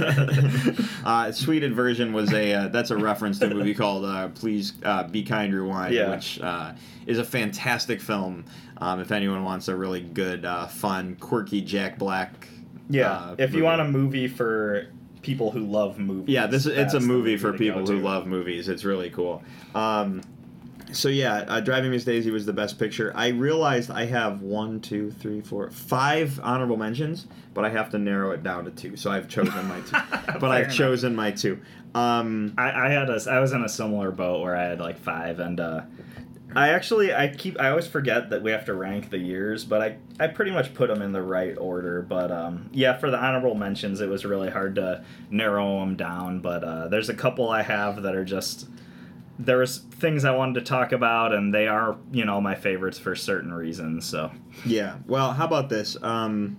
uh, 1.06 1.32
sweded 1.32 1.74
version 1.74 2.12
was 2.14 2.34
a 2.34 2.54
uh, 2.54 2.68
that's 2.68 2.92
a 2.92 2.98
reference 2.98 3.40
to 3.40 3.46
a 3.46 3.54
movie 3.54 3.74
called 3.74 4.04
uh, 4.06 4.28
Please 4.30 4.74
uh, 4.84 5.04
Be 5.08 5.24
Kind 5.24 5.54
Rewind, 5.54 5.94
Yeah. 5.94 6.12
which 6.12 6.40
uh, 6.42 6.74
is 7.08 7.18
a 7.18 7.24
fantastic 7.24 8.02
film. 8.02 8.46
Um, 8.78 9.00
if 9.00 9.12
anyone 9.14 9.46
wants 9.46 9.70
a 9.70 9.76
really 9.76 10.02
good, 10.02 10.44
uh, 10.44 10.68
fun, 10.68 11.16
quirky 11.16 11.62
Jack 11.62 11.98
Black. 11.98 12.50
Yeah, 12.90 13.34
if 13.38 13.54
you 13.54 13.64
want 13.64 13.80
a 13.82 13.86
movie 13.86 14.28
for 14.28 14.88
people 15.26 15.50
who 15.52 15.62
love 15.62 15.98
movies. 15.98 16.32
Yeah, 16.34 16.46
this 16.46 16.66
is 16.68 16.78
it's 16.78 16.94
a 16.94 17.00
movie 17.00 17.36
for 17.38 17.52
people 17.54 17.86
who 17.86 18.00
love 18.00 18.28
movies. 18.28 18.70
It's 18.70 18.86
really 18.86 19.10
cool. 19.10 19.42
Um, 19.74 20.22
So 20.92 21.10
yeah, 21.10 21.38
uh, 21.48 21.60
Driving 21.62 21.90
Miss 21.92 22.06
Daisy 22.06 22.30
was 22.30 22.46
the 22.46 22.54
best 22.54 22.78
picture. 22.78 23.12
I 23.16 23.30
realized 23.30 23.90
I 23.90 24.06
have 24.06 24.42
one, 24.42 24.80
two, 24.82 25.10
three, 25.12 25.42
four, 25.42 25.72
five 25.72 26.40
honorable 26.44 26.78
mentions, 26.78 27.26
but 27.56 27.66
I 27.66 27.70
have 27.70 27.90
to 27.90 27.98
narrow 27.98 28.32
it 28.32 28.44
down 28.44 28.66
to 28.66 28.72
two. 28.72 28.96
So 28.96 29.10
I've 29.12 29.28
chosen 29.28 29.68
my 29.68 29.80
two. 29.82 29.92
but 30.12 30.40
Fair 30.42 30.50
I've 30.50 30.64
enough. 30.66 30.76
chosen 30.78 31.16
my 31.16 31.32
two. 31.32 31.60
Um, 31.96 32.54
I, 32.58 32.86
I 32.86 32.90
had 32.90 33.10
a 33.10 33.20
I 33.30 33.40
was 33.40 33.52
in 33.54 33.64
a 33.64 33.70
similar 33.70 34.12
boat 34.12 34.42
where 34.44 34.56
I 34.56 34.64
had 34.66 34.80
like 34.80 35.00
five 35.00 35.40
and 35.40 35.60
uh 35.60 35.82
I 36.56 36.70
actually 36.70 37.14
I 37.14 37.28
keep 37.28 37.60
I 37.60 37.70
always 37.70 37.88
forget 37.88 38.30
that 38.30 38.42
we 38.42 38.52
have 38.52 38.66
to 38.66 38.74
rank 38.74 39.10
the 39.10 39.18
years, 39.18 39.66
but 39.66 39.82
I 39.82 39.98
I 40.20 40.28
pretty 40.28 40.52
much 40.52 40.74
put 40.74 40.88
them 40.88 41.02
in 41.02 41.12
the 41.12 41.22
right 41.22 41.58
order. 41.58 42.02
But 42.02 42.32
um 42.32 42.70
yeah, 42.72 42.98
for 42.98 43.12
the 43.12 43.18
honorable 43.18 43.56
mentions, 43.56 44.00
it 44.02 44.08
was 44.08 44.26
really 44.26 44.50
hard 44.50 44.76
to 44.76 45.04
narrow 45.30 45.80
them 45.80 45.96
down. 45.96 46.40
But 46.40 46.64
uh, 46.64 46.88
there's 46.88 47.10
a 47.10 47.14
couple 47.14 47.50
I 47.50 47.62
have 47.62 48.04
that 48.04 48.16
are 48.16 48.26
just 48.26 48.70
there 49.38 49.58
was 49.58 49.80
things 49.80 50.24
I 50.24 50.32
wanted 50.32 50.56
to 50.56 50.62
talk 50.62 50.94
about, 50.94 51.34
and 51.34 51.54
they 51.54 51.68
are 51.68 51.98
you 52.12 52.24
know 52.24 52.40
my 52.40 52.56
favorites 52.56 52.98
for 52.98 53.16
certain 53.16 53.54
reasons. 53.54 54.06
So 54.06 54.32
yeah. 54.66 54.98
Well, 55.08 55.34
how 55.34 55.46
about 55.46 55.70
this? 55.70 55.98
Um, 56.02 56.58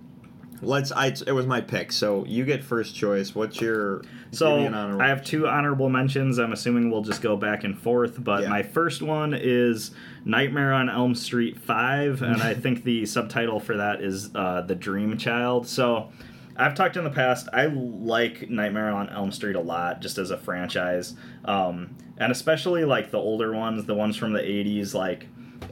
let's. 0.61 0.91
I. 0.91 1.07
It 1.25 1.31
was 1.33 1.45
my 1.45 1.61
pick. 1.61 1.91
So 1.91 2.25
you 2.25 2.45
get 2.45 2.63
first 2.63 2.95
choice. 2.95 3.33
What's 3.35 3.59
your? 3.61 4.01
So 4.31 4.49
give 4.51 4.59
me 4.59 4.65
an 4.67 4.73
honorable- 4.73 5.01
I 5.01 5.07
have 5.07 5.23
two 5.23 5.47
honorable 5.47 5.89
mentions. 5.89 6.37
I'm 6.37 6.51
assuming 6.53 6.89
we'll 6.91 7.01
just 7.01 7.21
go 7.21 7.37
back 7.37 7.63
and 7.63 7.77
forth. 7.77 8.21
But 8.23 8.43
Yeah. 8.43 8.49
my 8.49 8.63
first 8.63 9.01
one 9.01 9.33
is 9.33 9.91
Nightmare 10.25 10.73
on 10.73 10.89
Elm 10.89 11.15
Street 11.15 11.59
Five, 11.59 12.21
and 12.21 12.41
I 12.41 12.53
think 12.63 12.83
the 12.83 13.05
subtitle 13.05 13.59
for 13.59 13.77
that 13.77 14.01
is 14.01 14.29
uh, 14.35 14.61
The 14.61 14.75
Dream 14.75 15.17
Child. 15.17 15.67
So 15.67 16.09
I've 16.57 16.75
talked 16.75 16.97
in 16.97 17.03
the 17.03 17.09
past. 17.09 17.47
I 17.53 17.67
like 17.67 18.49
Nightmare 18.49 18.89
on 18.91 19.09
Elm 19.09 19.31
Street 19.31 19.55
a 19.55 19.61
lot, 19.61 20.01
just 20.01 20.17
as 20.17 20.31
a 20.31 20.37
franchise, 20.37 21.13
um, 21.45 21.95
and 22.17 22.31
especially 22.31 22.83
like 22.83 23.11
the 23.11 23.19
older 23.19 23.53
ones, 23.53 23.85
the 23.85 23.93
ones 23.95 24.17
from 24.17 24.33
the 24.33 24.41
'80s. 24.41 24.93
Like 24.93 25.27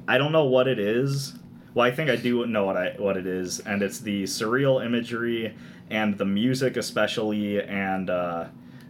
I 0.07 0.17
don't 0.17 0.31
know 0.31 0.45
what 0.45 0.67
it 0.67 0.79
is. 0.79 1.33
Well, 1.75 1.85
I 1.85 1.91
think 1.91 2.09
I 2.09 2.15
do 2.15 2.45
know 2.45 2.63
what 2.63 2.77
I 2.77 2.95
what 2.97 3.17
it 3.17 3.27
is, 3.27 3.59
and 3.59 3.83
it's 3.83 3.99
the 3.99 4.23
surreal 4.23 4.83
imagery 4.83 5.53
and 5.89 6.17
the 6.17 6.25
music, 6.25 6.77
especially, 6.77 7.61
and 7.61 8.09
uh, 8.09 8.45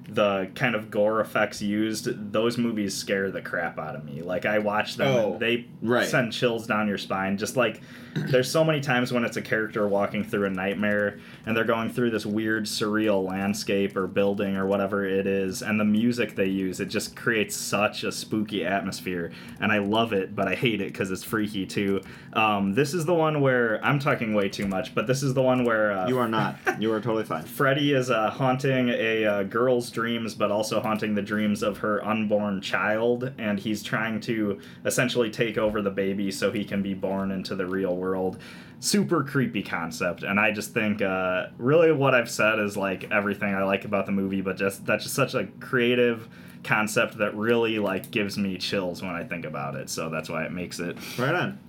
the 0.08 0.50
kind 0.56 0.76
of 0.76 0.91
gore 0.91 1.20
effects 1.22 1.62
used. 1.62 2.32
Those 2.32 2.58
movies 2.58 2.96
scare 2.96 3.32
the 3.32 3.41
crap 3.41 3.80
out 3.80 3.96
of 3.96 4.06
me. 4.06 4.22
Like 4.22 4.46
I 4.46 4.60
watch 4.60 4.96
them, 4.96 5.08
Oh, 5.08 5.38
they 5.38 5.65
right. 5.82 6.08
send 6.08 6.32
chills 6.34 6.68
down 6.68 6.88
your 6.88 6.98
spine. 6.98 7.38
Just 7.38 7.56
like 7.58 7.82
there's 8.15 8.50
so 8.50 8.63
many 8.63 8.80
times 8.82 9.12
when 9.12 9.26
it's 9.26 9.36
a 9.38 9.41
character 9.41 9.88
walking 9.88 10.24
through 10.24 10.46
a 10.46 10.50
nightmare, 10.50 11.20
and 11.46 11.56
they're 11.56 11.63
going 11.65 11.89
through 11.89 12.12
this 12.12 12.26
weird, 12.26 12.65
surreal 12.65 13.28
landscape 13.28 13.98
or 13.98 14.08
building 14.08 14.56
or 14.56 14.65
whatever 14.65 15.06
it 15.06 15.28
is, 15.28 15.62
and 15.62 15.80
the 15.80 15.84
music 15.86 16.36
they 16.36 16.46
use, 16.46 16.80
it 16.80 16.86
just 16.86 17.15
creates 17.15 17.56
such 17.56 18.04
a 18.04 18.12
spooky 18.12 18.65
atmosphere, 18.65 19.32
and 19.60 19.72
I 19.72 19.80
love 19.80 20.13
it, 20.13 20.34
but 20.36 20.48
I 20.48 20.56
hate 20.56 20.80
it 20.82 20.94
because 20.94 21.12
it's 21.12 21.24
freaky 21.26 21.65
too. 21.65 22.02
Um, 22.34 22.74
this 22.74 22.94
is 22.94 23.06
the 23.06 23.13
one 23.13 23.41
where 23.41 23.84
I'm 23.84 24.00
talking 24.00 24.34
way 24.34 24.48
too 24.50 24.68
much, 24.68 24.96
but 24.96 25.08
this 25.08 25.22
is 25.22 25.34
the 25.34 25.41
one 25.41 25.65
where 25.65 25.91
uh, 25.91 26.08
You 26.08 26.18
are 26.20 26.28
not. 26.30 26.58
You 26.80 26.94
are 26.94 27.02
totally 27.02 27.26
fine. 27.26 27.44
Freddy 27.44 27.91
is 27.94 28.10
uh, 28.10 28.30
haunting 28.30 28.89
a 28.89 29.26
uh, 29.26 29.44
girl's 29.44 29.89
dreams, 29.95 30.36
but 30.36 30.51
also 30.51 30.79
haunting 30.79 31.15
the 31.15 31.21
dreams 31.23 31.63
of 31.63 31.79
her 31.79 32.05
unborn 32.05 32.62
child, 32.62 33.31
and 33.39 33.60
he's 33.60 33.81
trying 33.81 34.19
to 34.21 34.60
essentially 34.86 35.31
take 35.31 35.58
over 35.58 35.81
the 35.81 35.89
baby 35.89 36.29
so 36.29 36.51
he 36.51 36.63
can 36.63 36.84
be 36.84 36.93
born 36.93 37.31
into 37.31 37.55
the 37.55 37.65
real 37.65 37.95
world. 37.95 38.38
Super 38.79 39.23
creepy 39.23 39.63
concept, 39.63 40.21
and 40.21 40.39
I 40.39 40.51
just 40.51 40.73
think 40.73 41.01
uh, 41.01 41.47
really 41.58 41.91
what 41.91 42.13
I've 42.13 42.29
said 42.29 42.60
is 42.60 42.77
like 42.77 43.10
everything 43.10 43.55
I 43.55 43.63
like 43.63 43.86
about 43.86 44.05
the 44.05 44.12
movie, 44.12 44.41
but 44.41 44.58
just 44.58 44.86
that's 44.86 45.05
just 45.05 45.15
such 45.15 45.34
a 45.34 45.45
creative 45.60 46.27
concept 46.63 47.17
that 47.19 47.34
really 47.36 47.79
like 47.79 48.12
gives 48.12 48.38
me 48.38 48.58
chills 48.58 49.01
when 49.01 49.15
I 49.15 49.23
think 49.23 49.45
about 49.45 49.75
it. 49.75 49.89
So 49.89 50.10
that's 50.10 50.29
why 50.29 50.43
it 50.43 50.51
makes 50.51 50.79
it. 50.79 50.97
Right 51.17 51.34
on. 51.34 51.60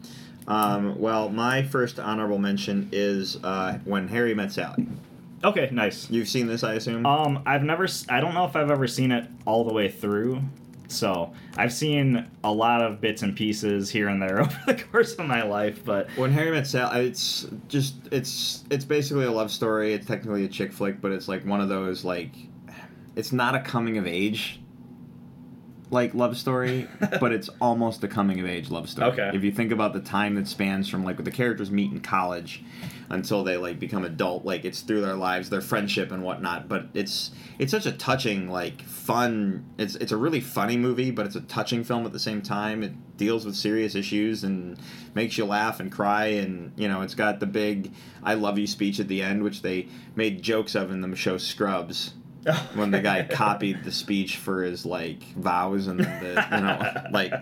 Um, 0.48 0.98
well, 0.98 1.28
my 1.28 1.62
first 1.62 1.98
honorable 1.98 2.38
mention 2.38 2.88
is 2.92 3.42
uh, 3.42 3.78
when 3.84 4.08
Harry 4.08 4.34
met 4.34 4.52
Sally. 4.52 4.86
Okay, 5.44 5.68
nice. 5.72 6.10
You've 6.10 6.28
seen 6.28 6.46
this, 6.46 6.64
I 6.64 6.74
assume. 6.74 7.04
Um, 7.06 7.42
I've 7.46 7.62
never. 7.62 7.84
s- 7.84 8.06
I 8.08 8.20
don't 8.20 8.34
know 8.34 8.44
if 8.46 8.56
I've 8.56 8.70
ever 8.70 8.86
seen 8.86 9.12
it 9.12 9.28
all 9.46 9.64
the 9.64 9.72
way 9.74 9.90
through. 9.90 10.40
So 10.88 11.32
I've 11.56 11.72
seen 11.72 12.26
a 12.44 12.52
lot 12.52 12.80
of 12.80 13.00
bits 13.00 13.22
and 13.22 13.34
pieces 13.36 13.90
here 13.90 14.08
and 14.08 14.22
there 14.22 14.40
over 14.42 14.56
the 14.66 14.74
course 14.74 15.14
of 15.14 15.26
my 15.26 15.42
life, 15.42 15.84
but 15.84 16.08
when 16.16 16.30
Harry 16.32 16.52
met 16.52 16.66
Sally, 16.66 17.06
it's 17.06 17.46
just 17.68 17.96
it's 18.12 18.64
it's 18.70 18.84
basically 18.84 19.24
a 19.24 19.30
love 19.32 19.50
story. 19.50 19.92
It's 19.94 20.06
technically 20.06 20.44
a 20.44 20.48
chick 20.48 20.72
flick, 20.72 21.00
but 21.00 21.10
it's 21.12 21.26
like 21.28 21.44
one 21.44 21.60
of 21.60 21.68
those 21.68 22.04
like 22.04 22.30
it's 23.16 23.32
not 23.32 23.54
a 23.56 23.60
coming 23.60 23.98
of 23.98 24.06
age 24.06 24.60
like 25.90 26.14
love 26.14 26.36
story, 26.36 26.88
but 27.20 27.32
it's 27.32 27.48
almost 27.60 28.02
a 28.02 28.08
coming 28.08 28.40
of 28.40 28.46
age 28.46 28.70
love 28.70 28.88
story. 28.88 29.12
Okay. 29.12 29.30
If 29.34 29.44
you 29.44 29.52
think 29.52 29.70
about 29.72 29.92
the 29.92 30.00
time 30.00 30.34
that 30.34 30.48
spans 30.48 30.88
from 30.88 31.04
like 31.04 31.22
the 31.22 31.30
characters 31.30 31.70
meet 31.70 31.92
in 31.92 32.00
college 32.00 32.62
until 33.08 33.44
they 33.44 33.56
like 33.56 33.78
become 33.78 34.04
adult, 34.04 34.44
like 34.44 34.64
it's 34.64 34.80
through 34.80 35.00
their 35.00 35.14
lives, 35.14 35.48
their 35.48 35.60
friendship 35.60 36.10
and 36.10 36.22
whatnot. 36.22 36.68
But 36.68 36.86
it's 36.94 37.30
it's 37.58 37.70
such 37.70 37.86
a 37.86 37.92
touching, 37.92 38.50
like 38.50 38.82
fun. 38.82 39.64
It's 39.78 39.94
it's 39.96 40.12
a 40.12 40.16
really 40.16 40.40
funny 40.40 40.76
movie, 40.76 41.12
but 41.12 41.26
it's 41.26 41.36
a 41.36 41.42
touching 41.42 41.84
film 41.84 42.04
at 42.04 42.12
the 42.12 42.20
same 42.20 42.42
time. 42.42 42.82
It 42.82 43.16
deals 43.16 43.46
with 43.46 43.54
serious 43.54 43.94
issues 43.94 44.44
and 44.44 44.76
makes 45.14 45.38
you 45.38 45.44
laugh 45.44 45.78
and 45.78 45.90
cry, 45.90 46.26
and 46.26 46.72
you 46.76 46.88
know 46.88 47.02
it's 47.02 47.14
got 47.14 47.38
the 47.38 47.46
big 47.46 47.92
"I 48.24 48.34
love 48.34 48.58
you" 48.58 48.66
speech 48.66 48.98
at 48.98 49.06
the 49.06 49.22
end, 49.22 49.44
which 49.44 49.62
they 49.62 49.88
made 50.16 50.42
jokes 50.42 50.74
of 50.74 50.90
in 50.90 51.00
the 51.00 51.14
show 51.14 51.38
Scrubs 51.38 52.14
when 52.74 52.90
the 52.90 53.00
guy 53.00 53.22
copied 53.24 53.82
the 53.84 53.90
speech 53.92 54.36
for 54.36 54.62
his 54.62 54.86
like 54.86 55.22
vows 55.34 55.86
and 55.88 56.00
the 56.00 56.48
you 56.52 56.60
know 56.60 57.08
like 57.12 57.32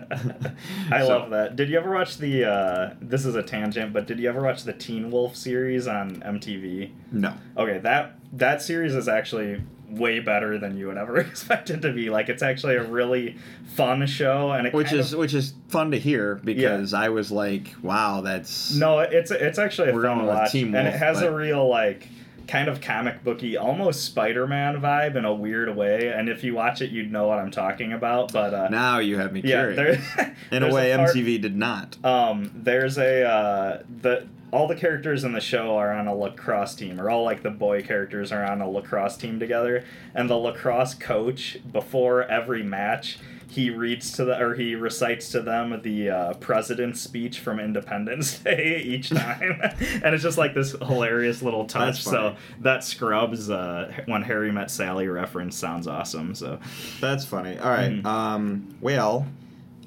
I 0.91 1.01
So- 1.01 1.07
love 1.09 1.29
that. 1.31 1.55
Did 1.55 1.69
you 1.69 1.77
ever 1.77 1.91
watch 1.93 2.17
the? 2.17 2.45
Uh, 2.45 2.93
this 3.01 3.25
is 3.25 3.35
a 3.35 3.43
tangent, 3.43 3.93
but 3.93 4.07
did 4.07 4.19
you 4.19 4.27
ever 4.29 4.41
watch 4.41 4.63
the 4.63 4.73
Teen 4.73 5.11
Wolf 5.11 5.35
series 5.35 5.87
on 5.87 6.21
MTV? 6.21 6.91
no 7.11 7.33
Okay, 7.57 7.77
that 7.79 8.15
that 8.33 8.61
series 8.61 8.95
is 8.95 9.07
actually 9.07 9.61
way 9.87 10.19
better 10.19 10.57
than 10.57 10.75
you 10.77 10.87
would 10.87 10.97
ever 10.97 11.17
expect 11.19 11.69
it 11.69 11.81
to 11.83 11.93
be. 11.93 12.09
Like 12.09 12.27
it's 12.29 12.41
actually 12.43 12.75
a 12.75 12.83
really 12.83 13.37
fun 13.75 14.05
show, 14.07 14.51
and 14.51 14.67
it 14.67 14.73
which 14.73 14.91
is 14.91 15.13
of- 15.13 15.19
which 15.19 15.33
is 15.33 15.53
fun 15.69 15.91
to 15.91 15.99
hear 15.99 16.35
because 16.43 16.93
I 16.93 17.09
was 17.09 17.31
like 17.31 17.73
wow 17.83 18.21
that's 18.21 18.73
No, 18.75 18.99
it's 18.99 19.29
it's 19.31 19.59
actually 19.59 19.89
a 19.89 19.93
fun 19.93 20.25
watch, 20.25 20.55
and 20.55 20.75
it 20.75 20.93
has 20.95 21.19
but- 21.19 21.29
a 21.29 21.35
real 21.35 21.67
like 21.69 22.09
kind 22.47 22.67
of 22.67 22.81
comic 22.81 23.23
booky, 23.23 23.57
almost 23.57 24.03
Spider-Man 24.05 24.81
vibe 24.81 25.15
in 25.15 25.25
a 25.25 25.33
weird 25.33 25.75
way. 25.75 26.09
And 26.09 26.29
if 26.29 26.43
you 26.43 26.53
watch 26.55 26.81
it, 26.81 26.91
you'd 26.91 27.11
know 27.11 27.27
what 27.27 27.39
I'm 27.39 27.51
talking 27.51 27.93
about. 27.93 28.31
But 28.31 28.53
uh, 28.53 28.69
now 28.69 28.99
you 28.99 29.17
have 29.17 29.31
me 29.31 29.41
yeah, 29.43 29.71
curious 29.71 30.01
there, 30.15 30.35
in 30.51 30.63
a 30.63 30.73
way 30.73 30.95
part- 30.95 31.15
MTV 31.15 31.41
did 31.41 31.55
not 31.55 31.97
Um, 32.03 32.51
there's 32.55 32.97
a 32.97 33.23
uh, 33.23 33.83
the 34.01 34.27
all 34.51 34.67
the 34.67 34.75
characters 34.75 35.23
in 35.23 35.33
the 35.33 35.41
show 35.41 35.75
are 35.75 35.91
on 35.91 36.07
a 36.07 36.15
lacrosse 36.15 36.75
team, 36.75 36.99
or 36.99 37.09
all 37.09 37.23
like 37.23 37.43
the 37.43 37.49
boy 37.49 37.81
characters 37.81 38.31
are 38.31 38.45
on 38.45 38.61
a 38.61 38.69
lacrosse 38.69 39.17
team 39.17 39.39
together, 39.39 39.83
and 40.13 40.29
the 40.29 40.37
lacrosse 40.37 40.93
coach 40.93 41.57
before 41.71 42.23
every 42.23 42.63
match. 42.63 43.19
He 43.55 43.69
reads 43.69 44.11
to 44.17 44.25
the 44.25 44.37
or 44.37 44.53
he 44.53 44.75
recites 44.75 45.29
to 45.31 45.41
them 45.41 45.79
the 45.81 46.09
uh, 46.09 46.33
president's 46.35 46.99
speech 46.99 47.39
from 47.39 47.57
Independence 47.61 48.37
Day 48.43 48.81
each 48.85 49.11
time, 49.11 49.61
and 50.03 50.13
it's 50.13 50.21
just 50.23 50.37
like 50.37 50.53
this 50.53 50.73
hilarious 50.73 51.41
little 51.41 51.65
touch. 51.65 52.03
So 52.03 52.35
that 52.59 52.83
Scrubs 52.83 53.49
uh, 53.49 53.93
when 54.07 54.23
Harry 54.23 54.51
met 54.51 54.69
Sally 54.69 55.07
reference 55.07 55.55
sounds 55.57 55.87
awesome. 55.87 56.35
So 56.35 56.59
that's 56.99 57.23
funny 57.23 57.57
all 57.57 57.69
right, 57.69 57.91
Mhm. 57.93 58.05
um 58.05 58.75
well 58.81 59.25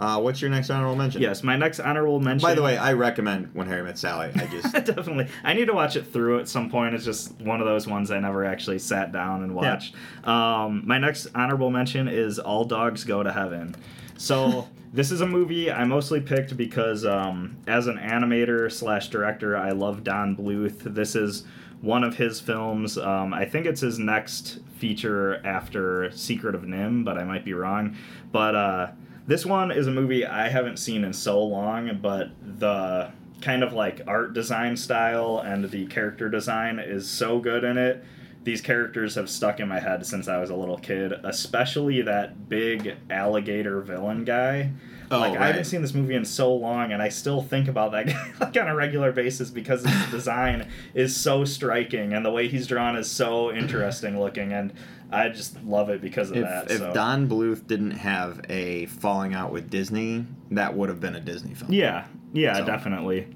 uh, 0.00 0.20
what's 0.20 0.40
your 0.40 0.50
next 0.50 0.70
honorable 0.70 0.94
mention 0.96 1.20
yes, 1.20 1.42
my 1.42 1.56
next 1.56 1.80
honorable 1.80 2.20
mention. 2.20 2.46
by 2.46 2.54
the 2.54 2.62
way 2.62 2.76
I 2.76 2.92
recommend 2.92 3.50
when 3.54 3.66
Harry 3.66 3.82
met 3.82 3.98
Sally 3.98 4.30
I 4.36 4.46
just 4.46 4.72
Definitely. 4.86 5.26
I 5.44 5.54
need 5.54 5.66
to 5.66 5.72
watch 5.74 5.96
it 5.96 6.06
through 6.12 6.38
at 6.40 6.48
some 6.48 6.70
point. 6.70 6.94
It's 6.94 7.04
just 7.04 7.32
one 7.40 7.60
of 7.60 7.66
those 7.66 7.86
ones 7.86 8.10
I 8.10 8.20
never 8.20 8.44
actually 8.44 8.78
sat 8.78 9.12
down 9.12 9.42
and 9.42 9.50
Yeah. 9.52 9.56
watched. 9.72 9.94
Um, 10.24 10.82
my 10.86 10.98
next 10.98 11.26
honorable 11.34 11.70
mention 11.70 12.08
is 12.08 12.38
All 12.38 12.64
Dogs 12.64 13.04
Go 13.04 13.22
to 13.22 13.32
Heaven. 13.32 13.74
So 14.16 14.68
this 14.92 15.10
is 15.10 15.20
a 15.20 15.26
movie 15.26 15.70
I 15.70 15.84
mostly 15.84 16.20
picked 16.20 16.56
because 16.56 17.04
um, 17.04 17.56
as 17.66 17.86
an 17.86 17.98
animator 17.98 18.70
slash 18.70 19.08
director, 19.08 19.56
I 19.56 19.70
love 19.70 20.04
Don 20.04 20.36
Bluth. 20.36 20.78
This 20.94 21.14
is 21.16 21.44
one 21.80 22.02
of 22.04 22.16
his 22.16 22.40
films. 22.40 22.98
Um, 22.98 23.32
I 23.32 23.44
think 23.44 23.66
it's 23.66 23.80
his 23.80 23.98
next 23.98 24.58
feature 24.76 25.44
after 25.46 26.10
Secret 26.12 26.54
of 26.54 26.62
NIMH, 26.62 27.04
but 27.04 27.18
I 27.18 27.24
might 27.24 27.44
be 27.44 27.52
wrong. 27.52 27.96
But 28.32 28.54
uh, 28.54 28.86
this 29.28 29.44
one 29.44 29.70
is 29.70 29.86
a 29.86 29.90
movie 29.90 30.24
I 30.24 30.48
haven't 30.48 30.78
seen 30.78 31.04
in 31.04 31.12
so 31.12 31.44
long, 31.44 31.98
but 32.00 32.30
the 32.58 33.12
kind 33.42 33.62
of 33.62 33.74
like 33.74 34.00
art 34.06 34.32
design 34.32 34.74
style 34.74 35.38
and 35.44 35.70
the 35.70 35.86
character 35.86 36.30
design 36.30 36.78
is 36.78 37.08
so 37.08 37.38
good 37.38 37.62
in 37.62 37.76
it. 37.76 38.02
These 38.44 38.62
characters 38.62 39.16
have 39.16 39.28
stuck 39.28 39.60
in 39.60 39.68
my 39.68 39.80
head 39.80 40.06
since 40.06 40.28
I 40.28 40.38
was 40.38 40.48
a 40.48 40.56
little 40.56 40.78
kid, 40.78 41.12
especially 41.24 42.00
that 42.02 42.48
big 42.48 42.96
alligator 43.10 43.82
villain 43.82 44.24
guy. 44.24 44.72
Oh, 45.10 45.18
like 45.20 45.38
I 45.38 45.46
haven't 45.48 45.64
seen 45.64 45.80
this 45.82 45.94
movie 45.94 46.14
in 46.14 46.24
so 46.24 46.54
long, 46.54 46.92
and 46.92 47.00
I 47.02 47.08
still 47.08 47.42
think 47.42 47.68
about 47.68 47.92
that 47.92 48.06
guy 48.08 48.32
like 48.40 48.56
on 48.56 48.68
a 48.68 48.74
regular 48.74 49.12
basis 49.12 49.50
because 49.50 49.84
his 49.84 50.06
design 50.10 50.68
is 50.94 51.16
so 51.16 51.44
striking, 51.44 52.12
and 52.12 52.24
the 52.24 52.30
way 52.30 52.48
he's 52.48 52.66
drawn 52.66 52.96
is 52.96 53.10
so 53.10 53.52
interesting 53.52 54.18
looking. 54.20 54.52
And 54.52 54.72
I 55.10 55.28
just 55.30 55.62
love 55.64 55.88
it 55.88 56.00
because 56.02 56.30
of 56.30 56.36
If, 56.38 56.44
that. 56.44 56.70
if 56.70 56.78
so. 56.78 56.92
Don 56.92 57.28
Bluth 57.28 57.66
didn't 57.66 57.92
have 57.92 58.42
a 58.50 58.86
falling 58.86 59.32
out 59.34 59.52
with 59.52 59.70
Disney, 59.70 60.26
that 60.50 60.74
would 60.76 60.88
have 60.90 61.00
been 61.00 61.16
a 61.16 61.20
Disney 61.20 61.54
film. 61.54 61.72
yeah, 61.72 62.06
yeah, 62.32 62.58
So- 62.58 62.64
definitely. 62.66 63.26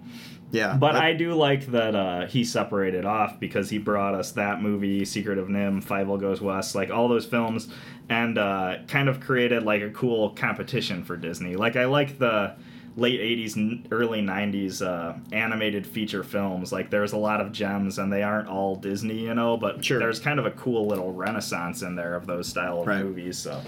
Yeah. 0.52 0.76
But 0.76 0.92
that- 0.92 1.02
I 1.02 1.12
do 1.14 1.32
like 1.34 1.66
that 1.72 1.96
uh, 1.96 2.26
he 2.26 2.44
separated 2.44 3.04
off 3.04 3.40
because 3.40 3.68
he 3.70 3.78
brought 3.78 4.14
us 4.14 4.32
that 4.32 4.62
movie, 4.62 5.04
Secret 5.04 5.38
of 5.38 5.48
NIMH, 5.48 5.82
Fievel 5.84 6.20
Goes 6.20 6.40
West, 6.40 6.74
like 6.74 6.90
all 6.90 7.08
those 7.08 7.26
films, 7.26 7.68
and 8.08 8.38
uh, 8.38 8.76
kind 8.86 9.08
of 9.08 9.18
created 9.20 9.64
like 9.64 9.82
a 9.82 9.90
cool 9.90 10.30
competition 10.30 11.02
for 11.04 11.16
Disney. 11.16 11.56
Like 11.56 11.74
I 11.76 11.86
like 11.86 12.18
the 12.18 12.54
late 12.94 13.20
80s 13.20 13.86
early 13.90 14.20
90s 14.20 14.82
uh, 14.86 15.14
animated 15.34 15.86
feature 15.86 16.22
films 16.22 16.72
like 16.72 16.90
there's 16.90 17.12
a 17.14 17.16
lot 17.16 17.40
of 17.40 17.50
gems 17.50 17.98
and 17.98 18.12
they 18.12 18.22
aren't 18.22 18.48
all 18.48 18.76
disney 18.76 19.18
you 19.20 19.32
know 19.32 19.56
but 19.56 19.82
Sure. 19.82 19.98
there's 19.98 20.20
kind 20.20 20.38
of 20.38 20.44
a 20.44 20.50
cool 20.50 20.86
little 20.86 21.10
renaissance 21.10 21.80
in 21.80 21.96
there 21.96 22.14
of 22.14 22.26
those 22.26 22.46
style 22.48 22.82
of 22.82 22.86
Right. 22.86 23.02
movies 23.02 23.38
so 23.38 23.62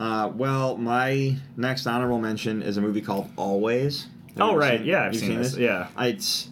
Uh, 0.00 0.32
well, 0.34 0.78
my 0.78 1.36
next 1.58 1.86
honorable 1.86 2.18
mention 2.18 2.62
is 2.62 2.78
a 2.78 2.80
movie 2.80 3.02
called 3.02 3.28
Always. 3.36 4.06
Oh, 4.38 4.46
have 4.46 4.54
oh 4.54 4.56
right 4.56 4.78
seen- 4.80 4.86
yeah 4.88 5.04
i've 5.04 5.14
you 5.14 5.18
seen, 5.20 5.38
this 5.38 5.56
yeah 5.56 5.88
It's 5.98 6.48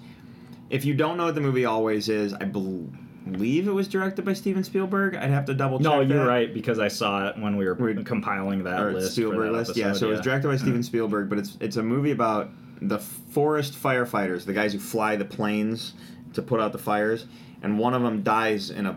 if 0.68 0.84
you 0.84 0.94
don't 0.94 1.16
know 1.16 1.24
what 1.24 1.34
the 1.34 1.40
movie 1.40 1.64
Always 1.64 2.08
is, 2.08 2.32
I 2.34 2.44
believe 2.44 3.66
it 3.66 3.72
was 3.72 3.88
directed 3.88 4.24
by 4.24 4.32
Steven 4.34 4.62
Spielberg. 4.64 5.14
I'd 5.16 5.30
have 5.30 5.44
to 5.46 5.54
double 5.54 5.78
check. 5.78 5.84
no 5.84 6.00
you're 6.00 6.18
that. 6.24 6.26
right 6.26 6.54
because 6.54 6.78
i 6.78 6.88
saw 6.88 7.28
it 7.28 7.38
when 7.38 7.56
we 7.56 7.64
were 7.66 7.74
We're- 7.74 8.02
compiling 8.04 8.62
that 8.64 8.92
list 8.92 9.12
Spielberg 9.12 9.52
that 9.52 9.52
list. 9.52 9.76
yeah, 9.76 9.92
so 9.92 10.08
it 10.08 10.12
was 10.12 10.20
directed 10.20 10.48
by 10.48 10.54
mm. 10.54 10.60
Steven 10.60 10.82
Spielberg, 10.82 11.28
but 11.28 11.38
it's 11.38 11.56
it's 11.60 11.76
a 11.76 11.82
movie 11.82 12.12
about 12.12 12.50
the 12.82 12.98
forest 12.98 13.74
firefighters, 13.74 14.44
the 14.46 14.52
guys 14.54 14.72
who 14.72 14.78
fly 14.78 15.16
the 15.16 15.24
planes 15.24 15.94
to 16.32 16.40
put 16.42 16.60
out 16.60 16.72
the 16.72 16.78
fires, 16.78 17.26
and 17.62 17.78
one 17.78 17.92
of 17.94 18.02
them 18.02 18.22
dies 18.22 18.70
in 18.70 18.86
a 18.86 18.96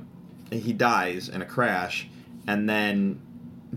he 0.52 0.74
dies 0.74 1.30
in 1.30 1.42
a 1.42 1.46
crash, 1.46 2.08
and 2.48 2.70
then 2.70 3.20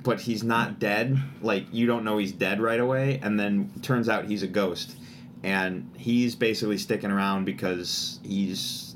but 0.02 0.20
he's 0.20 0.42
not 0.44 0.78
dead. 0.78 1.18
Like 1.42 1.66
you 1.72 1.86
don't 1.86 2.04
know 2.04 2.18
he's 2.18 2.32
dead 2.32 2.60
right 2.60 2.80
away, 2.80 3.18
and 3.22 3.38
then 3.40 3.70
turns 3.82 4.08
out 4.08 4.26
he's 4.26 4.42
a 4.42 4.46
ghost, 4.46 4.96
and 5.42 5.90
he's 5.96 6.34
basically 6.34 6.78
sticking 6.78 7.10
around 7.10 7.44
because 7.44 8.20
he's 8.22 8.94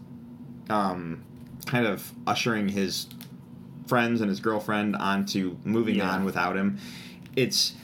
um, 0.68 1.22
kind 1.66 1.86
of 1.86 2.12
ushering 2.26 2.68
his 2.68 3.07
friends 3.86 4.20
and 4.20 4.28
his 4.30 4.40
girlfriend 4.40 4.94
onto 4.96 5.57
moving 5.64 5.96
Yeah. 5.96 6.11
on 6.11 6.24
without 6.24 6.57
him. 6.57 6.78
It's 7.36 7.74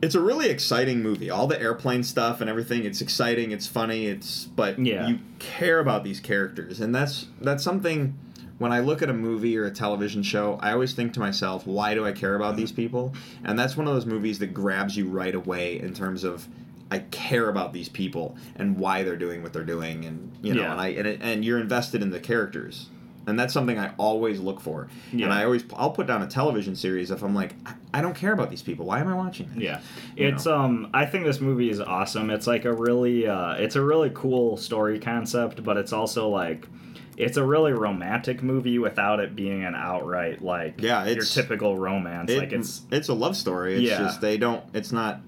it's 0.00 0.14
a 0.16 0.20
really 0.20 0.48
exciting 0.48 1.00
movie. 1.02 1.30
All 1.30 1.46
the 1.46 1.60
airplane 1.60 2.02
stuff 2.02 2.40
and 2.40 2.50
everything. 2.50 2.84
It's 2.84 3.00
exciting. 3.00 3.52
It's 3.52 3.66
funny. 3.68 4.06
It's 4.06 4.44
but 4.46 4.78
Yeah. 4.78 5.06
you 5.08 5.18
care 5.38 5.78
about 5.78 6.02
these 6.04 6.18
characters, 6.20 6.80
and 6.80 6.94
that's 6.94 7.26
that's 7.40 7.62
something. 7.62 8.14
When 8.62 8.72
I 8.72 8.80
look 8.80 9.02
at 9.02 9.10
a 9.10 9.12
movie 9.14 9.58
or 9.58 9.64
a 9.64 9.70
television 9.70 10.22
show, 10.22 10.58
I 10.62 10.72
always 10.72 10.94
think 10.94 11.12
to 11.14 11.20
myself, 11.20 11.66
why 11.66 11.94
do 11.94 12.06
I 12.06 12.12
care 12.12 12.36
about 12.36 12.56
these 12.56 12.70
people? 12.72 13.12
And 13.44 13.58
that's 13.58 13.76
one 13.76 13.88
of 13.88 13.94
those 13.94 14.06
movies 14.06 14.38
that 14.38 14.54
grabs 14.54 14.96
you 14.96 15.08
right 15.08 15.34
away 15.34 15.80
in 15.80 15.92
terms 15.94 16.22
of 16.24 16.46
I 16.90 17.00
care 17.10 17.48
about 17.48 17.72
these 17.72 17.88
people 17.88 18.36
and 18.56 18.76
why 18.78 19.02
they're 19.02 19.16
doing 19.16 19.42
what 19.42 19.52
they're 19.52 19.64
doing, 19.64 20.04
and 20.04 20.30
you 20.42 20.54
know, 20.54 20.62
Yeah. 20.62 20.72
and 20.72 20.80
I 20.80 20.88
and, 20.88 21.06
it, 21.08 21.18
and 21.22 21.44
you're 21.44 21.58
invested 21.58 22.02
in 22.02 22.10
the 22.10 22.20
characters, 22.20 22.88
and 23.26 23.38
that's 23.40 23.54
something 23.54 23.78
I 23.78 23.92
always 23.98 24.38
look 24.40 24.60
for. 24.60 24.88
Yeah. 25.12 25.24
And 25.24 25.32
I 25.34 25.44
always 25.44 25.64
I'll 25.74 25.90
put 25.90 26.06
down 26.06 26.20
a 26.22 26.26
television 26.26 26.76
series 26.76 27.10
if 27.10 27.22
I'm 27.22 27.34
like 27.34 27.54
I, 27.66 27.72
I 27.94 28.00
don't 28.02 28.14
care 28.14 28.32
about 28.34 28.50
these 28.50 28.62
people. 28.62 28.84
Why 28.86 29.00
am 29.00 29.08
I 29.08 29.14
watching 29.14 29.48
it? 29.56 29.62
Yeah, 29.62 29.80
You 30.16 30.28
it's 30.28 30.44
know. 30.46 30.54
um. 30.58 30.90
I 30.94 31.06
think 31.06 31.24
this 31.24 31.40
movie 31.40 31.70
is 31.70 31.80
awesome. 31.80 32.28
It's 32.30 32.46
like 32.46 32.64
a 32.66 32.72
really, 32.72 33.26
uh, 33.26 33.54
it's 33.54 33.74
a 33.76 33.82
really 33.82 34.10
cool 34.14 34.56
story 34.58 34.98
concept, 35.00 35.64
but 35.64 35.76
it's 35.78 35.92
also 35.94 36.28
like, 36.28 36.68
it's 37.16 37.36
a 37.36 37.44
really 37.44 37.72
romantic 37.72 38.42
movie 38.42 38.78
without 38.78 39.20
it 39.20 39.36
being 39.36 39.64
an 39.64 39.74
outright 39.74 40.42
like 40.42 40.80
Yeah, 40.80 41.06
your 41.06 41.24
typical 41.24 41.76
romance. 41.78 42.30
It- 42.30 42.38
like 42.38 42.52
it's 42.52 42.82
it's 42.90 43.08
a 43.08 43.14
love 43.14 43.36
story. 43.36 43.74
It's 43.74 43.82
Yeah. 43.90 43.98
just 43.98 44.20
they 44.20 44.36
don't. 44.38 44.62
It's 44.74 44.92
not. 44.92 45.20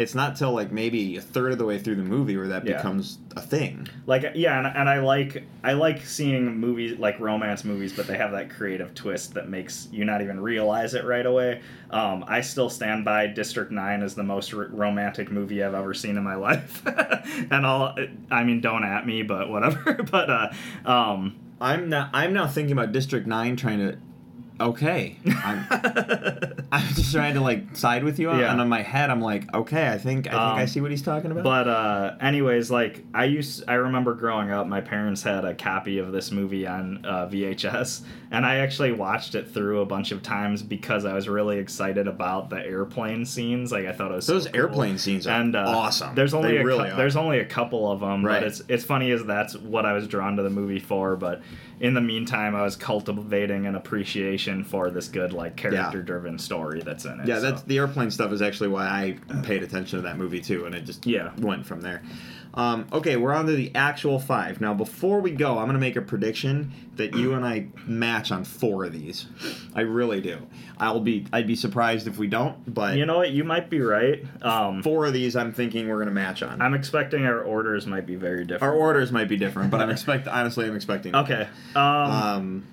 It's 0.00 0.14
not 0.14 0.34
till 0.36 0.52
like 0.52 0.72
maybe 0.72 1.16
a 1.16 1.20
third 1.20 1.52
of 1.52 1.58
the 1.58 1.64
way 1.66 1.78
through 1.78 1.96
the 1.96 2.02
movie 2.02 2.36
where 2.36 2.48
that 2.48 2.66
Yeah. 2.66 2.76
becomes 2.78 3.18
a 3.36 3.40
thing. 3.40 3.86
like 4.06 4.24
yeah, 4.34 4.58
and, 4.58 4.66
and 4.66 4.88
I 4.88 5.00
like 5.00 5.44
I 5.62 5.74
like 5.74 6.04
seeing 6.06 6.56
movies 6.58 6.98
like 6.98 7.20
romance 7.20 7.64
movies, 7.64 7.92
but 7.92 8.06
they 8.06 8.16
have 8.16 8.32
that 8.32 8.48
creative 8.50 8.94
twist 8.94 9.34
that 9.34 9.48
makes 9.48 9.88
you 9.92 10.04
not 10.04 10.22
even 10.22 10.40
realize 10.40 10.94
it 10.94 11.04
right 11.04 11.26
away. 11.26 11.60
Um, 11.90 12.24
I 12.26 12.40
still 12.40 12.70
stand 12.70 13.04
by 13.04 13.26
District 13.26 13.70
Nine 13.70 14.02
as 14.02 14.14
the 14.14 14.22
most 14.22 14.54
r- 14.54 14.68
romantic 14.70 15.30
movie 15.30 15.62
I've 15.62 15.74
ever 15.74 15.92
seen 15.92 16.16
in 16.16 16.24
my 16.24 16.34
life, 16.48 16.82
and 17.50 17.66
all 17.66 17.94
I 18.30 18.42
mean, 18.44 18.60
don't 18.62 18.84
at 18.84 19.06
me, 19.06 19.22
but 19.22 19.50
whatever. 19.50 19.94
but 20.10 20.30
uh, 20.30 20.48
um, 20.86 21.36
I'm 21.60 21.90
now. 21.90 22.08
I'm 22.14 22.32
now 22.32 22.46
thinking 22.46 22.72
about 22.72 22.92
District 22.92 23.26
Nine, 23.26 23.54
trying 23.56 23.78
to. 23.80 23.98
Okay, 24.60 25.16
I'm, 25.42 25.64
I'm 26.72 26.86
just 26.94 27.12
trying 27.14 27.32
to 27.34 27.40
like 27.40 27.74
side 27.76 28.04
with 28.04 28.18
you, 28.18 28.30
Yeah. 28.30 28.52
and 28.52 28.60
in 28.60 28.68
my 28.68 28.82
head, 28.82 29.08
I'm 29.08 29.22
like, 29.22 29.52
okay, 29.54 29.88
I 29.88 29.96
think 29.96 30.26
I 30.26 30.30
think 30.30 30.34
I 30.34 30.60
Um, 30.62 30.66
see 30.68 30.80
what 30.82 30.90
he's 30.90 31.00
talking 31.02 31.30
about. 31.30 31.44
But 31.44 31.66
uh, 31.66 32.14
anyways, 32.20 32.70
like 32.70 33.02
I 33.14 33.24
used, 33.24 33.64
I 33.68 33.74
remember 33.74 34.14
growing 34.14 34.50
up, 34.50 34.66
my 34.66 34.82
parents 34.82 35.22
had 35.22 35.44
a 35.46 35.54
copy 35.54 35.98
of 35.98 36.12
this 36.12 36.30
movie 36.30 36.66
on 36.66 37.06
uh, 37.06 37.26
VHS, 37.26 38.02
and 38.30 38.44
I 38.44 38.56
actually 38.56 38.92
watched 38.92 39.34
it 39.34 39.48
through 39.48 39.80
a 39.80 39.86
bunch 39.86 40.12
of 40.12 40.22
times 40.22 40.62
because 40.62 41.06
I 41.06 41.14
was 41.14 41.26
really 41.26 41.56
excited 41.58 42.06
about 42.06 42.50
the 42.50 42.58
airplane 42.64 43.24
scenes. 43.24 43.72
Like 43.72 43.86
I 43.86 43.92
thought 43.92 44.12
it 44.12 44.16
was 44.16 44.26
so 44.26 44.34
Those 44.34 44.46
cool. 44.48 44.56
airplane 44.60 44.98
scenes 44.98 45.26
are 45.26 45.40
and 45.40 45.56
uh, 45.56 45.64
awesome. 45.66 46.14
There's 46.14 46.34
only 46.34 46.50
They 46.52 46.58
a 46.58 46.64
really 46.64 46.90
are. 46.90 46.96
there's 46.96 47.16
only 47.16 47.38
a 47.38 47.46
couple 47.46 47.90
of 47.90 48.00
them, 48.00 48.24
Right. 48.26 48.40
but 48.40 48.46
it's 48.48 48.62
it's 48.68 48.84
funny 48.84 49.10
as 49.10 49.24
that's 49.24 49.56
what 49.56 49.86
I 49.86 49.94
was 49.94 50.06
drawn 50.06 50.36
to 50.36 50.42
the 50.42 50.50
movie 50.50 50.80
for. 50.80 51.16
But 51.16 51.40
in 51.80 51.94
the 51.94 52.00
meantime, 52.02 52.54
I 52.54 52.60
was 52.60 52.76
cultivating 52.76 53.64
an 53.66 53.74
appreciation 53.74 54.49
for 54.64 54.90
this 54.90 55.08
good 55.08 55.32
like 55.32 55.56
character 55.56 56.02
driven 56.02 56.38
story 56.38 56.80
that's 56.82 57.04
in 57.04 57.20
it. 57.20 57.26
yeah, 57.26 57.36
so. 57.36 57.40
that's 57.42 57.62
the 57.62 57.78
airplane 57.78 58.10
stuff 58.10 58.32
is 58.32 58.42
actually 58.42 58.68
why 58.68 58.84
I 58.86 59.16
paid 59.42 59.62
attention 59.62 59.98
to 59.98 60.02
that 60.02 60.18
movie 60.18 60.40
too, 60.40 60.66
and 60.66 60.74
it 60.74 60.84
just 60.84 61.06
Yeah. 61.06 61.30
went 61.38 61.66
from 61.66 61.80
there. 61.80 62.02
Um, 62.52 62.88
okay, 62.92 63.16
we're 63.16 63.32
on 63.32 63.46
to 63.46 63.52
the 63.52 63.70
actual 63.76 64.18
five. 64.18 64.60
Now, 64.60 64.74
before 64.74 65.20
we 65.20 65.30
go, 65.30 65.50
I'm 65.58 65.66
going 65.66 65.74
to 65.74 65.78
make 65.78 65.94
a 65.94 66.02
prediction 66.02 66.72
that 66.96 67.14
you 67.14 67.34
and 67.34 67.46
I 67.46 67.68
match 67.86 68.32
on 68.32 68.42
four 68.42 68.84
of 68.84 68.92
these. 68.92 69.26
I 69.72 69.82
really 69.82 70.20
do. 70.20 70.38
I'll 70.76 70.98
be 70.98 71.26
I'd 71.32 71.46
be 71.46 71.54
surprised 71.54 72.08
if 72.08 72.18
we 72.18 72.26
don't, 72.26 72.56
but 72.74 72.96
You 72.96 73.06
know 73.06 73.18
what? 73.18 73.30
You 73.30 73.44
might 73.44 73.70
be 73.70 73.80
right. 73.80 74.24
Um, 74.42 74.82
four 74.82 75.06
of 75.06 75.12
these 75.12 75.36
I'm 75.36 75.52
thinking 75.52 75.88
we're 75.88 75.96
going 75.98 76.08
to 76.08 76.14
match 76.14 76.42
on. 76.42 76.60
I'm 76.60 76.74
expecting 76.74 77.24
our 77.24 77.40
orders 77.40 77.86
might 77.86 78.04
be 78.04 78.16
very 78.16 78.44
different. 78.44 78.62
Our 78.64 78.74
orders 78.74 79.12
might 79.12 79.28
be 79.28 79.36
different, 79.36 79.70
but 79.70 79.80
I'm 79.80 79.90
expect 79.90 80.26
honestly 80.26 80.66
I'm 80.66 80.74
expecting. 80.74 81.14
okay. 81.14 81.46
Um, 81.76 81.84
Um, 81.84 82.66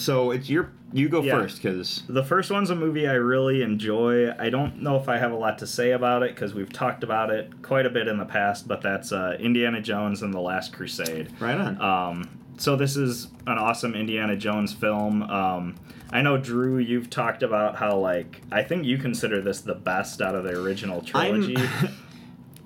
so 0.00 0.30
it's 0.30 0.48
your 0.50 0.72
you 0.92 1.08
go 1.08 1.22
Yeah. 1.22 1.38
first 1.40 1.62
because 1.62 2.02
the 2.08 2.24
first 2.24 2.50
one's 2.50 2.70
a 2.70 2.74
movie 2.74 3.06
I 3.06 3.12
really 3.14 3.62
enjoy. 3.62 4.32
I 4.38 4.50
don't 4.50 4.82
know 4.82 4.96
if 4.96 5.08
I 5.08 5.18
have 5.18 5.30
a 5.32 5.36
lot 5.36 5.58
to 5.58 5.66
say 5.66 5.92
about 5.92 6.22
it 6.24 6.34
because 6.34 6.52
we've 6.54 6.72
talked 6.72 7.04
about 7.04 7.30
it 7.30 7.62
quite 7.62 7.86
a 7.86 7.90
bit 7.90 8.08
in 8.08 8.18
the 8.18 8.24
past, 8.24 8.66
but 8.66 8.80
that's 8.82 9.12
uh, 9.12 9.36
Indiana 9.38 9.80
Jones 9.80 10.22
and 10.22 10.34
the 10.34 10.40
Last 10.40 10.72
Crusade. 10.72 11.28
right 11.40 11.56
on. 11.58 11.80
Um, 11.80 12.28
so 12.58 12.76
this 12.76 12.96
is 12.96 13.28
an 13.46 13.56
awesome 13.56 13.94
Indiana 13.94 14.36
Jones 14.36 14.72
film. 14.72 15.22
Um, 15.22 15.76
I 16.12 16.22
know 16.22 16.36
Drew, 16.36 16.78
you've 16.78 17.08
talked 17.08 17.42
about 17.44 17.76
how 17.76 17.96
like 17.96 18.40
I 18.50 18.62
think 18.64 18.84
you 18.84 18.98
consider 18.98 19.40
this 19.40 19.60
the 19.60 19.76
best 19.76 20.20
out 20.20 20.34
of 20.34 20.42
the 20.44 20.60
original 20.60 21.00
trilogy. 21.02 21.56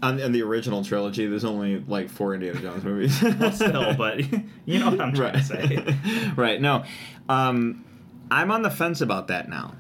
on, 0.05 0.21
on 0.23 0.33
the 0.33 0.43
original 0.43 0.85
trilogy, 0.85 1.27
there's 1.27 1.47
only 1.47 1.79
like 1.89 2.11
four 2.11 2.35
Indiana 2.35 2.61
Jones 2.61 2.85
movies. 2.85 3.17
Still, 3.17 3.95
but 3.95 4.21
you 4.67 4.79
know 4.79 4.91
what 4.91 5.01
I'm 5.01 5.15
trying 5.15 5.33
to 5.33 5.43
say. 5.43 5.97
right. 6.37 6.61
No, 6.61 6.85
um, 7.29 7.85
I'm 8.31 8.51
on 8.51 8.63
the 8.63 8.71
fence 8.71 9.01
about 9.01 9.29
that 9.29 9.49
now. 9.49 9.75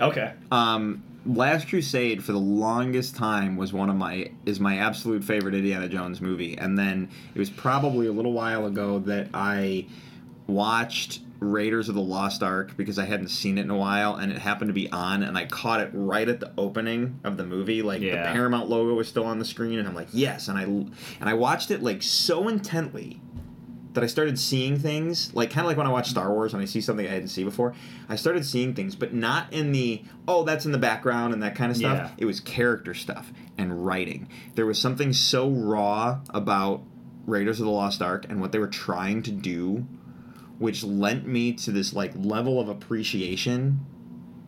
Okay. 0.00 0.32
Um, 0.50 1.02
Last 1.26 1.68
Crusade 1.68 2.22
for 2.22 2.32
the 2.32 2.38
longest 2.38 3.16
time 3.16 3.56
was 3.56 3.72
one 3.72 3.88
of 3.90 3.96
my 3.96 4.30
is 4.46 4.60
my 4.60 4.78
absolute 4.78 5.24
favorite 5.24 5.54
Indiana 5.54 5.88
Jones 5.88 6.20
movie, 6.20 6.56
and 6.56 6.78
then 6.78 7.10
it 7.34 7.38
was 7.38 7.50
probably 7.50 8.06
a 8.06 8.12
little 8.12 8.32
while 8.32 8.66
ago 8.66 9.00
that 9.00 9.28
I 9.34 9.86
watched 10.46 11.20
Raiders 11.52 11.88
of 11.88 11.94
the 11.94 12.00
Lost 12.00 12.42
Ark 12.42 12.76
because 12.76 12.98
I 12.98 13.04
hadn't 13.04 13.28
seen 13.28 13.58
it 13.58 13.62
in 13.62 13.70
a 13.70 13.76
while, 13.76 14.14
and 14.16 14.32
it 14.32 14.38
happened 14.38 14.68
to 14.68 14.74
be 14.74 14.90
on, 14.90 15.22
and 15.22 15.36
I 15.38 15.46
caught 15.46 15.80
it 15.80 15.90
right 15.92 16.28
at 16.28 16.40
the 16.40 16.52
opening 16.58 17.20
of 17.24 17.36
the 17.36 17.44
movie. 17.44 17.82
Like 17.82 18.00
Yeah. 18.02 18.26
the 18.28 18.32
Paramount 18.32 18.68
logo 18.68 18.94
was 18.94 19.08
still 19.08 19.24
on 19.24 19.38
the 19.38 19.44
screen, 19.44 19.78
and 19.78 19.86
I'm 19.88 19.94
like, 19.94 20.08
yes, 20.12 20.48
and 20.48 20.58
I 20.58 20.62
and 20.64 20.92
I 21.20 21.34
watched 21.34 21.70
it 21.70 21.82
like 21.82 22.02
so 22.02 22.48
intently 22.48 23.20
that 23.92 24.02
I 24.02 24.08
started 24.08 24.40
seeing 24.40 24.76
things 24.76 25.32
like 25.36 25.50
kind 25.50 25.60
of 25.64 25.66
like 25.68 25.76
when 25.76 25.86
I 25.86 25.90
watch 25.90 26.08
Star 26.10 26.32
Wars 26.32 26.52
and 26.52 26.60
I 26.60 26.64
see 26.64 26.80
something 26.80 27.06
I 27.06 27.10
hadn't 27.10 27.28
seen 27.28 27.44
before. 27.44 27.74
I 28.08 28.16
started 28.16 28.44
seeing 28.44 28.74
things, 28.74 28.96
but 28.96 29.14
not 29.14 29.52
in 29.52 29.70
the 29.70 30.02
oh 30.26 30.42
that's 30.42 30.66
in 30.66 30.72
the 30.72 30.78
background 30.78 31.32
and 31.32 31.40
that 31.44 31.54
kind 31.54 31.70
of 31.70 31.76
stuff. 31.76 31.96
Yeah. 31.98 32.10
It 32.18 32.24
was 32.24 32.40
character 32.40 32.92
stuff 32.92 33.32
and 33.56 33.86
writing. 33.86 34.28
There 34.56 34.66
was 34.66 34.80
something 34.80 35.12
so 35.12 35.48
raw 35.48 36.18
about 36.30 36.82
Raiders 37.26 37.60
of 37.60 37.66
the 37.66 37.70
Lost 37.72 38.02
Ark 38.02 38.26
and 38.28 38.40
what 38.40 38.50
they 38.50 38.58
were 38.58 38.66
trying 38.66 39.22
to 39.22 39.30
do, 39.30 39.86
which 40.58 40.84
lent 40.84 41.26
me 41.26 41.52
to 41.52 41.72
this 41.72 41.92
like 41.92 42.12
level 42.16 42.60
of 42.60 42.68
appreciation 42.68 43.80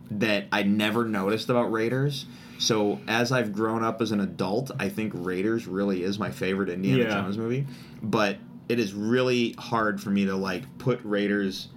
that 0.09 0.45
I 0.51 0.63
never 0.63 1.05
noticed 1.05 1.49
about 1.49 1.71
Raiders. 1.71 2.25
So 2.59 2.99
as 3.07 3.31
I've 3.31 3.53
grown 3.53 3.83
up 3.83 4.01
as 4.01 4.11
an 4.11 4.19
adult, 4.19 4.71
I 4.79 4.89
think 4.89 5.11
Raiders 5.15 5.67
really 5.67 6.03
is 6.03 6.17
my 6.17 6.31
favorite 6.31 6.69
Indiana 6.69 7.03
Yeah. 7.03 7.21
Jones 7.21 7.37
movie. 7.37 7.67
But 8.01 8.37
it 8.69 8.79
is 8.79 8.93
really 8.93 9.53
hard 9.59 10.01
for 10.01 10.09
me 10.09 10.25
to 10.25 10.35
like 10.35 10.77
put 10.77 10.99
Raiders 11.03 11.67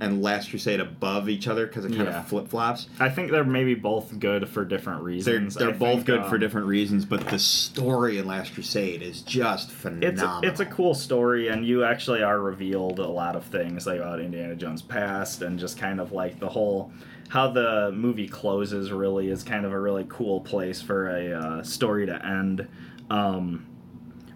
and 0.00 0.22
Last 0.22 0.50
Crusade 0.50 0.80
above 0.80 1.28
each 1.28 1.46
other 1.46 1.66
because 1.66 1.84
it 1.84 1.90
kind 1.94 2.04
Yeah. 2.08 2.20
of 2.20 2.28
flip 2.28 2.48
flops. 2.48 2.88
I 2.98 3.08
think 3.10 3.30
they're 3.30 3.44
maybe 3.44 3.74
both 3.74 4.18
good 4.18 4.48
for 4.48 4.64
different 4.64 5.00
They're 5.00 5.06
reasons. 5.06 5.54
they're 5.54 5.72
both 5.72 5.96
think, 5.96 6.06
good 6.06 6.24
for 6.26 6.34
um, 6.36 6.40
different 6.40 6.66
reasons, 6.66 7.04
but 7.04 7.26
the 7.28 7.38
story 7.38 8.18
in 8.18 8.26
Last 8.26 8.54
Crusade 8.54 9.02
is 9.02 9.20
just 9.22 9.70
It's 9.70 9.78
phenomenal. 9.80 10.40
a, 10.42 10.46
it's 10.46 10.60
a 10.60 10.66
cool 10.66 10.94
story, 10.94 11.48
and 11.48 11.66
you 11.66 11.84
actually 11.84 12.22
are 12.22 12.40
revealed 12.40 12.98
a 12.98 13.06
lot 13.06 13.36
of 13.36 13.44
things 13.44 13.86
like 13.86 13.98
about 14.00 14.20
Indiana 14.20 14.56
Jones' 14.56 14.82
past, 14.82 15.42
and 15.42 15.58
just 15.58 15.78
kind 15.78 16.00
of 16.00 16.12
like 16.12 16.40
the 16.40 16.48
whole 16.48 16.90
how 17.28 17.48
the 17.50 17.92
movie 17.94 18.26
closes. 18.26 18.90
Really 18.90 19.28
is 19.28 19.42
kind 19.44 19.64
of 19.64 19.72
a 19.72 19.78
really 19.78 20.06
cool 20.08 20.40
place 20.40 20.80
for 20.82 21.08
a 21.10 21.32
uh, 21.32 21.62
story 21.62 22.06
to 22.06 22.26
end. 22.26 22.66
Um, 23.10 23.66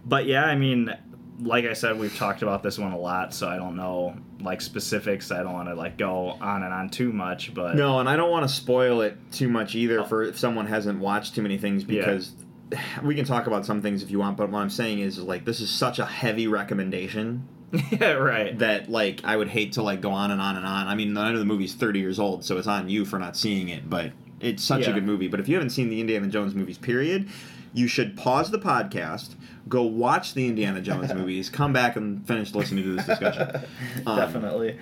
but 0.04 0.26
yeah, 0.26 0.44
I 0.44 0.54
mean, 0.56 0.94
like 1.40 1.64
I 1.64 1.72
said, 1.72 1.98
we've 1.98 2.16
talked 2.16 2.42
about 2.42 2.62
this 2.62 2.78
one 2.78 2.92
a 2.92 2.98
lot, 2.98 3.34
so 3.34 3.48
I 3.48 3.56
don't 3.56 3.76
know 3.76 4.16
like 4.40 4.60
specifics. 4.60 5.30
I 5.30 5.42
don't 5.42 5.52
want 5.52 5.68
to 5.68 5.74
like 5.74 5.96
go 5.98 6.36
on 6.40 6.62
and 6.62 6.72
on 6.72 6.90
too 6.90 7.12
much, 7.12 7.52
but 7.54 7.76
No, 7.76 7.98
and 7.98 8.08
I 8.08 8.16
don't 8.16 8.30
want 8.30 8.48
to 8.48 8.54
spoil 8.54 9.00
it 9.00 9.16
too 9.32 9.48
much 9.48 9.74
either 9.74 10.00
Oh. 10.00 10.04
for 10.04 10.22
if 10.22 10.38
someone 10.38 10.66
hasn't 10.66 11.00
watched 11.00 11.34
too 11.34 11.42
many 11.42 11.58
things 11.58 11.84
Yeah. 11.84 12.00
because 12.00 12.32
we 13.02 13.14
can 13.14 13.24
talk 13.24 13.46
about 13.46 13.66
some 13.66 13.82
things 13.82 14.02
if 14.02 14.10
you 14.10 14.18
want, 14.18 14.36
but 14.36 14.50
what 14.50 14.60
I'm 14.60 14.70
saying 14.70 15.00
is 15.00 15.18
like 15.18 15.44
this 15.44 15.60
is 15.60 15.70
such 15.70 15.98
a 15.98 16.06
heavy 16.06 16.46
recommendation 16.46 17.48
yeah, 17.90 18.12
right. 18.12 18.56
that 18.60 18.88
like 18.88 19.20
I 19.24 19.36
would 19.36 19.48
hate 19.48 19.72
to 19.72 19.82
like 19.82 20.00
go 20.00 20.10
on 20.10 20.30
and 20.30 20.40
on 20.40 20.56
and 20.56 20.64
on. 20.66 20.86
I 20.86 20.94
mean, 20.94 21.16
I 21.16 21.32
know 21.32 21.38
the 21.38 21.44
movie's 21.44 21.74
30 21.74 21.98
years 21.98 22.20
old, 22.20 22.44
so 22.44 22.56
it's 22.58 22.68
on 22.68 22.88
you 22.88 23.04
for 23.04 23.18
not 23.18 23.36
seeing 23.36 23.68
it, 23.68 23.90
but 23.90 24.12
it's 24.44 24.62
such 24.62 24.86
a 24.86 24.92
good 24.92 25.04
movie. 25.04 25.28
But 25.28 25.40
if 25.40 25.48
you 25.48 25.54
haven't 25.54 25.70
seen 25.70 25.88
the 25.88 26.00
Indiana 26.00 26.26
Jones 26.28 26.54
movies, 26.54 26.78
period, 26.78 27.28
you 27.72 27.86
should 27.88 28.16
pause 28.16 28.50
the 28.50 28.58
podcast, 28.58 29.34
go 29.68 29.82
watch 29.82 30.34
the 30.34 30.46
Indiana 30.46 30.80
Jones 30.80 31.12
movies, 31.20 31.48
come 31.50 31.72
back 31.72 31.96
and 31.96 32.26
finish 32.26 32.54
listening 32.54 32.84
to 32.84 32.96
this 32.96 33.06
discussion. 33.06 33.48
Um, 34.06 34.16
Definitely. 34.18 34.78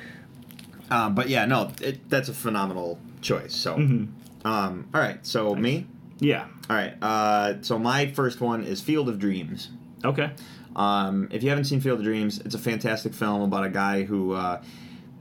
Um, 0.91 1.15
but 1.15 1.29
yeah, 1.29 1.47
no, 1.47 1.71
it, 1.81 2.09
that's 2.11 2.29
a 2.29 2.35
phenomenal 2.35 2.99
choice. 3.23 3.55
So, 3.55 3.77
Mhm. 3.77 4.09
um, 4.45 4.89
all 4.93 5.01
right, 5.01 5.25
so 5.25 5.55
me. 5.55 5.87
Yeah. 6.19 6.47
All 6.69 6.77
right, 6.77 6.95
uh, 7.03 7.55
so 7.63 7.79
my 7.79 8.07
first 8.09 8.41
one 8.41 8.65
is 8.65 8.81
Field 8.81 9.09
of 9.09 9.19
Dreams. 9.19 9.71
Okay. 10.05 10.31
Um, 10.77 11.29
if 11.31 11.43
you 11.43 11.49
haven't 11.51 11.65
seen 11.65 11.81
Field 11.81 11.99
of 12.01 12.05
Dreams, 12.05 12.41
it's 12.45 12.55
a 12.55 12.59
fantastic 12.59 13.15
film 13.15 13.43
about 13.43 13.65
a 13.65 13.69
guy 13.71 14.03
who, 14.05 14.33
uh, 14.33 14.63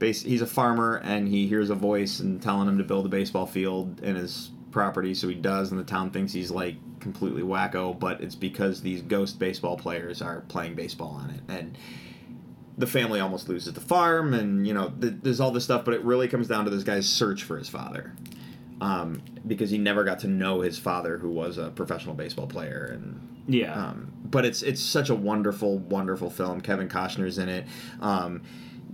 bas- 0.02 0.22
he's 0.22 0.42
a 0.42 0.46
farmer 0.46 0.96
and 1.04 1.28
he 1.28 1.46
hears 1.46 1.70
a 1.70 1.74
voice 1.74 2.20
and 2.20 2.42
telling 2.42 2.68
him 2.68 2.76
to 2.78 2.84
build 2.84 3.06
a 3.06 3.08
baseball 3.08 3.46
field 3.46 4.00
in 4.02 4.16
his 4.16 4.50
property, 4.70 5.14
so 5.14 5.28
he 5.28 5.34
does, 5.34 5.70
and 5.70 5.78
the 5.80 5.84
town 5.84 6.10
thinks 6.10 6.32
he's 6.32 6.50
like 6.50 6.76
completely 7.00 7.42
wacko, 7.42 7.98
but 7.98 8.20
it's 8.20 8.34
because 8.34 8.80
these 8.82 9.02
ghost 9.02 9.38
baseball 9.38 9.76
players 9.76 10.20
are 10.22 10.40
playing 10.48 10.74
baseball 10.74 11.10
on 11.22 11.30
it, 11.30 11.40
and 11.48 11.76
the 12.78 12.86
family 12.86 13.20
almost 13.20 13.48
loses 13.48 13.72
the 13.74 13.80
farm, 13.80 14.32
and 14.34 14.66
you 14.66 14.72
know, 14.74 14.90
th- 15.00 15.14
there's 15.22 15.40
all 15.40 15.50
this 15.50 15.64
stuff, 15.64 15.84
but 15.84 15.92
it 15.94 16.02
really 16.04 16.26
comes 16.28 16.48
down 16.48 16.64
to 16.64 16.70
this 16.70 16.84
guy's 16.84 17.08
search 17.08 17.42
for 17.44 17.56
his 17.58 17.68
father. 17.68 18.14
Um, 18.80 19.22
because 19.46 19.70
he 19.70 19.78
never 19.78 20.02
got 20.02 20.18
to 20.20 20.26
know 20.26 20.60
his 20.62 20.76
father, 20.78 21.16
who 21.18 21.30
was 21.30 21.56
a 21.58 21.68
professional 21.70 22.14
baseball 22.16 22.48
player, 22.48 22.90
and 22.92 23.44
Yeah. 23.46 23.72
um, 23.74 24.10
but 24.24 24.44
it's 24.44 24.62
it's 24.62 24.80
such 24.82 25.08
a 25.10 25.14
wonderful, 25.14 25.78
wonderful 25.78 26.30
film. 26.30 26.60
Kevin 26.62 26.88
Costner's 26.88 27.38
in 27.38 27.48
it. 27.48 27.66
Um, 28.00 28.42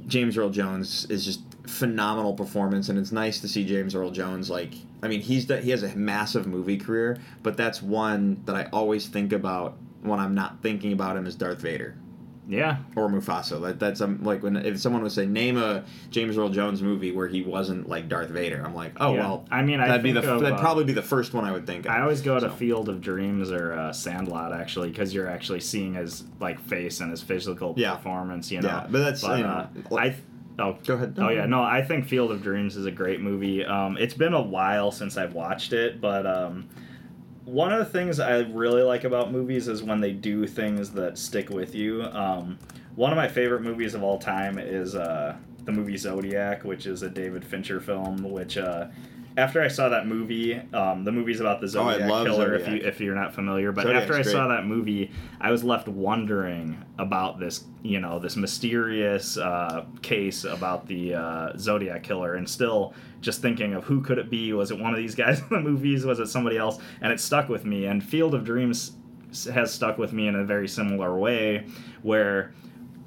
James 0.09 0.37
Earl 0.37 0.51
Jones 0.51 1.05
is 1.11 1.25
just 1.25 1.43
phenomenal 1.67 2.33
performance, 2.33 2.89
and 2.89 2.99
it's 2.99 3.13
nice 3.13 3.41
to 3.41 3.49
see 3.49 3.65
James 3.65 3.95
Earl 3.95 4.11
Jones. 4.11 4.51
Like, 4.51 4.75
I 5.03 5.09
mean, 5.09 5.21
he's 5.21 5.47
he 5.47 5.71
has 5.71 5.83
a 5.83 5.95
massive 5.95 6.47
movie 6.47 6.79
career, 6.79 7.19
but 7.43 7.57
that's 7.57 7.83
one 7.83 8.43
that 8.47 8.57
I 8.57 8.65
always 8.73 9.07
think 9.07 9.33
about 9.33 9.77
when 10.03 10.19
I'm 10.19 10.35
not 10.35 10.63
thinking 10.63 10.93
about 10.93 11.17
him 11.17 11.27
as 11.27 11.37
Darth 11.37 11.61
Vader 11.61 11.95
yeah. 12.49 12.79
or 12.97 13.09
Mufasa. 13.09 13.61
That 13.61 13.79
that's 13.79 14.01
um, 14.01 14.23
like 14.25 14.43
when 14.43 14.57
if 14.57 14.81
someone 14.81 15.03
would 15.03 15.13
say 15.13 15.27
name 15.27 15.57
a 15.59 15.85
James 16.11 16.37
Earl 16.39 16.49
Jones 16.49 16.83
movie 16.83 17.13
where 17.13 17.29
he 17.29 17.43
wasn't 17.43 17.89
like 17.89 18.09
Darth 18.09 18.31
Vader, 18.31 18.63
I'm 18.65 18.75
like, 18.75 18.93
oh 19.01 19.13
Yeah. 19.15 19.21
well. 19.21 19.45
I 19.51 19.63
mean, 19.63 19.81
I 19.81 19.89
that'd 19.89 20.03
be 20.03 20.13
the 20.13 20.21
of, 20.21 20.41
that'd 20.41 20.59
uh, 20.59 20.61
probably 20.61 20.85
be 20.85 20.93
the 20.95 21.03
first 21.03 21.35
one 21.35 21.45
I 21.45 21.53
would 21.53 21.67
think. 21.67 21.85
of. 21.87 21.93
I 21.93 22.01
always 22.01 22.23
go 22.23 22.35
to 22.35 22.49
So. 22.49 22.51
Field 22.51 22.89
of 22.89 23.01
Dreams 23.01 23.51
or 23.53 23.75
uh, 23.75 23.93
Sandlot 23.93 24.53
actually 24.53 24.89
because 24.89 25.13
you're 25.15 25.29
actually 25.29 25.61
seeing 25.61 25.95
his 25.95 26.25
like 26.41 26.59
face 26.61 27.01
and 27.01 27.11
his 27.11 27.23
physical 27.23 27.75
Yeah. 27.77 27.95
performance. 27.97 28.51
You 28.51 28.63
know. 28.63 28.69
Yeah, 28.69 28.87
but 28.91 28.99
that's, 29.01 29.23
you 29.23 29.29
know, 29.29 29.69
uh, 29.91 29.97
I. 29.97 30.17
Oh, 30.61 30.77
Go 30.85 30.95
ahead. 30.95 31.15
Oh 31.19 31.29
yeah, 31.29 31.47
no, 31.47 31.63
I 31.63 31.83
think 31.83 32.07
Field 32.07 32.33
of 32.33 32.43
Dreams 32.43 32.75
is 32.77 32.85
a 32.85 32.91
great 32.91 33.21
movie. 33.21 33.65
Um, 33.65 33.97
it's 33.97 34.15
been 34.15 34.35
a 34.35 34.43
while 34.43 34.91
since 34.91 35.17
I've 35.17 35.33
watched 35.35 35.73
it, 35.73 36.01
but 36.01 36.27
um, 36.27 36.69
one 37.49 37.73
of 37.73 37.79
the 37.79 37.87
things 37.87 38.21
I 38.21 38.41
really 38.41 38.83
like 38.83 39.05
about 39.05 39.33
movies 39.33 39.69
is 39.69 39.83
when 39.83 40.01
they 40.01 40.13
do 40.13 40.47
things 40.47 40.91
that 40.93 41.17
stick 41.17 41.49
with 41.49 41.75
you. 41.75 42.03
Um, 42.03 42.59
one 42.95 43.11
of 43.11 43.17
my 43.17 43.29
favorite 43.29 43.63
movies 43.63 43.95
of 43.95 44.03
all 44.03 44.19
time 44.19 44.59
is 44.59 44.95
uh, 44.95 45.35
the 45.65 45.73
movie 45.73 45.97
Zodiac, 45.97 46.65
which 46.65 46.87
is 46.87 47.03
a 47.03 47.09
David 47.09 47.43
Fincher 47.43 47.81
film. 47.81 48.23
Which 48.23 48.59
uh, 48.59 48.89
after 49.39 49.63
I 49.63 49.69
saw 49.69 49.89
that 49.91 50.07
movie, 50.09 50.57
um, 50.75 51.05
the 51.05 51.13
movie's 51.13 51.39
about 51.41 51.61
the 51.61 51.67
Oh, 51.67 51.69
Zodiac 51.69 52.09
killer. 52.27 52.55
If 52.57 52.67
you 52.67 52.75
if 52.77 53.01
you're 53.01 53.15
not 53.15 53.33
familiar, 53.33 53.71
but 53.71 53.85
Zodiac's 53.85 54.03
after 54.03 54.15
I 54.17 54.23
saw 54.23 54.49
that 54.49 54.67
movie, 54.67 55.13
I 55.41 55.53
was 55.53 55.63
left 55.63 55.87
wondering 55.87 56.85
about 56.99 57.39
this, 57.39 57.65
you 57.83 58.01
know, 58.01 58.19
this 58.19 58.37
mysterious 58.37 59.39
uh, 59.39 59.85
case 60.03 60.43
about 60.43 60.89
the 60.89 61.15
uh, 61.15 61.57
Zodiac 61.57 62.03
killer, 62.03 62.35
and 62.35 62.49
still 62.49 62.95
just 63.21 63.41
thinking 63.41 63.75
of 63.75 63.85
who 63.85 64.01
could 64.01 64.19
it 64.19 64.29
be? 64.29 64.53
Was 64.53 64.73
it 64.73 64.79
one 64.79 64.93
of 64.93 64.99
these 64.99 65.15
guys 65.15 65.39
in 65.41 65.49
the 65.51 65.61
movies? 65.61 66.05
Was 66.05 66.19
it 66.19 66.27
somebody 66.27 66.59
else? 66.59 66.79
And 67.01 67.13
it 67.13 67.21
stuck 67.21 67.49
with 67.49 67.65
me. 67.65 67.87
And 67.87 68.03
Field 68.03 68.35
of 68.35 68.45
Dreams 68.45 68.93
has 69.53 69.73
stuck 69.73 69.99
with 69.99 70.13
me 70.13 70.27
in 70.27 70.35
a 70.35 70.45
very 70.45 70.67
similar 70.67 71.17
way, 71.17 71.67
where 72.03 72.53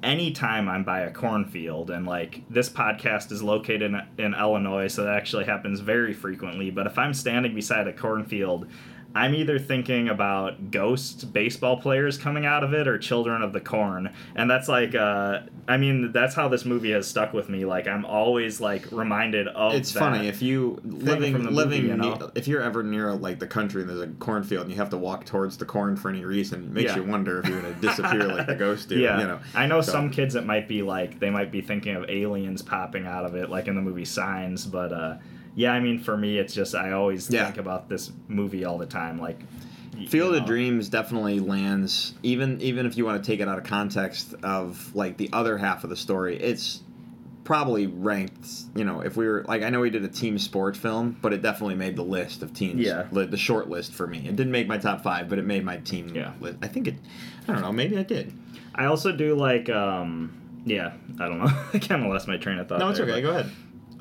anytime 0.02 0.68
I'm 0.68 0.84
by 0.84 1.00
a 1.00 1.10
cornfield, 1.10 1.90
and 1.90 2.06
like 2.06 2.42
this 2.50 2.68
podcast 2.68 3.32
is 3.32 3.42
located 3.42 3.82
in, 3.82 4.02
in 4.18 4.34
Illinois, 4.34 4.88
so 4.88 5.04
that 5.04 5.16
actually 5.16 5.44
happens 5.44 5.80
very 5.80 6.12
frequently. 6.12 6.70
But 6.70 6.86
if 6.86 6.98
I'm 6.98 7.14
standing 7.14 7.54
beside 7.54 7.86
a 7.86 7.92
cornfield, 7.92 8.66
I'm 9.14 9.34
either 9.34 9.58
thinking 9.58 10.08
about 10.08 10.70
ghost 10.70 11.32
baseball 11.32 11.76
players 11.76 12.16
coming 12.16 12.46
out 12.46 12.64
of 12.64 12.72
it 12.72 12.88
or 12.88 12.96
children 12.98 13.42
of 13.42 13.52
the 13.52 13.60
corn. 13.60 14.12
And 14.34 14.50
that's 14.50 14.68
like, 14.68 14.94
uh, 14.94 15.40
I 15.68 15.76
mean, 15.76 16.12
that's 16.12 16.34
how 16.34 16.48
this 16.48 16.64
movie 16.64 16.92
has 16.92 17.06
stuck 17.06 17.32
with 17.32 17.48
me. 17.48 17.64
Like, 17.64 17.86
I'm 17.86 18.04
always 18.06 18.60
like 18.60 18.90
reminded 18.90 19.48
of 19.48 19.74
it's 19.74 19.92
funny 19.92 20.28
if 20.28 20.40
you 20.40 20.80
living 20.84 21.34
living 21.54 21.82
movie, 21.82 21.88
you 21.88 21.96
know? 21.96 22.30
if 22.34 22.48
you're 22.48 22.62
ever 22.62 22.82
near 22.82 23.12
like 23.12 23.38
the 23.38 23.46
country 23.46 23.82
and 23.82 23.90
there's 23.90 24.00
a 24.00 24.08
cornfield 24.08 24.62
and 24.62 24.70
you 24.70 24.76
have 24.78 24.90
to 24.90 24.98
walk 24.98 25.26
towards 25.26 25.56
the 25.58 25.64
corn 25.66 25.96
for 25.96 26.08
any 26.08 26.24
reason, 26.24 26.64
it 26.64 26.70
makes 26.70 26.90
Yeah. 26.92 26.96
you 26.96 27.04
wonder 27.04 27.38
if 27.40 27.48
you're 27.48 27.60
gonna 27.60 27.74
disappear 27.74 28.26
like 28.28 28.46
the 28.46 28.54
ghost 28.54 28.88
do. 28.88 28.98
Yeah, 29.02 29.18
You 29.20 29.26
know. 29.26 29.40
I 29.54 29.66
know 29.66 29.80
So- 29.82 29.92
some 29.92 30.10
kids 30.10 30.34
it 30.36 30.46
might 30.46 30.68
be 30.68 30.82
like 30.82 31.18
they 31.20 31.30
might 31.30 31.50
be 31.52 31.60
thinking 31.60 31.96
of 31.96 32.08
aliens 32.08 32.62
popping 32.62 33.06
out 33.06 33.24
of 33.24 33.34
it, 33.34 33.50
like 33.50 33.68
in 33.68 33.74
the 33.74 33.82
movie 33.82 34.04
Signs. 34.04 34.64
But 34.64 34.92
uh, 34.92 35.16
yeah, 35.54 35.72
I 35.72 35.80
mean, 35.80 35.98
for 35.98 36.16
me, 36.16 36.38
it's 36.38 36.54
just 36.54 36.74
I 36.74 36.92
always 36.92 37.30
Yeah. 37.30 37.44
think 37.44 37.58
about 37.58 37.88
this 37.88 38.12
movie 38.28 38.64
all 38.64 38.78
the 38.78 38.86
time. 38.86 39.18
Like, 39.18 39.38
Field 40.08 40.32
you 40.34 40.40
of. 40.40 40.46
Dreams 40.46 40.88
definitely 40.88 41.38
lands 41.38 42.14
even 42.22 42.60
even 42.62 42.86
if 42.86 42.96
you 42.96 43.04
want 43.04 43.22
to 43.22 43.26
take 43.30 43.40
it 43.40 43.48
out 43.48 43.58
of 43.58 43.64
context 43.64 44.34
of 44.42 44.92
like 44.94 45.16
the 45.18 45.28
other 45.32 45.58
half 45.58 45.84
of 45.84 45.90
the 45.90 45.96
story, 45.96 46.36
it's 46.38 46.80
probably 47.44 47.88
ranked, 47.88 48.46
you 48.76 48.84
know, 48.84 49.00
if 49.00 49.16
we 49.16 49.26
were 49.26 49.44
like 49.48 49.62
I 49.62 49.68
know 49.68 49.80
we 49.80 49.90
did 49.90 50.02
a 50.04 50.08
team 50.08 50.38
sport 50.38 50.76
film, 50.76 51.16
but 51.20 51.32
it 51.32 51.42
definitely 51.42 51.74
made 51.74 51.96
the 51.96 52.04
list 52.04 52.42
of 52.42 52.54
teams 52.54 52.80
Yeah. 52.80 53.04
li- 53.12 53.26
the 53.26 53.36
short 53.36 53.68
list 53.68 53.92
for 53.92 54.06
me. 54.06 54.18
It 54.26 54.34
didn't 54.36 54.52
make 54.52 54.66
my 54.66 54.78
top 54.78 55.02
5, 55.02 55.28
but 55.28 55.38
it 55.38 55.44
made 55.44 55.64
my 55.64 55.76
team 55.78 56.08
Yeah. 56.14 56.32
list. 56.40 56.58
I 56.62 56.68
think 56.68 56.88
it 56.88 56.94
I 57.46 57.52
don't 57.52 57.62
know, 57.62 57.72
maybe 57.72 57.98
I 57.98 58.02
did. 58.04 58.32
I 58.74 58.86
also 58.86 59.12
do 59.12 59.34
like, 59.34 59.68
um, 59.68 60.32
yeah, 60.64 60.92
I 61.20 61.28
don't 61.28 61.38
know. 61.38 61.52
I 61.74 61.78
kind 61.78 62.02
of 62.04 62.08
lost 62.10 62.26
my 62.28 62.38
train 62.38 62.58
of 62.58 62.68
thought. 62.68 62.78
No, 62.78 62.88
it's 62.88 62.98
there, 62.98 63.08
okay. 63.10 63.20
Go 63.20 63.30
ahead. 63.30 63.50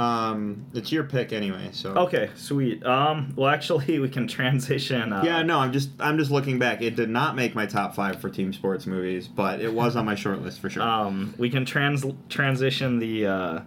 Um, 0.01 0.65
it's 0.73 0.91
your 0.91 1.03
pick 1.03 1.31
anyway. 1.31 1.69
So 1.73 1.91
Okay, 1.91 2.29
sweet. 2.35 2.83
Um, 2.85 3.33
well, 3.35 3.49
actually, 3.49 3.99
we 4.05 4.09
can 4.09 4.27
transition. 4.27 5.13
Uh, 5.13 5.21
Yeah, 5.23 5.43
no, 5.43 5.59
I'm 5.59 5.71
just 5.71 5.89
I'm 5.99 6.17
just 6.17 6.31
looking 6.31 6.57
back. 6.59 6.81
It 6.81 6.95
did 6.95 7.09
not 7.09 7.35
make 7.35 7.53
my 7.53 7.65
top 7.65 7.93
five 7.93 8.19
for 8.19 8.29
team 8.29 8.51
sports 8.53 8.87
movies, 8.87 9.27
but 9.27 9.61
it 9.61 9.73
was 9.73 9.95
on 9.95 10.05
my 10.05 10.15
short 10.15 10.41
list 10.41 10.59
for 10.59 10.69
sure. 10.69 10.81
Um, 10.83 11.33
we 11.37 11.49
can 11.49 11.65
trans 11.65 12.05
transition 12.29 12.99
the 12.99 13.27
uh, 13.27 13.59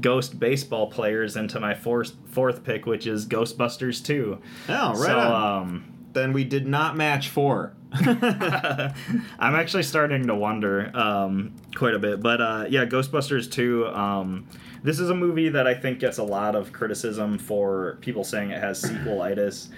ghost 0.00 0.40
baseball 0.40 0.90
players 0.90 1.36
into 1.36 1.60
my 1.60 1.74
fourth 1.74 2.14
fourth 2.26 2.64
pick, 2.64 2.86
which 2.86 3.06
is 3.06 3.26
Ghostbusters 3.26 4.04
Two. 4.04 4.40
oh, 4.68 4.88
right 4.90 4.96
so, 4.96 5.18
um, 5.18 5.84
then 6.12 6.32
we 6.32 6.44
did 6.44 6.66
not 6.66 6.96
match 6.96 7.28
four. 7.28 7.74
I'm 7.92 8.94
actually 9.38 9.84
starting 9.84 10.26
to 10.26 10.34
wonder 10.34 10.90
um, 10.96 11.54
quite 11.74 11.94
a 11.94 11.98
bit. 11.98 12.20
But 12.20 12.40
uh, 12.40 12.66
yeah, 12.68 12.84
Ghostbusters 12.84 13.50
2. 13.50 13.86
Um, 13.86 14.48
this 14.82 14.98
is 14.98 15.10
a 15.10 15.14
movie 15.14 15.48
that 15.48 15.66
I 15.66 15.74
think 15.74 15.98
gets 15.98 16.18
a 16.18 16.24
lot 16.24 16.54
of 16.54 16.72
criticism 16.72 17.38
for 17.38 17.98
people 18.00 18.24
saying 18.24 18.50
it 18.50 18.60
has 18.60 18.82
sequelitis. 18.82 19.68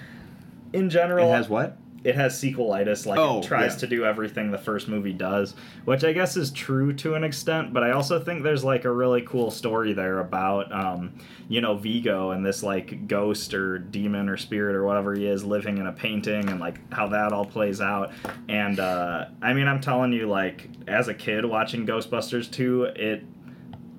In 0.72 0.90
general, 0.90 1.28
it 1.32 1.36
has 1.36 1.49
what? 1.49 1.78
it 2.05 2.14
has 2.14 2.40
sequelitis 2.40 3.07
like 3.07 3.18
Oh, 3.18 3.40
it 3.40 3.44
tries 3.44 3.74
yeah. 3.74 3.78
to 3.80 3.86
do 3.88 4.05
everything 4.05 4.51
the 4.51 4.59
first 4.59 4.88
movie 4.88 5.12
does 5.12 5.55
which 5.84 6.05
i 6.05 6.12
guess 6.12 6.36
is 6.36 6.51
true 6.53 6.92
to 6.92 7.14
an 7.14 7.24
extent 7.24 7.72
but 7.72 7.82
i 7.82 7.90
also 7.90 8.22
think 8.22 8.42
there's 8.42 8.62
like 8.62 8.84
a 8.84 8.90
really 8.90 9.22
cool 9.22 9.51
story 9.51 9.92
there 9.92 10.20
about 10.20 10.70
um, 10.72 11.12
you 11.49 11.61
know 11.61 11.74
vigo 11.76 12.30
and 12.30 12.46
this 12.46 12.62
like 12.62 13.09
ghost 13.09 13.53
or 13.53 13.78
demon 13.78 14.28
or 14.28 14.36
spirit 14.36 14.76
or 14.76 14.84
whatever 14.84 15.14
he 15.14 15.26
is 15.26 15.44
living 15.44 15.78
in 15.78 15.88
a 15.88 15.92
painting 15.92 16.49
and 16.49 16.61
like 16.61 16.78
how 16.92 17.09
that 17.09 17.32
all 17.32 17.44
plays 17.44 17.80
out 17.80 18.12
and 18.49 18.78
uh, 18.78 19.26
i 19.42 19.53
mean 19.53 19.66
i'm 19.66 19.80
telling 19.80 20.12
you 20.12 20.28
like 20.28 20.68
as 20.86 21.09
a 21.09 21.14
kid 21.14 21.44
watching 21.44 21.84
ghostbusters 21.84 22.51
2 22.51 22.84
it 22.94 23.24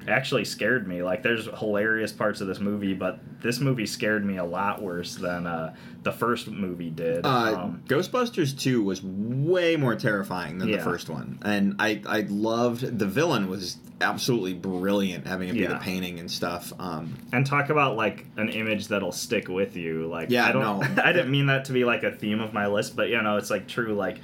actually 0.08 0.46
scared 0.46 0.88
me. 0.88 1.04
Like 1.04 1.24
there's 1.24 1.46
hilarious 1.58 2.12
parts 2.12 2.42
of 2.42 2.48
this 2.48 2.60
movie, 2.60 2.94
but 2.94 3.20
this 3.42 3.60
movie 3.60 3.86
scared 3.86 4.26
me 4.26 4.38
a 4.38 4.44
lot 4.44 4.82
worse 4.82 5.16
than 5.16 5.46
uh, 5.46 5.76
the 6.04 6.12
first 6.12 6.48
movie 6.48 6.90
did. 6.90 7.26
Uh, 7.26 7.56
um, 7.58 7.84
Ghostbusters 7.88 8.58
2 8.58 8.84
was 8.84 9.04
way 9.04 9.76
more 9.76 9.96
terrifying 9.96 10.58
than 10.58 10.72
the 10.72 10.80
first 10.80 11.10
one. 11.10 11.40
And 11.44 11.76
I, 11.80 12.02
I 12.08 12.22
loved 12.22 13.00
the 13.00 13.06
villain 13.06 13.50
was 13.50 13.78
absolutely 14.02 14.54
brilliant 14.54 15.28
having 15.28 15.50
it 15.50 15.54
be 15.54 15.66
the 15.66 15.76
painting 15.76 16.20
and 16.20 16.32
stuff. 16.32 16.72
Um, 16.80 17.18
and 17.34 17.46
talk 17.46 17.70
about 17.70 17.96
like 17.96 18.26
an 18.38 18.50
image 18.50 18.88
that'll 18.88 19.12
stick 19.12 19.48
with 19.48 19.76
you. 19.76 20.08
Like 20.08 20.30
Yeah, 20.30 20.48
I 20.48 20.52
don't 20.52 20.62
no. 20.96 21.04
I 21.04 21.12
didn't 21.12 21.32
mean 21.32 21.48
that 21.48 21.66
to 21.66 21.74
be 21.74 21.84
like 21.84 22.04
a 22.04 22.12
theme 22.12 22.40
of 22.40 22.54
my 22.54 22.68
list, 22.68 22.96
but 22.96 23.10
you 23.10 23.22
know, 23.22 23.38
it's 23.38 23.50
like 23.50 23.68
true 23.68 23.94
like 23.94 24.20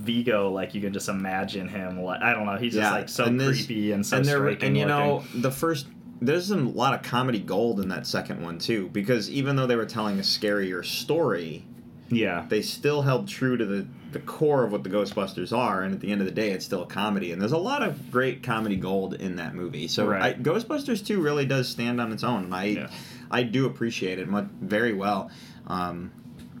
Vigo, 0.00 0.50
like 0.50 0.74
you 0.74 0.80
can 0.80 0.92
just 0.92 1.08
imagine 1.08 1.68
him 1.68 2.02
like 2.02 2.20
I 2.22 2.32
don't 2.32 2.46
know, 2.46 2.56
he's 2.56 2.74
just 2.74 2.90
like 2.90 3.08
so 3.08 3.24
and 3.24 3.38
this- 3.40 3.66
creepy 3.66 3.92
and 3.92 4.04
so 4.04 4.16
and 4.18 4.24
there, 4.26 4.46
and 4.48 4.76
you 4.76 4.86
know 4.86 5.24
the 5.34 5.50
first 5.50 5.86
there's 6.22 6.50
a 6.50 6.56
lot 6.56 6.92
of 6.94 7.02
comedy 7.02 7.38
gold 7.40 7.80
in 7.80 7.88
that 7.88 8.06
second 8.06 8.42
one 8.42 8.58
too 8.58 8.88
because 8.92 9.30
even 9.30 9.56
though 9.56 9.66
they 9.66 9.76
were 9.76 9.86
telling 9.86 10.18
a 10.18 10.22
scarier 10.22 10.84
story 10.84 11.64
Yeah. 12.10 12.44
they 12.48 12.60
still 12.60 13.00
held 13.02 13.26
true 13.26 13.56
to 13.56 13.64
the, 13.64 13.86
the 14.12 14.18
core 14.18 14.64
of 14.64 14.70
what 14.72 14.84
the 14.84 14.90
ghostbusters 14.90 15.56
are 15.56 15.82
and 15.82 15.94
at 15.94 16.00
the 16.00 16.12
end 16.12 16.20
of 16.20 16.26
the 16.26 16.32
day 16.34 16.50
it's 16.50 16.66
still 16.66 16.82
a 16.82 16.86
comedy 16.86 17.32
and 17.32 17.40
there's 17.40 17.52
a 17.52 17.56
lot 17.58 17.82
of 17.82 18.10
great 18.10 18.42
comedy 18.42 18.76
gold 18.76 19.14
in 19.14 19.36
that 19.36 19.54
movie 19.54 19.88
so 19.88 20.12
I, 20.12 20.34
ghostbusters 20.34 21.04
2 21.06 21.22
really 21.22 21.46
does 21.46 21.68
stand 21.70 22.02
on 22.02 22.12
its 22.12 22.22
own 22.22 22.44
and 22.44 22.54
i 22.54 22.64
Yeah. 22.64 22.90
i 23.30 23.42
do 23.42 23.64
appreciate 23.64 24.18
it 24.18 24.28
mu- 24.28 24.46
very 24.60 24.92
well 24.92 25.30
um, 25.68 26.10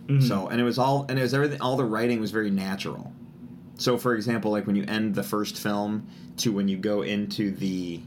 Mhm. 0.06 0.22
so 0.26 0.48
and 0.48 0.58
it 0.58 0.64
was 0.64 0.78
all 0.78 1.04
and 1.10 1.18
it 1.18 1.22
was 1.22 1.34
everything 1.34 1.60
all 1.60 1.76
the 1.76 1.84
writing 1.84 2.18
was 2.18 2.30
very 2.30 2.50
natural 2.50 3.12
so 3.80 3.96
for 3.96 4.14
example 4.14 4.50
like 4.50 4.66
when 4.66 4.76
you 4.76 4.84
end 4.86 5.14
the 5.14 5.22
first 5.22 5.58
film 5.58 6.06
to 6.36 6.52
when 6.52 6.68
you 6.68 6.76
go 6.76 7.02
into 7.02 7.50
the 7.50 8.00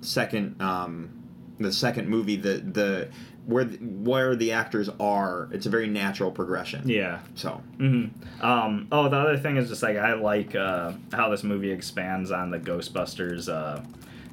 second 0.00 0.60
um 0.60 1.10
the 1.60 1.72
second 1.72 2.08
movie 2.08 2.36
the 2.36 2.54
the 2.58 3.08
where 3.46 3.64
the, 3.64 3.76
where 3.78 4.34
the 4.36 4.52
actors 4.52 4.88
are 5.00 5.48
it's 5.52 5.66
a 5.66 5.70
very 5.70 5.86
natural 5.88 6.30
progression 6.30 6.88
Yeah. 6.88 7.20
so 7.34 7.60
Mm-hmm. 7.78 8.44
Um, 8.44 8.88
oh, 8.92 9.08
the 9.08 9.16
other 9.16 9.36
thing 9.38 9.56
is 9.56 9.68
just 9.68 9.82
like 9.82 9.96
I 9.96 10.14
like 10.14 10.54
uh, 10.54 10.92
how 11.12 11.28
this 11.28 11.42
movie 11.44 11.70
expands 11.72 12.30
on 12.32 12.50
the 12.50 12.58
Ghostbusters, 12.58 13.48
uh, 13.48 13.80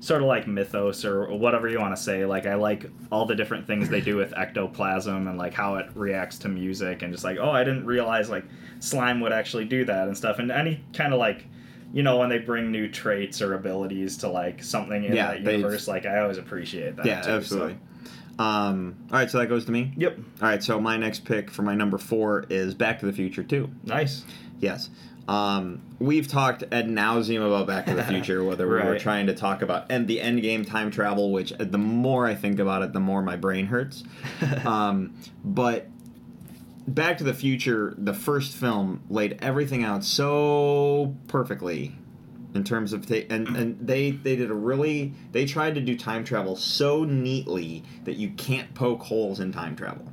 sort 0.02 0.22
of 0.22 0.28
like 0.28 0.48
mythos 0.48 1.04
or 1.06 1.28
whatever 1.36 1.68
you 1.68 1.80
want 1.80 1.96
to 1.96 2.02
say. 2.02 2.26
Like 2.26 2.46
I 2.46 2.56
like 2.56 2.90
all 3.12 3.26
the 3.26 3.36
different 3.36 3.68
things 3.68 3.90
they 3.90 4.02
do 4.02 4.16
with 4.16 4.34
ectoplasm 4.38 5.28
and 5.28 5.38
like 5.38 5.54
how 5.54 5.76
it 5.76 5.88
reacts 5.96 6.38
to 6.40 6.50
music 6.50 7.02
and 7.02 7.12
just 7.12 7.24
like 7.24 7.38
oh 7.40 7.50
I 7.52 7.64
didn't 7.64 7.86
realize 7.86 8.30
like 8.30 8.46
slime 8.80 9.20
would 9.22 9.34
actually 9.34 9.66
do 9.66 9.84
that 9.86 10.08
and 10.08 10.16
stuff 10.18 10.40
and 10.40 10.52
any 10.52 10.82
kind 10.94 11.14
of 11.14 11.20
like 11.20 11.46
you 11.92 12.02
know 12.04 12.18
when 12.18 12.30
they 12.30 12.38
bring 12.38 12.72
new 12.72 12.88
traits 12.88 13.42
or 13.42 13.56
abilities 13.56 14.18
to 14.20 14.30
like 14.30 14.64
something 14.64 15.04
in 15.04 15.14
Yeah, 15.16 15.32
that 15.38 15.42
universe 15.42 15.88
like 15.88 16.06
I 16.06 16.20
always 16.20 16.38
appreciate 16.38 16.96
that. 16.96 17.06
yeah 17.06 17.22
too, 17.22 17.28
so- 17.30 17.36
absolutely 17.38 17.78
um 18.38 18.96
all 19.12 19.18
right 19.20 19.30
so 19.30 19.38
that 19.40 19.48
goes 19.48 19.66
to 19.66 19.72
me 19.72 19.92
Yep. 19.98 20.18
all 20.42 20.48
right 20.48 20.64
so 20.64 20.80
my 20.80 20.96
next 20.98 21.26
pick 21.26 21.52
for 21.52 21.64
my 21.64 21.76
number 21.76 21.98
four 21.98 22.46
is 22.50 22.74
back 22.74 23.00
to 23.00 23.06
the 23.06 23.12
future 23.14 23.44
2 23.44 23.70
Nice. 23.84 24.24
Yes. 24.60 24.90
Um, 25.30 25.82
we've 26.00 26.28
talked 26.28 26.64
ad 26.72 26.88
nauseum 26.88 27.46
about 27.46 27.68
Back 27.68 27.86
to 27.86 27.94
the 27.94 28.04
Future, 28.14 28.44
whether 28.44 28.68
we 28.68 28.82
were 28.82 28.98
trying 28.98 29.28
to 29.28 29.36
talk 29.36 29.62
about 29.62 29.86
and 29.92 30.08
the 30.08 30.20
end 30.22 30.42
game 30.42 30.66
time 30.66 30.90
travel, 30.90 31.32
which 31.32 31.54
uh, 31.54 31.58
the 31.66 31.78
more 31.78 32.26
I 32.26 32.34
think 32.34 32.58
about 32.60 32.82
it, 32.82 32.94
the 32.94 33.00
more 33.00 33.22
my 33.22 33.36
brain 33.36 33.68
hurts. 33.68 34.04
um, 34.66 35.14
but 35.44 35.88
Back 36.88 37.20
to 37.20 37.24
the 37.24 37.34
Future, 37.36 37.94
the 37.96 38.14
first 38.16 38.56
film, 38.56 39.04
laid 39.08 39.38
everything 39.42 39.84
out 39.84 40.04
so 40.04 41.16
perfectly 41.28 41.96
in 42.56 42.64
terms 42.64 42.94
of 42.94 43.06
ta- 43.06 43.28
and 43.30 43.48
and 43.56 43.88
they 43.88 44.10
they 44.10 44.36
did 44.36 44.50
a 44.50 44.56
really 44.56 45.14
they 45.32 45.46
tried 45.46 45.76
to 45.76 45.82
do 45.82 45.96
time 45.96 46.24
travel 46.24 46.56
so 46.56 47.04
neatly 47.04 47.84
that 48.06 48.16
you 48.16 48.32
can't 48.32 48.74
poke 48.74 49.04
holes 49.04 49.40
in 49.40 49.52
time 49.52 49.76
travel. 49.76 50.12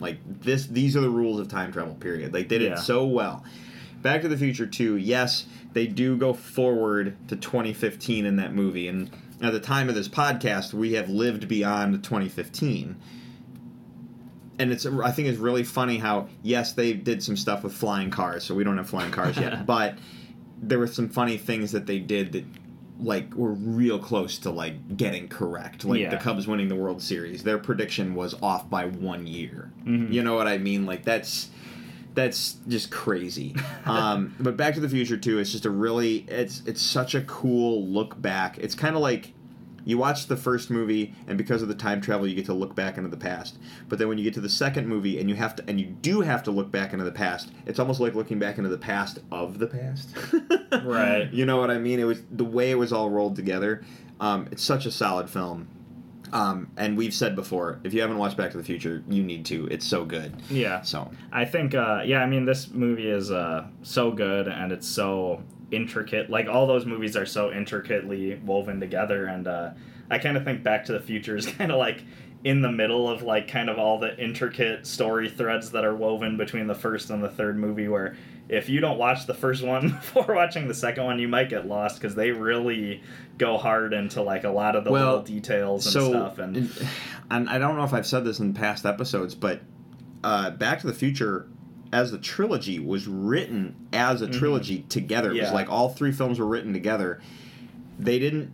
Like 0.00 0.18
this, 0.40 0.66
these 0.66 0.96
are 0.96 1.00
the 1.00 1.08
rules 1.08 1.38
of 1.38 1.46
time 1.46 1.72
travel. 1.72 1.94
Period. 1.94 2.34
Like 2.34 2.48
they 2.48 2.58
did 2.58 2.72
Yeah. 2.72 2.78
it 2.78 2.78
so 2.80 3.04
well. 3.06 3.44
Back 4.06 4.22
to 4.22 4.28
the 4.28 4.36
Future 4.36 4.66
2, 4.66 4.98
yes, 4.98 5.46
they 5.72 5.88
do 5.88 6.16
go 6.16 6.32
forward 6.32 7.16
to 7.26 7.34
2015 7.34 8.24
in 8.24 8.36
that 8.36 8.54
movie, 8.54 8.86
and 8.86 9.10
at 9.42 9.52
the 9.52 9.58
time 9.58 9.88
of 9.88 9.96
this 9.96 10.06
podcast, 10.08 10.72
we 10.72 10.92
have 10.92 11.08
lived 11.08 11.48
beyond 11.48 12.04
2015. 12.04 12.94
And 14.60 14.70
it's 14.70 14.86
I 14.86 15.10
think 15.10 15.26
it's 15.26 15.38
really 15.38 15.64
funny 15.64 15.98
how 15.98 16.28
yes 16.44 16.72
they 16.72 16.92
did 16.92 17.20
some 17.20 17.36
stuff 17.36 17.64
with 17.64 17.72
flying 17.74 18.10
cars, 18.10 18.44
so 18.44 18.54
we 18.54 18.62
don't 18.62 18.76
have 18.76 18.88
flying 18.88 19.10
cars 19.10 19.36
yet, 19.36 19.66
but 19.74 19.98
there 20.62 20.78
were 20.78 20.86
some 20.86 21.08
funny 21.08 21.36
things 21.36 21.72
that 21.72 21.86
they 21.86 21.98
did 21.98 22.30
that 22.32 22.44
like 23.00 23.34
were 23.34 23.52
real 23.54 23.98
close 23.98 24.38
to 24.38 24.50
like 24.50 24.96
getting 24.96 25.26
correct. 25.26 25.84
Like 25.84 25.98
Yeah. 26.00 26.10
the 26.10 26.16
Cubs 26.16 26.46
winning 26.46 26.68
the 26.68 26.76
World 26.76 27.02
Series, 27.02 27.42
their 27.42 27.58
prediction 27.58 28.14
was 28.14 28.34
off 28.40 28.70
by 28.70 28.86
one 28.86 29.26
year. 29.26 29.72
Mhm. 29.84 30.12
You 30.12 30.22
know 30.22 30.34
what 30.36 30.46
I 30.46 30.58
mean? 30.58 30.86
Like 30.86 31.04
that's 31.04 31.50
that's 32.16 32.54
just 32.66 32.90
crazy. 32.90 33.54
um, 33.84 34.34
but 34.40 34.56
Back 34.56 34.74
to 34.74 34.80
the 34.80 34.88
Future 34.88 35.16
too, 35.16 35.38
it's 35.38 35.52
just 35.52 35.66
a 35.66 35.70
really 35.70 36.24
it's 36.28 36.62
it's 36.66 36.82
such 36.82 37.14
a 37.14 37.20
cool 37.22 37.86
look 37.86 38.20
back. 38.20 38.58
It's 38.58 38.74
kind 38.74 38.96
of 38.96 39.02
like 39.02 39.32
you 39.84 39.96
watch 39.96 40.26
the 40.26 40.36
first 40.36 40.68
movie 40.68 41.14
and 41.28 41.38
because 41.38 41.62
of 41.62 41.68
the 41.68 41.74
time 41.74 42.00
travel 42.00 42.26
you 42.26 42.34
get 42.34 42.46
to 42.46 42.52
look 42.52 42.74
back 42.74 42.98
into 42.98 43.08
the 43.08 43.16
past. 43.16 43.58
But 43.88 44.00
then 44.00 44.08
when 44.08 44.18
you 44.18 44.24
get 44.24 44.34
to 44.34 44.40
the 44.40 44.48
second 44.48 44.88
movie 44.88 45.20
and 45.20 45.30
you 45.30 45.36
have 45.36 45.54
to 45.56 45.64
and 45.68 45.78
you 45.78 45.86
do 45.86 46.22
have 46.22 46.42
to 46.44 46.50
look 46.50 46.72
back 46.72 46.92
into 46.92 47.04
the 47.04 47.12
past, 47.12 47.52
it's 47.66 47.78
almost 47.78 48.00
like 48.00 48.14
looking 48.14 48.40
back 48.40 48.58
into 48.58 48.70
the 48.70 48.78
past 48.78 49.20
of 49.30 49.60
the 49.60 49.68
past. 49.68 50.08
Right. 50.82 51.32
You 51.36 51.44
know 51.44 51.58
what 51.58 51.70
I 51.70 51.78
mean? 51.78 52.00
It 52.00 52.04
was 52.04 52.22
the 52.30 52.44
way 52.44 52.70
it 52.70 52.76
was 52.76 52.92
all 52.92 53.10
rolled 53.10 53.36
together. 53.36 53.84
Um, 54.20 54.48
it's 54.50 54.62
such 54.62 54.86
a 54.86 54.90
solid 54.90 55.28
film. 55.28 55.68
Um, 56.32 56.70
and 56.76 56.96
we've 56.96 57.14
said 57.14 57.34
before, 57.36 57.80
if 57.84 57.94
you 57.94 58.00
haven't 58.00 58.18
watched 58.18 58.36
Back 58.36 58.50
to 58.52 58.56
the 58.56 58.64
Future, 58.64 59.02
you 59.08 59.22
need 59.22 59.44
to. 59.46 59.66
It's 59.66 59.86
so 59.86 60.04
good. 60.04 60.34
Yeah. 60.50 60.82
So 60.82 61.10
I 61.32 61.44
think, 61.44 61.74
uh, 61.74 62.02
yeah, 62.04 62.20
I 62.22 62.26
mean, 62.26 62.44
this 62.44 62.70
movie 62.70 63.08
is 63.08 63.30
uh, 63.30 63.66
so 63.82 64.10
good 64.10 64.48
and 64.48 64.72
it's 64.72 64.88
so 64.88 65.42
intricate. 65.70 66.30
Like, 66.30 66.48
all 66.48 66.66
those 66.66 66.86
movies 66.86 67.16
are 67.16 67.26
so 67.26 67.52
intricately 67.52 68.36
woven 68.44 68.80
together. 68.80 69.26
And 69.26 69.46
uh, 69.46 69.70
I 70.10 70.18
kind 70.18 70.36
of 70.36 70.44
think 70.44 70.62
Back 70.62 70.84
to 70.86 70.92
the 70.92 71.00
Future 71.00 71.36
is 71.36 71.46
kind 71.58 71.70
of 71.70 71.78
like 71.78 72.02
in 72.44 72.60
the 72.62 72.70
middle 72.70 73.08
of, 73.08 73.22
like, 73.22 73.48
kind 73.48 73.68
of 73.68 73.78
all 73.78 73.98
the 73.98 74.16
intricate 74.22 74.86
story 74.86 75.28
threads 75.28 75.70
that 75.72 75.84
are 75.84 75.96
woven 75.96 76.36
between 76.36 76.66
the 76.66 76.74
first 76.74 77.10
and 77.10 77.22
the 77.22 77.30
third 77.30 77.58
movie, 77.58 77.88
where 77.88 78.16
if 78.48 78.68
you 78.68 78.80
don't 78.80 78.98
watch 78.98 79.26
the 79.26 79.34
first 79.34 79.62
one 79.64 79.88
before 80.14 80.34
watching 80.34 80.68
the 80.68 80.74
second 80.74 81.04
one, 81.04 81.18
you 81.18 81.28
might 81.28 81.48
get 81.48 81.66
lost 81.66 82.00
because 82.00 82.14
they 82.14 82.30
really 82.30 83.02
go 83.38 83.56
hard 83.58 83.92
into, 83.92 84.22
like, 84.22 84.44
a 84.44 84.50
lot 84.50 84.76
of 84.76 84.84
the 84.84 84.90
Well, 84.92 85.04
little 85.06 85.22
details 85.22 85.84
and 85.86 85.92
so, 85.92 86.10
stuff. 86.10 86.38
And 86.38 86.70
and 87.30 87.48
I 87.48 87.58
don't 87.58 87.76
know 87.76 87.84
if 87.84 87.92
I've 87.92 88.06
said 88.06 88.24
this 88.24 88.38
in 88.38 88.54
past 88.54 88.86
episodes, 88.86 89.34
but 89.34 89.60
uh, 90.24 90.50
Back 90.50 90.80
to 90.80 90.86
the 90.86 90.92
Future 90.94 91.48
as 91.92 92.12
a 92.12 92.18
trilogy 92.18 92.78
was 92.78 93.06
written 93.06 93.74
as 93.92 94.20
a 94.22 94.26
Mhm. 94.26 94.38
trilogy 94.38 94.84
together. 94.88 95.32
It 95.32 95.40
was 95.42 95.52
like 95.52 95.70
all 95.70 95.88
three 95.90 96.12
films 96.12 96.38
were 96.38 96.46
written 96.46 96.72
together. 96.72 97.20
They 97.98 98.18
didn't. 98.18 98.50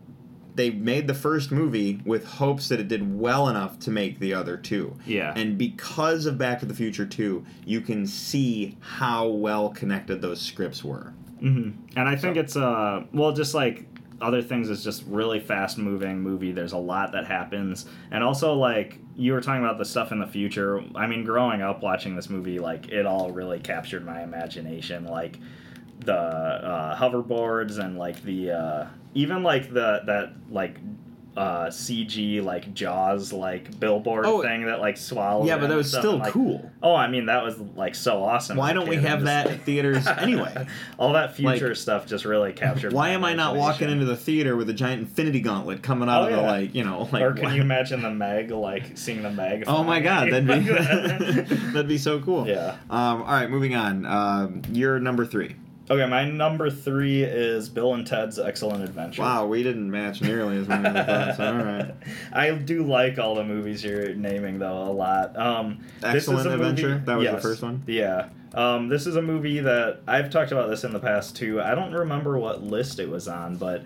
They 0.54 0.70
made 0.70 1.06
the 1.06 1.14
first 1.14 1.50
movie 1.50 2.00
with 2.04 2.24
hopes 2.26 2.68
that 2.68 2.78
it 2.78 2.88
did 2.88 3.18
well 3.18 3.48
enough 3.48 3.78
to 3.80 3.90
make 3.90 4.18
the 4.18 4.34
other 4.34 4.56
two. 4.56 4.96
yeah. 5.06 5.32
And 5.34 5.56
because 5.56 6.26
of 6.26 6.36
Back 6.36 6.60
to 6.60 6.66
the 6.66 6.74
Future 6.74 7.06
2, 7.06 7.44
you 7.64 7.80
can 7.80 8.06
see 8.06 8.76
how 8.80 9.28
well 9.28 9.70
connected 9.70 10.20
those 10.20 10.40
scripts 10.42 10.84
were. 10.84 11.14
hmm 11.40 11.70
And 11.96 12.08
I 12.08 12.16
think 12.16 12.36
So- 12.36 12.40
it's 12.42 12.56
uh 12.56 13.04
well, 13.12 13.32
just 13.32 13.54
like 13.54 13.86
other 14.20 14.40
things, 14.42 14.70
it's 14.70 14.84
just 14.84 15.04
really 15.08 15.40
fast 15.40 15.78
moving 15.78 16.20
movie. 16.20 16.52
There's 16.52 16.72
a 16.74 16.78
lot 16.78 17.10
that 17.12 17.26
happens, 17.26 17.86
and 18.12 18.22
also 18.22 18.54
like 18.54 18.98
you 19.16 19.32
were 19.32 19.40
talking 19.40 19.64
about 19.64 19.78
the 19.78 19.84
stuff 19.84 20.12
in 20.12 20.20
the 20.20 20.26
future. 20.28 20.80
I 20.94 21.06
mean, 21.08 21.24
growing 21.24 21.60
up 21.60 21.82
watching 21.82 22.14
this 22.14 22.30
movie, 22.30 22.58
like 22.60 22.88
it 22.90 23.04
all 23.04 23.30
really 23.32 23.58
captured 23.58 24.04
my 24.06 24.22
imagination. 24.22 25.06
Like 25.06 25.38
the 26.04 26.14
uh, 26.14 26.96
hoverboards 26.96 27.78
and 27.78 27.98
like 27.98 28.22
the 28.22 28.50
uh, 28.52 28.86
even 29.14 29.42
like 29.42 29.72
the 29.72 30.02
that 30.06 30.32
like 30.50 30.76
uh, 31.34 31.68
CG 31.68 32.44
like 32.44 32.74
Jaws 32.74 33.32
like 33.32 33.80
billboard 33.80 34.26
Oh, 34.26 34.42
thing 34.42 34.66
that 34.66 34.80
like 34.80 34.98
swallowed. 34.98 35.46
yeah, 35.46 35.56
but 35.56 35.68
that 35.68 35.76
was 35.76 35.88
still 35.90 36.18
like, 36.18 36.30
cool. 36.30 36.70
Oh, 36.82 36.94
I 36.94 37.08
mean 37.08 37.24
that 37.24 37.42
was 37.42 37.58
like 37.74 37.94
so 37.94 38.22
awesome. 38.22 38.58
Why 38.58 38.74
don't 38.74 38.86
we 38.86 38.96
have 38.96 39.20
and 39.20 39.28
that 39.28 39.44
just- 39.46 39.58
in 39.60 39.64
theaters 39.64 40.06
anyway? 40.18 40.66
All 40.98 41.14
that 41.14 41.34
future 41.34 41.68
Like, 41.68 41.76
stuff 41.78 42.06
just 42.06 42.26
really 42.26 42.52
captured. 42.52 42.92
Why 42.92 43.10
am 43.10 43.24
I 43.24 43.32
not 43.32 43.56
walking 43.56 43.88
into 43.88 44.04
the 44.04 44.14
theater 44.14 44.56
with 44.56 44.68
a 44.68 44.74
giant 44.74 45.00
infinity 45.00 45.40
gauntlet 45.40 45.82
coming 45.82 46.06
out 46.10 46.24
Oh, 46.24 46.26
of 46.26 46.32
the 46.36 46.42
like, 46.42 46.74
you 46.74 46.84
know, 46.84 47.08
like 47.10 47.22
or 47.22 47.32
can 47.32 47.44
why- 47.44 47.54
you 47.54 47.62
imagine 47.62 48.02
the 48.02 48.10
Meg 48.10 48.50
like 48.50 48.98
seeing 48.98 49.22
the 49.22 49.30
Meg? 49.30 49.64
Oh 49.66 49.82
my 49.82 50.00
god, 50.00 50.30
that'd 50.30 50.46
be 50.46 50.58
that'd 51.72 51.88
be 51.88 51.96
so 51.96 52.20
cool. 52.20 52.46
yeah. 52.46 52.76
Um, 52.90 53.22
all 53.22 53.32
right, 53.32 53.48
moving 53.48 53.74
on. 53.74 54.04
Um, 54.04 54.60
you're 54.70 54.98
number 55.00 55.24
three. 55.24 55.56
Okay, 55.92 56.06
my 56.06 56.24
number 56.24 56.70
three 56.70 57.22
is 57.22 57.68
Bill 57.68 57.92
and 57.92 58.06
Ted's 58.06 58.38
Excellent 58.38 58.82
Adventure. 58.82 59.20
Wow, 59.20 59.46
we 59.46 59.62
didn't 59.62 59.90
match 59.90 60.22
nearly 60.22 60.56
as 60.56 60.66
many 60.66 60.88
as 60.88 60.96
I 60.96 61.04
thought. 61.04 61.36
So, 61.36 61.46
all 61.46 61.62
right. 61.62 61.94
I 62.32 62.50
do 62.52 62.82
like 62.82 63.18
all 63.18 63.34
the 63.34 63.44
movies 63.44 63.84
you're 63.84 64.14
naming 64.14 64.58
though 64.58 64.84
a 64.84 64.90
lot. 64.90 65.36
Um, 65.36 65.84
this 66.00 66.22
is 66.22 66.30
Excellent 66.30 66.46
a 66.46 66.50
movie- 66.56 66.70
Adventure? 66.70 67.02
That 67.04 67.18
was 67.18 67.28
the 67.28 67.40
first 67.42 67.62
one? 67.62 67.82
Yeah. 67.86 68.30
Um, 68.54 68.88
this 68.88 69.06
is 69.06 69.16
a 69.16 69.22
movie 69.22 69.60
that 69.60 70.00
I've 70.06 70.30
talked 70.30 70.50
about 70.50 70.70
this 70.70 70.82
in 70.84 70.94
the 70.94 70.98
past 70.98 71.36
too. 71.36 71.60
I 71.60 71.74
don't 71.74 71.92
remember 71.92 72.38
what 72.38 72.62
list 72.62 72.98
it 72.98 73.10
was 73.10 73.28
on, 73.28 73.56
but 73.56 73.84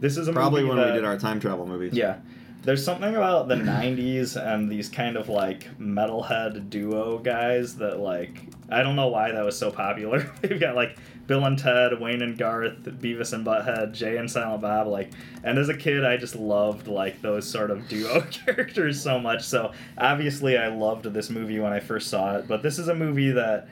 this 0.00 0.16
is 0.16 0.26
a 0.26 0.32
Probably 0.32 0.64
when 0.64 0.76
that, 0.78 0.88
we 0.88 0.92
did 0.94 1.04
our 1.04 1.16
time 1.16 1.38
travel 1.38 1.66
movies. 1.68 1.92
Yeah. 1.92 2.18
There's 2.62 2.82
something 2.82 3.14
about 3.14 3.46
the 3.46 3.56
90s 3.56 4.42
and 4.42 4.70
these 4.70 4.88
kind 4.88 5.16
of 5.16 5.28
like 5.28 5.68
metalhead 5.78 6.70
duo 6.70 7.18
guys 7.18 7.76
that 7.76 8.00
like 8.00 8.40
I 8.70 8.82
don't 8.82 8.96
know 8.96 9.08
why 9.08 9.30
that 9.30 9.44
was 9.44 9.56
so 9.56 9.70
popular. 9.70 10.32
They've 10.40 10.58
got 10.58 10.74
like 10.74 10.96
Bill 11.26 11.44
and 11.44 11.58
Ted, 11.58 11.98
Wayne 12.00 12.22
and 12.22 12.36
Garth, 12.36 12.82
Beavis 12.82 13.32
and 13.32 13.46
Butthead, 13.46 13.92
Jay 13.92 14.16
and 14.16 14.30
Silent 14.30 14.62
Bob 14.62 14.86
like 14.86 15.10
and 15.42 15.58
as 15.58 15.68
a 15.68 15.76
kid 15.76 16.04
I 16.04 16.16
just 16.16 16.36
loved 16.36 16.86
like 16.86 17.22
those 17.22 17.48
sort 17.48 17.70
of 17.70 17.88
duo 17.88 18.20
characters 18.30 19.02
so 19.02 19.18
much. 19.18 19.42
So 19.42 19.72
obviously 19.98 20.56
I 20.56 20.68
loved 20.68 21.04
this 21.04 21.30
movie 21.30 21.58
when 21.58 21.72
I 21.72 21.80
first 21.80 22.08
saw 22.08 22.36
it, 22.36 22.48
but 22.48 22.62
this 22.62 22.78
is 22.78 22.88
a 22.88 22.94
movie 22.94 23.30
that 23.32 23.68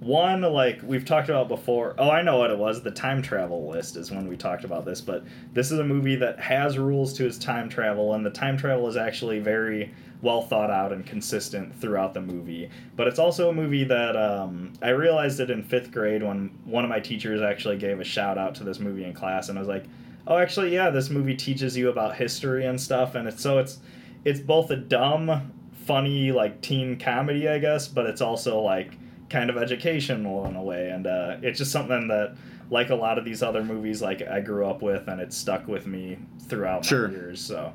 one 0.00 0.42
like 0.42 0.80
we've 0.84 1.04
talked 1.04 1.28
about 1.28 1.48
before 1.48 1.94
oh 1.98 2.08
i 2.08 2.22
know 2.22 2.38
what 2.38 2.52
it 2.52 2.58
was 2.58 2.82
the 2.82 2.90
time 2.90 3.20
travel 3.20 3.68
list 3.68 3.96
is 3.96 4.12
when 4.12 4.28
we 4.28 4.36
talked 4.36 4.62
about 4.62 4.84
this 4.84 5.00
but 5.00 5.24
this 5.54 5.72
is 5.72 5.80
a 5.80 5.84
movie 5.84 6.14
that 6.14 6.38
has 6.38 6.78
rules 6.78 7.12
to 7.12 7.26
its 7.26 7.36
time 7.36 7.68
travel 7.68 8.14
and 8.14 8.24
the 8.24 8.30
time 8.30 8.56
travel 8.56 8.86
is 8.86 8.96
actually 8.96 9.40
very 9.40 9.92
well 10.22 10.42
thought 10.42 10.70
out 10.70 10.92
and 10.92 11.06
consistent 11.06 11.74
throughout 11.80 12.12
the 12.14 12.20
movie 12.20 12.68
but 12.96 13.06
it's 13.06 13.18
also 13.18 13.50
a 13.50 13.52
movie 13.52 13.84
that 13.84 14.16
um, 14.16 14.72
i 14.82 14.88
realized 14.88 15.38
it 15.40 15.50
in 15.50 15.62
fifth 15.62 15.90
grade 15.92 16.22
when 16.22 16.48
one 16.64 16.84
of 16.84 16.90
my 16.90 16.98
teachers 17.00 17.40
actually 17.40 17.76
gave 17.76 18.00
a 18.00 18.04
shout 18.04 18.36
out 18.38 18.54
to 18.54 18.64
this 18.64 18.78
movie 18.80 19.04
in 19.04 19.12
class 19.12 19.48
and 19.48 19.58
i 19.58 19.60
was 19.60 19.68
like 19.68 19.84
oh 20.26 20.36
actually 20.36 20.72
yeah 20.74 20.90
this 20.90 21.08
movie 21.10 21.36
teaches 21.36 21.76
you 21.76 21.88
about 21.88 22.16
history 22.16 22.66
and 22.66 22.80
stuff 22.80 23.14
and 23.14 23.28
it's 23.28 23.42
so 23.42 23.58
it's 23.58 23.78
it's 24.24 24.40
both 24.40 24.70
a 24.70 24.76
dumb 24.76 25.52
funny 25.86 26.32
like 26.32 26.60
teen 26.60 26.98
comedy 26.98 27.48
i 27.48 27.58
guess 27.58 27.86
but 27.88 28.04
it's 28.06 28.20
also 28.20 28.60
like 28.60 28.92
kind 29.30 29.50
of 29.50 29.56
educational 29.56 30.46
in 30.46 30.56
a 30.56 30.62
way 30.62 30.90
and 30.90 31.06
uh, 31.06 31.36
it's 31.42 31.58
just 31.58 31.70
something 31.70 32.08
that 32.08 32.34
like 32.70 32.90
a 32.90 32.94
lot 32.94 33.18
of 33.18 33.24
these 33.24 33.42
other 33.42 33.62
movies 33.62 34.02
like 34.02 34.20
i 34.28 34.40
grew 34.40 34.66
up 34.66 34.82
with 34.82 35.06
and 35.08 35.20
it 35.20 35.32
stuck 35.32 35.66
with 35.68 35.86
me 35.86 36.18
throughout 36.48 36.84
Sure. 36.84 37.08
my 37.08 37.14
years 37.14 37.40
so 37.40 37.72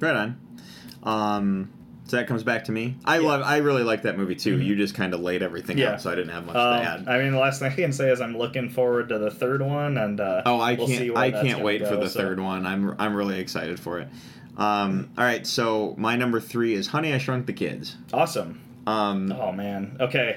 Right 0.00 0.14
on. 0.16 0.38
Um, 1.04 1.70
so 2.06 2.16
that 2.16 2.26
comes 2.26 2.42
back 2.42 2.64
to 2.64 2.72
me. 2.72 2.96
I 3.04 3.18
Yeah. 3.18 3.28
love. 3.28 3.42
I 3.42 3.58
really 3.58 3.82
like 3.82 4.02
that 4.02 4.18
movie 4.18 4.34
too. 4.34 4.58
Mhm. 4.58 4.64
You 4.66 4.76
just 4.76 4.94
kind 4.94 5.14
of 5.14 5.20
laid 5.20 5.42
everything 5.42 5.78
Yeah. 5.78 5.92
out, 5.92 6.02
so 6.02 6.10
I 6.10 6.14
didn't 6.14 6.32
have 6.32 6.44
much 6.44 6.56
um, 6.56 6.80
to 6.82 6.88
add. 6.90 7.08
i 7.08 7.18
mean 7.22 7.32
the 7.32 7.38
last 7.38 7.60
thing 7.60 7.72
i 7.72 7.74
can 7.74 7.92
say 7.92 8.10
is 8.10 8.20
i'm 8.20 8.36
looking 8.36 8.68
forward 8.68 9.08
to 9.08 9.18
the 9.18 9.30
third 9.30 9.62
one 9.62 9.96
and 9.96 10.20
uh, 10.20 10.42
Oh, 10.44 10.58
I 10.60 10.74
we'll 10.74 10.86
can't! 10.86 11.16
I 11.16 11.30
can't 11.30 11.62
wait 11.62 11.86
for 11.86 11.96
the 11.96 12.08
so- 12.08 12.20
third 12.20 12.40
one. 12.40 12.66
I'm 12.66 12.94
I'm 12.98 13.14
really 13.14 13.38
excited 13.40 13.80
for 13.80 14.00
it. 14.00 14.08
Um, 14.56 15.08
all 15.18 15.24
right, 15.24 15.44
so 15.46 15.94
my 15.98 16.14
number 16.16 16.40
three 16.40 16.74
is 16.74 16.86
Honey, 16.88 17.12
I 17.12 17.18
Shrunk 17.18 17.46
the 17.46 17.52
Kids. 17.52 17.96
awesome 18.12 18.60
Um, 18.86 19.32
oh 19.32 19.50
man 19.52 19.96
okay 20.00 20.36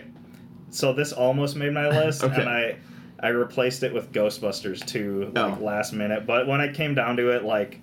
so 0.69 0.93
this 0.93 1.11
almost 1.11 1.55
made 1.57 1.73
my 1.73 1.89
list 2.05 2.23
Okay. 2.23 2.39
and 2.41 2.49
i 2.49 2.75
i 3.19 3.27
replaced 3.27 3.83
it 3.83 3.93
with 3.93 4.11
ghostbusters 4.13 4.85
2 4.85 5.31
like 5.35 5.59
Oh. 5.59 5.63
last 5.63 5.91
minute 5.93 6.25
but 6.25 6.47
when 6.47 6.61
it 6.61 6.73
came 6.75 6.95
down 6.95 7.17
to 7.17 7.29
it 7.31 7.43
like 7.43 7.81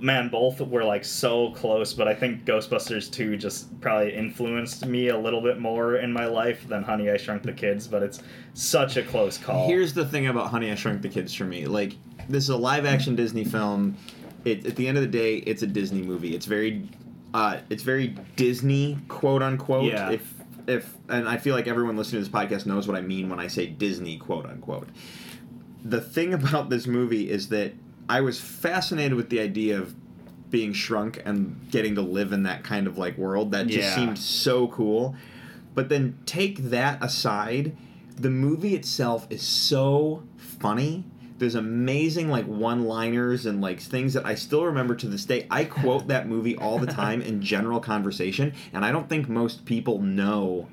man 0.00 0.28
both 0.28 0.60
were 0.60 0.84
like 0.84 1.04
so 1.04 1.50
close 1.52 1.92
but 1.92 2.06
i 2.06 2.14
think 2.14 2.44
ghostbusters 2.44 3.10
2 3.10 3.36
just 3.36 3.80
probably 3.80 4.14
influenced 4.14 4.86
me 4.86 5.08
a 5.08 5.18
little 5.18 5.40
bit 5.40 5.58
more 5.58 5.96
in 5.96 6.12
my 6.12 6.26
life 6.26 6.68
than 6.68 6.82
honey 6.82 7.10
i 7.10 7.16
shrunk 7.16 7.42
the 7.42 7.52
kids 7.52 7.88
but 7.88 8.02
it's 8.02 8.22
such 8.54 8.96
a 8.96 9.02
close 9.02 9.38
call 9.38 9.66
Here's 9.68 9.92
the 9.92 10.04
thing 10.04 10.26
about 10.26 10.50
Honey, 10.50 10.70
I 10.72 10.74
Shrunk 10.74 11.02
the 11.02 11.08
Kids 11.08 11.32
for 11.34 11.44
me. 11.44 11.66
Like, 11.66 11.94
this 12.28 12.44
is 12.44 12.50
a 12.50 12.56
live 12.56 12.86
action 12.86 13.14
Disney 13.14 13.44
film. 13.44 13.96
It, 14.44 14.66
at 14.66 14.76
the 14.76 14.88
end 14.88 14.96
of 14.96 15.02
the 15.02 15.08
day, 15.08 15.36
it's 15.36 15.62
a 15.62 15.66
Disney 15.66 16.02
movie. 16.02 16.34
It's 16.34 16.46
very, 16.46 16.88
uh, 17.34 17.58
it's 17.70 17.82
very 17.82 18.16
Disney, 18.36 18.98
quote 19.08 19.42
unquote. 19.42 19.92
Yeah. 19.92 20.10
If 20.10 20.34
if 20.66 20.94
and 21.08 21.28
I 21.28 21.36
feel 21.38 21.54
like 21.54 21.66
everyone 21.66 21.96
listening 21.96 22.22
to 22.24 22.28
this 22.30 22.40
podcast 22.40 22.66
knows 22.66 22.88
what 22.88 22.96
I 22.96 23.00
mean 23.00 23.28
when 23.28 23.40
I 23.40 23.46
say 23.46 23.66
Disney, 23.66 24.16
quote 24.16 24.46
unquote. 24.46 24.88
The 25.84 26.00
thing 26.00 26.34
about 26.40 26.70
this 26.70 26.86
movie 26.86 27.30
is 27.30 27.48
that 27.50 27.74
I 28.08 28.20
was 28.20 28.40
fascinated 28.40 29.14
with 29.14 29.28
the 29.30 29.40
idea 29.40 29.78
of 29.78 29.94
being 30.50 30.72
shrunk 30.72 31.20
and 31.24 31.60
getting 31.70 31.94
to 31.96 32.02
live 32.02 32.32
in 32.32 32.44
that 32.44 32.64
kind 32.64 32.86
of 32.86 32.96
like 32.96 33.18
world. 33.18 33.52
That 33.52 33.66
just 33.66 33.88
Yeah. 33.88 33.94
seemed 33.94 34.18
so 34.18 34.68
cool. 34.68 35.14
But 35.74 35.88
then 35.90 36.16
take 36.26 36.70
that 36.70 37.02
aside, 37.04 37.76
the 38.16 38.30
movie 38.30 38.74
itself 38.74 39.26
is 39.30 39.42
so 39.42 40.22
funny. 40.36 41.04
There's 41.38 41.54
amazing 41.54 42.30
like 42.30 42.46
one-liners 42.46 43.46
and 43.46 43.60
like 43.60 43.78
things 43.80 44.14
that 44.14 44.26
I 44.26 44.34
still 44.34 44.64
remember 44.64 44.96
to 44.96 45.06
this 45.06 45.24
day. 45.24 45.46
I 45.50 45.64
quote 45.64 46.08
that 46.08 46.26
movie 46.26 46.56
all 46.56 46.78
the 46.80 46.86
time 46.88 47.20
in 47.22 47.40
general 47.42 47.78
conversation, 47.78 48.54
and 48.72 48.84
I 48.84 48.90
don't 48.90 49.08
think 49.08 49.28
most 49.28 49.64
people 49.64 50.00
know 50.00 50.66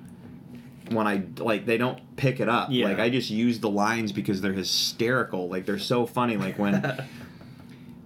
when 0.90 1.06
I 1.06 1.24
like 1.38 1.66
they 1.68 1.78
don't 1.78 2.00
pick 2.16 2.40
it 2.40 2.50
up. 2.50 2.70
Yeah. 2.72 2.86
Like 2.88 3.00
I 3.00 3.10
just 3.12 3.30
use 3.30 3.60
the 3.60 3.70
lines 3.70 4.12
because 4.12 4.42
they're 4.42 4.54
hysterical. 4.54 5.50
Like 5.50 5.66
they're 5.68 5.78
so 5.78 6.06
funny. 6.08 6.38
Like 6.38 6.58
when 6.58 6.82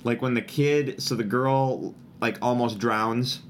like 0.03 0.21
when 0.21 0.33
the 0.33 0.41
kid 0.41 1.01
so 1.01 1.15
the 1.15 1.23
girl 1.23 1.93
like 2.21 2.37
almost 2.41 2.79
drowns 2.79 3.41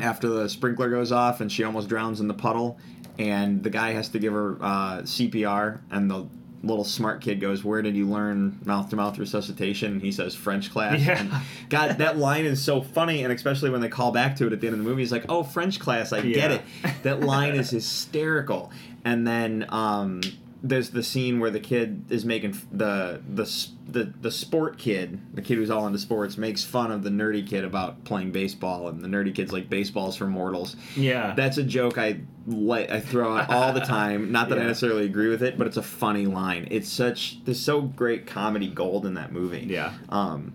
after 0.00 0.28
the 0.28 0.48
sprinkler 0.48 0.90
goes 0.90 1.12
off 1.12 1.40
and 1.40 1.50
she 1.50 1.64
almost 1.64 1.88
drowns 1.88 2.20
in 2.20 2.28
the 2.28 2.34
puddle 2.34 2.78
and 3.18 3.62
the 3.62 3.70
guy 3.70 3.92
has 3.92 4.08
to 4.08 4.18
give 4.18 4.32
her 4.32 4.56
uh, 4.60 4.98
cpr 5.02 5.80
and 5.90 6.10
the 6.10 6.26
little 6.62 6.84
smart 6.84 7.20
kid 7.20 7.40
goes 7.40 7.62
where 7.62 7.80
did 7.82 7.96
you 7.96 8.06
learn 8.06 8.58
mouth 8.64 8.90
to 8.90 8.96
mouth 8.96 9.18
resuscitation? 9.18 9.92
And 9.92 10.02
he 10.02 10.10
says 10.10 10.34
french 10.34 10.70
class. 10.72 11.00
Yeah. 11.00 11.20
And 11.20 11.30
god 11.68 11.98
that 11.98 12.18
line 12.18 12.44
is 12.44 12.62
so 12.62 12.82
funny 12.82 13.22
and 13.22 13.32
especially 13.32 13.70
when 13.70 13.80
they 13.80 13.88
call 13.88 14.10
back 14.10 14.36
to 14.36 14.46
it 14.46 14.52
at 14.52 14.60
the 14.60 14.66
end 14.66 14.74
of 14.74 14.82
the 14.82 14.88
movie 14.88 15.02
he's 15.02 15.12
like 15.12 15.26
oh 15.28 15.42
french 15.42 15.78
class 15.78 16.12
i 16.12 16.20
get 16.20 16.50
it. 16.50 16.62
That 17.02 17.20
line 17.20 17.54
is 17.54 17.70
hysterical. 17.70 18.70
And 19.04 19.24
then 19.26 19.66
um, 19.68 20.20
there's 20.62 20.90
the 20.90 21.02
scene 21.02 21.38
where 21.40 21.50
the 21.50 21.60
kid 21.60 22.04
is 22.10 22.24
making 22.24 22.50
f- 22.50 22.66
the 22.72 23.20
the 23.28 23.44
the 23.88 24.12
the 24.20 24.30
sport 24.30 24.78
kid, 24.78 25.20
the 25.34 25.42
kid 25.42 25.58
who's 25.58 25.70
all 25.70 25.86
into 25.86 25.98
sports, 25.98 26.36
makes 26.36 26.64
fun 26.64 26.90
of 26.90 27.02
the 27.02 27.10
nerdy 27.10 27.46
kid 27.46 27.64
about 27.64 28.04
playing 28.04 28.32
baseball, 28.32 28.88
and 28.88 29.02
the 29.02 29.08
nerdy 29.08 29.34
kid's 29.34 29.52
like 29.52 29.68
baseball's 29.70 30.16
for 30.16 30.26
mortals. 30.26 30.76
yeah 30.96 31.34
That's 31.34 31.58
a 31.58 31.62
joke 31.62 31.98
I 31.98 32.20
like 32.46 32.90
I 32.90 33.00
throw 33.00 33.36
out 33.36 33.50
all 33.50 33.72
the 33.72 33.80
time. 33.80 34.32
Not 34.36 34.48
that 34.48 34.58
I 34.58 34.64
necessarily 34.64 35.04
agree 35.04 35.28
with 35.28 35.42
it, 35.42 35.56
but 35.58 35.66
it's 35.66 35.76
a 35.76 35.82
funny 35.82 36.26
line. 36.26 36.68
It's 36.70 36.88
such 36.88 37.44
there's 37.44 37.60
so 37.60 37.82
great 37.82 38.26
comedy 38.26 38.68
gold 38.68 39.06
in 39.06 39.14
that 39.14 39.32
movie. 39.32 39.66
yeah 39.68 39.94
Um, 40.08 40.52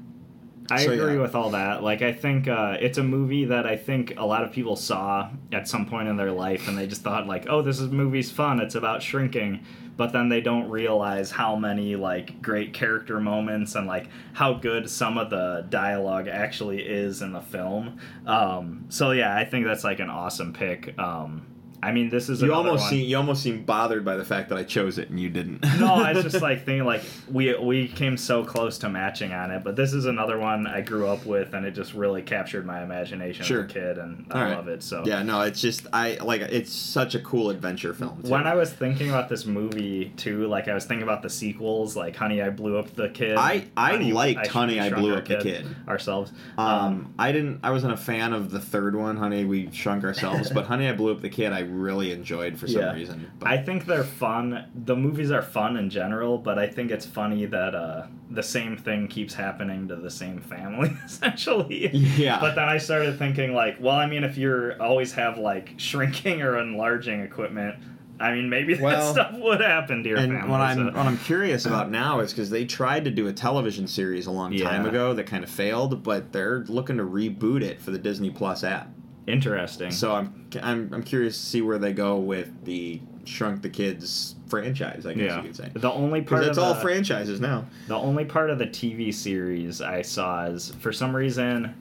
I 0.71 0.83
So, 0.85 0.91
agree 0.91 1.15
yeah. 1.15 1.21
with 1.21 1.35
all 1.35 1.49
that. 1.51 1.83
Like, 1.83 2.01
I 2.01 2.13
think 2.13 2.47
uh, 2.47 2.77
it's 2.79 2.97
a 2.97 3.03
movie 3.03 3.45
that 3.45 3.65
I 3.65 3.75
think 3.77 4.13
a 4.17 4.25
lot 4.25 4.43
of 4.43 4.51
people 4.51 4.75
saw 4.75 5.29
at 5.51 5.67
some 5.67 5.85
point 5.85 6.07
in 6.07 6.17
their 6.17 6.31
life, 6.31 6.67
and 6.67 6.77
they 6.77 6.87
just 6.87 7.01
thought 7.03 7.27
like, 7.27 7.45
"Oh, 7.49 7.61
this 7.61 7.79
is 7.79 7.89
movie's 7.89 8.31
fun. 8.31 8.59
It's 8.59 8.75
about 8.75 9.01
shrinking," 9.03 9.63
but 9.97 10.13
then 10.13 10.29
they 10.29 10.41
don't 10.41 10.69
realize 10.69 11.31
how 11.31 11.55
many 11.55 11.95
like 11.95 12.41
great 12.41 12.73
character 12.73 13.19
moments 13.19 13.75
and 13.75 13.85
like 13.87 14.07
how 14.33 14.53
good 14.53 14.89
some 14.89 15.17
of 15.17 15.29
the 15.29 15.65
dialogue 15.69 16.27
actually 16.27 16.81
is 16.81 17.21
in 17.21 17.33
the 17.33 17.41
film. 17.41 17.99
Um, 18.25 18.85
so 18.89 19.11
yeah, 19.11 19.35
I 19.35 19.45
think 19.45 19.65
that's 19.65 19.83
like 19.83 19.99
an 19.99 20.09
awesome 20.09 20.53
pick. 20.53 20.97
Um, 20.97 21.45
I 21.83 21.91
mean, 21.91 22.09
this 22.09 22.29
is 22.29 22.41
you 22.41 22.53
almost 22.53 22.81
one. 22.81 22.89
seem 22.91 23.07
you 23.09 23.17
almost 23.17 23.41
seem 23.41 23.63
bothered 23.63 24.05
by 24.05 24.15
the 24.15 24.25
fact 24.25 24.49
that 24.49 24.57
I 24.57 24.63
chose 24.63 24.97
it 24.97 25.09
and 25.09 25.19
you 25.19 25.29
didn't. 25.29 25.63
no, 25.79 25.93
I 25.95 26.13
was 26.13 26.23
just 26.23 26.41
like 26.41 26.65
thinking 26.65 26.85
like 26.85 27.03
we 27.31 27.55
we 27.57 27.87
came 27.87 28.17
so 28.17 28.43
close 28.45 28.77
to 28.79 28.89
matching 28.89 29.33
on 29.33 29.51
it, 29.51 29.63
but 29.63 29.75
this 29.75 29.93
is 29.93 30.05
another 30.05 30.37
one 30.37 30.67
I 30.67 30.81
grew 30.81 31.07
up 31.07 31.25
with, 31.25 31.53
and 31.53 31.65
it 31.65 31.71
just 31.71 31.93
really 31.93 32.21
captured 32.21 32.65
my 32.65 32.83
imagination 32.83 33.45
Sure. 33.45 33.63
as 33.65 33.71
a 33.71 33.73
kid, 33.73 33.97
and 33.97 34.27
All 34.31 34.37
I 34.37 34.43
right. 34.43 34.55
love 34.55 34.67
it. 34.67 34.83
So 34.83 35.03
Yeah, 35.05 35.23
no, 35.23 35.41
it's 35.41 35.59
just 35.61 35.87
I 35.91 36.17
like 36.21 36.41
it's 36.41 36.71
such 36.71 37.15
a 37.15 37.19
cool 37.19 37.49
adventure 37.49 37.93
film. 37.93 38.21
Too. 38.21 38.29
when 38.29 38.45
I 38.45 38.55
was 38.55 38.71
thinking 38.71 39.09
about 39.09 39.27
this 39.29 39.45
movie 39.45 40.13
too, 40.17 40.47
like 40.47 40.67
I 40.67 40.73
was 40.73 40.85
thinking 40.85 41.03
about 41.03 41.23
the 41.23 41.29
sequels, 41.29 41.95
like 41.95 42.15
Honey, 42.15 42.41
I 42.41 42.49
Blew 42.51 42.77
Up 42.77 42.93
the 42.95 43.09
Kid. 43.09 43.37
I- 43.37 43.65
I 43.75 43.95
liked 43.97 44.45
Sh- 44.47 44.49
Honey, 44.49 44.79
I 44.79 44.89
Blew 44.91 45.15
Up 45.15 45.25
the 45.27 45.37
Kid. 45.37 45.65
ourselves. 45.87 46.31
um, 46.57 47.13
I 47.17 47.31
didn't. 47.31 47.59
I 47.63 47.71
wasn't 47.71 47.93
a 47.93 47.97
fan 47.97 48.33
of 48.33 48.51
the 48.51 48.59
third 48.59 48.95
one, 48.95 49.17
Honey. 49.17 49.45
We 49.45 49.71
shrunk 49.71 50.03
ourselves, 50.03 50.49
but 50.51 50.65
Honey, 50.65 50.87
I 50.87 50.93
blew 50.93 51.11
up 51.11 51.21
the 51.21 51.29
kid. 51.29 51.51
I 51.53 51.61
really 51.71 52.11
enjoyed 52.11 52.57
for 52.59 52.67
some 52.67 52.81
Yeah. 52.81 52.93
reason. 52.93 53.31
But 53.39 53.49
I 53.49 53.57
think 53.57 53.85
they're 53.85 54.03
fun. 54.03 54.65
The 54.85 54.95
movies 54.95 55.31
are 55.31 55.41
fun 55.41 55.77
in 55.77 55.89
general, 55.89 56.37
but 56.37 56.59
I 56.59 56.67
think 56.67 56.91
it's 56.91 57.05
funny 57.05 57.45
that 57.47 57.73
uh, 57.75 58.07
the 58.29 58.43
same 58.43 58.77
thing 58.77 59.07
keeps 59.07 59.33
happening 59.33 59.87
to 59.87 59.95
the 59.95 60.09
same 60.11 60.39
family, 60.39 60.91
essentially. 61.05 61.87
Yeah. 61.95 62.39
But 62.39 62.55
then 62.55 62.67
I 62.69 62.77
started 62.77 63.17
thinking, 63.17 63.53
like, 63.53 63.77
well, 63.79 63.95
I 63.95 64.05
mean, 64.07 64.23
if 64.23 64.37
you're 64.37 64.81
always 64.81 65.13
have 65.13 65.37
like 65.37 65.73
shrinking 65.77 66.41
or 66.41 66.59
enlarging 66.59 67.21
equipment, 67.21 67.75
I 68.19 68.33
mean, 68.35 68.49
maybe 68.49 68.75
that 68.75 68.83
Well, 68.83 69.13
stuff 69.13 69.33
would 69.39 69.61
happen 69.61 70.03
to 70.03 70.09
your 70.09 70.19
and 70.19 70.31
family. 70.33 70.47
what 70.49 70.61
I'm 70.61 70.77
so- 70.77 70.83
what 70.97 71.07
I'm 71.07 71.17
curious 71.17 71.65
about 71.65 71.89
now 72.03 72.19
is 72.19 72.31
because 72.31 72.51
they 72.51 72.65
tried 72.65 73.05
to 73.05 73.11
do 73.11 73.27
a 73.27 73.33
television 73.33 73.87
series 73.87 74.27
a 74.27 74.31
long 74.31 74.55
time 74.57 74.85
ago 74.85 75.13
that 75.15 75.25
kind 75.25 75.43
of 75.43 75.49
failed, 75.49 76.03
but 76.03 76.31
they're 76.31 76.63
looking 76.67 76.97
to 76.97 77.03
reboot 77.03 77.63
it 77.63 77.81
for 77.81 77.89
the 77.89 77.97
Disney 77.97 78.29
Plus 78.29 78.63
app. 78.63 78.91
Interesting. 79.27 79.91
So 79.91 80.13
I'm 80.13 80.47
I'm 80.61 80.93
I'm 80.93 81.03
curious 81.03 81.37
to 81.37 81.45
see 81.45 81.61
where 81.61 81.77
they 81.77 81.93
go 81.93 82.17
with 82.17 82.65
the 82.65 83.01
Shrunk 83.25 83.61
the 83.61 83.69
Kids 83.69 84.35
franchise. 84.47 85.05
I 85.05 85.13
guess 85.13 85.23
yeah. 85.23 85.37
you 85.37 85.43
could 85.43 85.55
say. 85.55 85.71
The 85.73 85.91
only 85.91 86.21
part 86.21 86.43
of 86.45 86.57
all 86.57 86.73
the, 86.73 86.79
franchises 86.79 87.39
now. 87.39 87.65
The 87.87 87.95
only 87.95 88.25
part 88.25 88.49
of 88.49 88.57
the 88.57 88.67
TV 88.67 89.13
series 89.13 89.81
I 89.81 90.01
saw 90.01 90.45
is 90.45 90.73
for 90.79 90.91
some 90.91 91.15
reason 91.15 91.75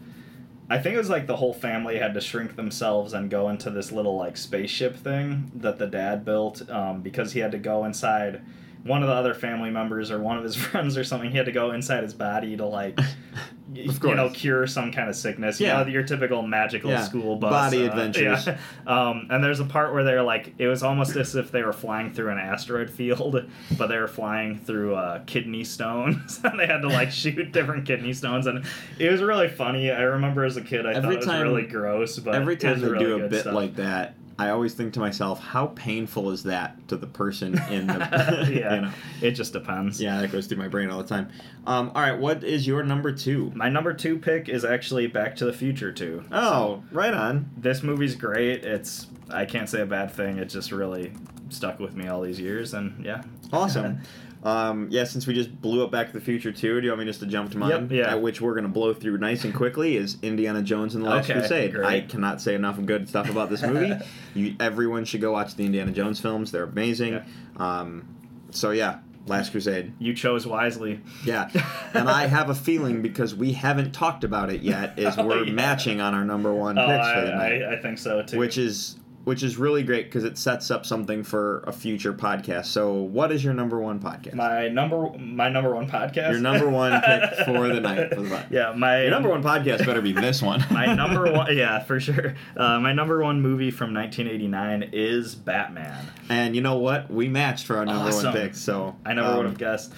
I 0.71 0.79
think 0.79 0.95
it 0.95 0.99
was 0.99 1.11
like 1.11 1.27
the 1.27 1.37
whole 1.37 1.53
family 1.53 1.99
had 1.99 2.15
to 2.15 2.21
shrink 2.21 2.55
themselves 2.55 3.13
and 3.13 3.29
go 3.29 3.49
into 3.49 3.71
this 3.71 3.91
little 3.91 4.17
like 4.17 4.37
spaceship 4.37 4.97
thing 4.97 5.51
that 5.57 5.79
the 5.79 5.89
dad 5.89 6.25
built 6.25 6.71
um, 6.71 7.03
because 7.03 7.33
he 7.33 7.41
had 7.41 7.51
to 7.51 7.59
go 7.59 7.85
inside 7.85 8.41
one 8.85 9.03
of 9.03 9.09
the 9.09 9.15
other 9.15 9.35
family 9.35 9.71
members 9.71 10.11
or 10.11 10.19
one 10.21 10.39
of 10.39 10.45
his 10.45 10.57
friends 10.67 10.97
or 10.97 11.05
something. 11.05 11.31
He 11.31 11.37
had 11.37 11.47
to 11.47 11.53
go 11.53 11.73
inside 11.73 12.03
his 12.03 12.15
body 12.15 12.57
to 12.57 12.65
like, 12.67 12.99
you 13.75 13.93
know, 14.15 14.31
cure 14.31 14.67
some 14.67 14.91
kind 14.93 15.09
of 15.09 15.15
sickness. 15.17 15.61
Yeah. 15.61 15.79
You 15.81 15.85
know, 15.85 15.91
your 15.91 16.03
typical 16.03 16.43
magical 16.43 16.91
Yeah. 16.91 17.03
school 17.05 17.37
bus 17.37 17.51
Body 17.51 17.85
uh, 17.87 17.91
adventures. 17.91 18.47
yeah. 18.47 18.59
Um, 18.87 19.29
and 19.31 19.45
there's 19.45 19.61
a 19.61 19.65
part 19.65 19.93
where 19.93 20.03
they're 20.03 20.23
like, 20.23 20.55
it 20.59 20.67
was 20.67 20.83
almost 20.83 21.15
as 21.17 21.37
if 21.37 21.53
they 21.53 21.63
were 21.63 21.73
flying 21.73 22.13
through 22.13 22.31
an 22.31 22.39
asteroid 22.39 22.91
field, 22.91 23.45
but 23.79 23.87
they 23.89 23.99
were 23.99 24.09
flying 24.09 24.59
through 24.59 24.95
uh, 24.97 25.21
kidney 25.27 25.63
stones, 25.63 26.41
and 26.43 26.59
they 26.59 26.67
had 26.67 26.81
to 26.81 26.89
like 26.89 27.11
shoot 27.13 27.53
different 27.53 27.87
kidney 27.87 28.13
stones, 28.13 28.47
and 28.47 28.65
it 28.99 29.11
was 29.13 29.23
really 29.23 29.49
funny. 29.49 29.91
I 29.93 30.01
remember 30.03 30.45
as 30.45 30.57
a 30.57 30.63
kid, 30.63 30.87
I 30.87 30.95
Every 30.95 31.03
thought 31.03 31.13
it 31.13 31.17
was 31.19 31.27
time- 31.27 31.43
really 31.43 31.67
gross, 31.67 32.19
but 32.19 32.35
Every 32.35 32.57
time 32.57 32.81
they 32.81 32.89
really 32.89 33.05
do 33.05 33.25
a 33.25 33.29
bit 33.29 33.43
stuff. 33.43 33.55
like 33.55 33.77
that, 33.77 34.15
I 34.41 34.49
always 34.49 34.73
think 34.73 34.95
to 34.95 35.01
myself, 35.01 35.39
how 35.39 35.67
painful 35.67 36.31
is 36.31 36.45
that 36.45 36.89
to 36.89 36.97
the 36.97 37.07
person 37.07 37.61
in 37.69 37.89
the 37.89 37.99
yeah, 38.51 38.75
you 38.75 38.81
know. 38.81 38.91
it 39.21 39.33
just 39.33 39.53
depends. 39.53 40.01
Yeah, 40.01 40.19
that 40.19 40.33
goes 40.33 40.47
through 40.47 40.57
my 40.57 40.69
brain 40.69 40.89
all 40.89 41.03
the 41.03 41.09
time. 41.09 41.29
Um, 41.67 41.93
all 41.95 42.01
right, 42.01 42.19
what 42.19 42.43
is 42.43 42.67
your 42.67 42.83
number 42.83 43.13
two? 43.13 43.53
My 43.55 43.69
number 43.69 43.93
two 43.93 44.17
pick 44.19 44.49
is 44.49 44.65
actually 44.65 45.09
Back 45.09 45.37
to 45.37 45.45
the 45.45 45.53
Future 45.53 45.93
2. 45.93 46.25
Oh, 46.33 46.83
right 46.91 47.13
on. 47.13 47.51
This 47.59 47.83
movie's 47.83 48.15
great. 48.15 48.65
It's 48.65 49.09
I 49.29 49.45
can't 49.45 49.69
say 49.69 49.83
a 49.83 49.87
bad 49.87 50.11
thing. 50.11 50.39
It 50.39 50.47
just 50.47 50.73
really 50.73 51.13
stuck 51.51 51.79
with 51.79 51.95
me 51.95 52.09
all 52.09 52.23
these 52.23 52.41
years, 52.41 52.73
and 52.73 53.05
yeah. 53.05 53.23
Awesome. 53.53 54.01
Um, 54.43 54.89
yeah, 54.91 55.05
since 55.05 55.27
we 55.27 55.35
just 55.35 55.61
blew 55.61 55.85
up 55.85 55.91
Back 55.91 56.07
to 56.09 56.13
the 56.15 56.21
Future 56.25 56.51
2, 56.51 56.81
do 56.81 56.85
you 56.87 56.91
want 56.91 57.01
me 57.01 57.05
just 57.07 57.21
to 57.21 57.27
jump 57.27 57.51
to 57.53 57.59
mine? 57.59 57.71
Yep, 57.71 57.91
yeah. 57.93 58.15
Uh, 58.15 58.19
which 58.19 58.41
we're 58.41 58.55
going 58.55 58.65
to 58.65 58.71
blow 58.71 58.95
through 58.95 59.19
nice 59.19 59.45
and 59.45 59.55
quickly 59.55 59.97
is 59.97 60.17
Indiana 60.23 60.63
Jones 60.63 60.95
and 60.95 61.05
the 61.05 61.09
Last 61.11 61.29
Okay, 61.29 61.41
Crusade. 61.41 61.75
great. 61.75 61.87
I 61.87 62.01
cannot 62.07 62.41
say 62.41 62.55
enough 62.55 62.83
good 62.87 63.09
stuff 63.09 63.29
about 63.29 63.51
this 63.51 63.63
movie. 63.63 63.93
you, 64.35 64.57
everyone 64.59 65.05
should 65.05 65.21
go 65.21 65.33
watch 65.33 65.57
the 65.57 65.65
Indiana 65.67 65.93
Jones 65.93 66.21
films. 66.21 66.53
They're 66.53 66.65
amazing. 66.65 67.13
Yeah. 67.15 67.25
Um, 67.59 68.17
so, 68.51 68.71
yeah, 68.71 69.01
Last 69.27 69.51
Crusade. 69.53 69.93
You 69.99 70.15
chose 70.15 70.47
wisely. 70.47 71.01
Yeah. 71.25 71.51
and 71.93 72.09
I 72.09 72.27
have 72.27 72.49
a 72.49 72.55
feeling 72.55 73.03
because 73.03 73.35
we 73.35 73.53
haven't 73.53 73.93
talked 73.93 74.25
about 74.25 74.51
it 74.51 74.63
yet, 74.63 74.99
is 74.99 75.15
Oh, 75.19 75.27
we're 75.27 75.45
yeah. 75.45 75.53
matching 75.53 76.01
on 76.01 76.15
our 76.15 76.25
number 76.25 76.55
one 76.55 76.79
Oh, 76.79 76.87
picks 76.87 77.13
for 77.13 77.21
the 77.27 77.35
night. 77.35 77.63
I, 77.63 77.75
I 77.75 77.83
think 77.83 77.99
so 77.99 78.23
too. 78.23 78.39
which 78.39 78.57
is 78.57 78.97
which 79.25 79.43
is 79.43 79.57
really 79.59 79.83
great 79.83 80.07
because 80.07 80.25
it 80.25 80.39
sets 80.39 80.71
up 80.71 80.87
something 80.87 81.23
for 81.23 81.61
a 81.67 81.73
future 81.73 82.13
podcast. 82.13 82.67
So, 82.67 82.95
what 82.95 83.31
is 83.31 83.45
your 83.45 83.53
number 83.55 83.79
one 83.79 84.01
podcast? 84.01 84.35
my 84.35 84.69
number 84.69 85.11
my 85.19 85.49
number 85.49 85.75
one 85.75 85.89
podcast. 85.89 86.31
Your 86.31 86.41
number 86.41 86.69
one 86.69 87.01
pick 87.03 87.35
for 87.47 87.69
the 87.69 87.81
night 87.81 88.15
for 88.15 88.23
the. 88.23 88.47
Yeah, 88.51 88.73
my 88.77 89.03
Your 89.03 89.11
number 89.11 89.29
one 89.29 89.43
podcast 89.43 89.85
better 89.85 90.01
be 90.01 90.13
this 90.13 90.41
one. 90.43 90.65
my 90.71 90.95
number 90.95 91.31
one 91.33 91.57
yeah 91.57 91.81
for 91.83 92.01
sure 92.01 92.35
uh, 92.57 92.81
my 92.81 92.93
number 92.93 93.23
one 93.23 93.41
movie 93.43 93.71
from 93.71 93.93
1989 93.95 94.91
is 94.93 95.35
batman 95.35 96.07
and 96.29 96.55
you 96.57 96.63
know 96.63 96.79
what? 96.79 97.11
We 97.11 97.29
matched 97.29 97.67
for 97.67 97.77
our 97.77 97.85
number 97.85 98.09
Awesome. 98.09 98.33
one 98.33 98.43
pick. 98.43 98.55
So 98.55 98.97
i 99.05 99.13
never 99.13 99.29
um, 99.29 99.37
would 99.39 99.47
have 99.47 99.59
guessed 99.59 99.93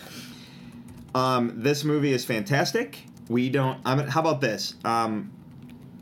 Um, 1.14 1.52
this 1.62 1.84
movie 1.84 2.12
is 2.12 2.24
fantastic. 2.24 2.98
We 3.28 3.50
don't. 3.50 3.78
I 3.84 3.94
mean, 3.94 4.06
how 4.08 4.20
about 4.20 4.40
this? 4.40 4.74
Um, 4.84 5.30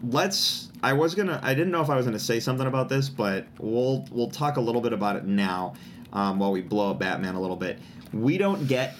let's. 0.02 0.69
I 0.82 0.92
was 0.94 1.14
gonna. 1.14 1.40
I 1.42 1.54
didn't 1.54 1.72
know 1.72 1.82
if 1.82 1.90
I 1.90 1.96
was 1.96 2.06
gonna 2.06 2.18
say 2.18 2.40
something 2.40 2.66
about 2.66 2.88
this, 2.88 3.08
but 3.08 3.46
we'll 3.58 4.06
we'll 4.10 4.30
talk 4.30 4.56
a 4.56 4.60
little 4.60 4.80
bit 4.80 4.92
about 4.92 5.16
it 5.16 5.24
now. 5.24 5.74
Um, 6.12 6.38
while 6.38 6.50
we 6.50 6.60
blow 6.60 6.90
up 6.90 6.98
Batman 6.98 7.34
a 7.34 7.40
little 7.40 7.56
bit, 7.56 7.78
we 8.12 8.38
don't 8.38 8.66
get 8.66 8.94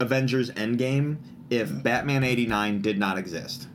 Avengers 0.00 0.50
Endgame 0.52 1.18
if 1.50 1.82
Batman 1.82 2.24
'89 2.24 2.80
did 2.80 2.98
not 2.98 3.18
exist. 3.18 3.68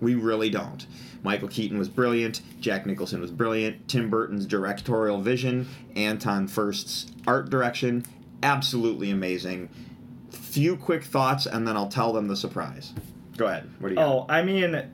We 0.00 0.14
really 0.14 0.50
don't. 0.50 0.86
Michael 1.22 1.48
Keaton 1.48 1.78
was 1.78 1.88
brilliant. 1.88 2.42
Jack 2.60 2.86
Nicholson 2.86 3.20
was 3.20 3.30
brilliant. 3.30 3.88
Tim 3.88 4.08
Burton's 4.08 4.46
directorial 4.46 5.20
vision, 5.20 5.68
Anton 5.96 6.46
Furst's 6.46 7.10
art 7.26 7.50
direction, 7.50 8.04
absolutely 8.42 9.10
amazing. 9.10 9.68
Few 10.30 10.76
quick 10.76 11.04
thoughts, 11.04 11.46
and 11.46 11.66
then 11.66 11.76
I'll 11.76 11.88
tell 11.88 12.12
them 12.12 12.28
the 12.28 12.36
surprise. 12.36 12.92
Go 13.36 13.46
ahead. 13.46 13.68
What 13.78 13.88
do 13.88 13.94
you 13.94 14.00
got? 14.00 14.08
oh 14.08 14.26
i 14.28 14.42
mean 14.42 14.90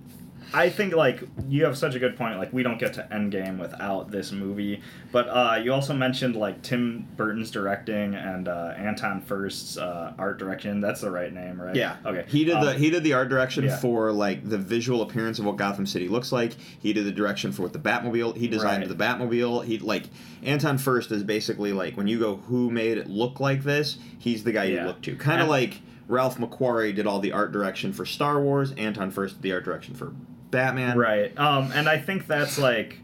i 0.55 0.71
think 0.71 0.95
like 0.95 1.23
you 1.49 1.65
have 1.65 1.77
such 1.77 1.95
a 1.95 1.99
good 1.99 2.17
point 2.17 2.39
like 2.39 2.53
we 2.53 2.63
don't 2.63 2.79
get 2.79 2.95
to 2.95 3.07
endgame 3.13 3.59
without 3.59 4.11
this 4.11 4.33
movie 4.33 4.81
but 5.13 5.27
uh, 5.29 5.61
you 5.63 5.73
also 5.73 5.93
mentioned 5.93 6.37
like 6.37 6.63
tim 6.63 7.07
burton's 7.17 7.51
directing 7.51 8.15
and 8.15 8.49
uh, 8.49 8.73
anton 8.77 9.21
furst's 9.21 9.77
uh, 9.77 10.13
art 10.19 10.39
direction 10.39 10.81
that's 10.81 11.01
the 11.01 11.11
right 11.11 11.33
name 11.33 11.61
right 11.61 11.75
Yeah. 11.77 11.97
okay 12.07 12.25
He 12.29 12.45
did 12.45 12.55
the 12.63 12.71
Um, 12.73 12.79
he 12.79 12.89
did 12.91 13.03
the 13.05 13.13
art 13.13 13.29
direction 13.29 13.65
yeah. 13.65 13.77
for 13.79 14.13
like 14.13 14.49
the 14.49 14.59
visual 14.59 15.03
appearance 15.03 15.39
of 15.39 15.45
what 15.45 15.57
Gotham 15.57 15.87
City 15.87 16.09
looks 16.09 16.31
like. 16.33 16.53
He 16.81 16.93
did 16.93 17.05
the 17.05 17.13
direction 17.13 17.51
for 17.53 17.63
what 17.63 17.73
the 17.73 17.79
Batmobile. 17.79 18.37
He 18.37 18.47
designed 18.49 18.83
Right. 18.83 18.89
the 18.89 19.05
Batmobile. 19.05 19.65
He 19.65 19.79
like 19.79 20.05
Anton 20.43 20.79
Furst 20.79 21.11
is 21.13 21.23
basically 21.25 21.73
like 21.73 21.97
when 21.97 22.07
you 22.07 22.19
go 22.19 22.37
who 22.37 22.71
made 22.71 22.97
it 22.99 23.09
look 23.09 23.41
like 23.41 23.63
this, 23.65 23.99
he's 24.19 24.45
the 24.45 24.53
guy 24.53 24.65
you 24.65 24.81
look 24.83 25.03
to. 25.03 25.17
Kind 25.17 25.43
of 25.43 25.49
like 25.49 25.81
Ralph 26.09 26.39
McQuarrie 26.39 26.95
did 26.95 27.07
all 27.07 27.19
the 27.19 27.33
art 27.33 27.51
direction 27.53 27.93
for 27.93 28.05
Star 28.07 28.41
Wars. 28.41 28.73
Anton 28.77 29.11
Furst 29.11 29.37
did 29.37 29.43
the 29.43 29.53
art 29.53 29.65
direction 29.65 29.95
for 29.95 30.13
Batman. 30.55 30.97
Right. 30.97 31.39
Um, 31.39 31.71
and 31.73 31.89
I 31.89 31.99
think 31.99 32.27
that's 32.27 32.59
like 32.59 32.99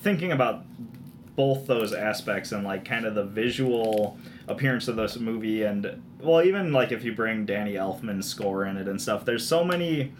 thinking 0.00 0.32
about 0.32 0.64
both 1.36 1.66
those 1.66 1.92
aspects 1.92 2.52
and 2.52 2.64
like 2.64 2.84
kind 2.84 3.04
of 3.04 3.14
the 3.14 3.24
visual 3.24 4.18
appearance 4.48 4.88
of 4.88 4.96
this 4.96 5.16
movie 5.16 5.62
and 5.62 6.02
well 6.20 6.42
even 6.42 6.72
like 6.72 6.92
if 6.92 7.04
you 7.04 7.14
bring 7.14 7.46
Danny 7.46 7.74
Elfman's 7.74 8.28
score 8.28 8.66
in 8.66 8.76
it 8.76 8.86
and 8.86 9.00
stuff 9.00 9.24
there's 9.24 9.46
so 9.46 9.64
many 9.64 10.12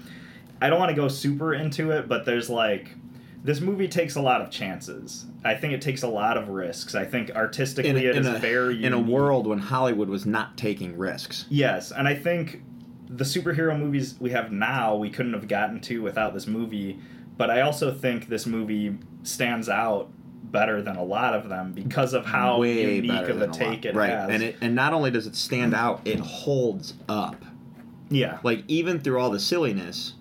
I 0.61 0.71
don't 0.71 0.79
want 0.79 0.89
to 0.91 0.95
go 0.95 1.09
super 1.09 1.53
into 1.53 1.91
it 1.91 2.09
but 2.09 2.25
there's 2.25 2.49
like 2.49 2.93
this 3.45 3.61
movie 3.61 3.89
takes 3.89 4.15
a 4.15 4.23
lot 4.23 4.41
of 4.41 4.51
chances. 4.51 5.27
I 5.45 5.57
think 5.57 5.73
it 5.73 5.83
takes 5.83 6.05
a 6.05 6.09
lot 6.09 6.37
of 6.37 6.49
risks. 6.49 6.95
I 6.95 7.05
think 7.05 7.33
artistically 7.33 7.91
In 7.91 7.97
a, 7.97 8.01
it 8.01 8.17
in, 8.17 8.23
is 8.23 8.29
a, 8.29 8.39
very 8.39 8.85
in 8.85 8.93
a 8.93 9.01
world 9.01 9.49
when 9.49 9.59
Hollywood 9.59 10.09
was 10.09 10.25
not 10.25 10.57
taking 10.57 10.97
risks. 10.97 11.47
Yes, 11.49 11.91
and 11.91 12.07
I 12.07 12.15
think 12.15 12.63
the 13.17 13.25
superhero 13.25 13.79
movies 13.79 14.17
we 14.21 14.31
have 14.31 14.51
now 14.53 14.95
we 14.97 15.11
couldn't 15.11 15.35
have 15.35 15.49
gotten 15.49 15.81
to 15.83 16.03
without 16.03 16.35
this 16.35 16.47
movie. 16.47 16.99
But 17.37 17.51
I 17.51 17.63
also 17.63 17.93
think 17.93 18.29
this 18.29 18.47
movie 18.47 18.99
stands 19.23 19.69
out 19.69 20.11
better 20.45 20.83
than 20.83 20.97
a 20.97 21.03
lot 21.05 21.35
of 21.35 21.49
them 21.49 21.73
because 21.73 22.13
of 22.13 22.27
how 22.27 22.59
Way 22.61 22.97
unique 22.97 23.29
of 23.29 23.41
a 23.41 23.47
take 23.49 23.69
lot. 23.69 23.85
it 23.87 23.95
right. 23.95 24.11
has. 24.11 24.31
And 24.31 24.43
it 24.43 24.57
and 24.61 24.75
not 24.75 24.93
only 24.93 25.11
does 25.11 25.27
it 25.27 25.35
stand 25.35 25.75
out, 25.75 26.01
it 26.05 26.21
holds 26.21 26.95
up. 27.09 27.43
yeah, 28.11 28.39
like 28.43 28.65
even 28.69 29.01
through 29.01 29.19
all 29.21 29.31
the 29.31 29.41
silliness 29.41 30.15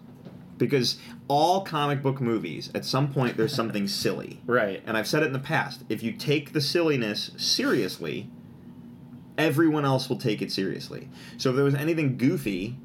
because 0.58 0.98
all 1.28 1.62
comic 1.66 2.02
book 2.04 2.22
movies 2.22 2.70
at 2.76 2.86
some 2.86 3.12
point 3.12 3.36
there's 3.36 3.54
something 3.54 3.88
silly 3.88 4.40
right. 4.46 4.84
and 4.86 4.96
i've 4.96 5.08
said 5.08 5.24
it 5.24 5.28
in 5.28 5.34
the 5.34 5.40
past 5.40 5.84
if 5.90 6.04
you 6.04 6.12
take 6.12 6.54
the 6.54 6.62
silliness 6.62 7.32
seriously 7.36 8.30
everyone 9.38 9.86
else 9.86 10.10
will 10.10 10.18
take 10.18 10.42
it 10.42 10.52
seriously. 10.52 11.10
So 11.38 11.50
if 11.50 11.56
there 11.56 11.66
was 11.66 11.76
anything 11.76 12.18
goofy 12.18 12.78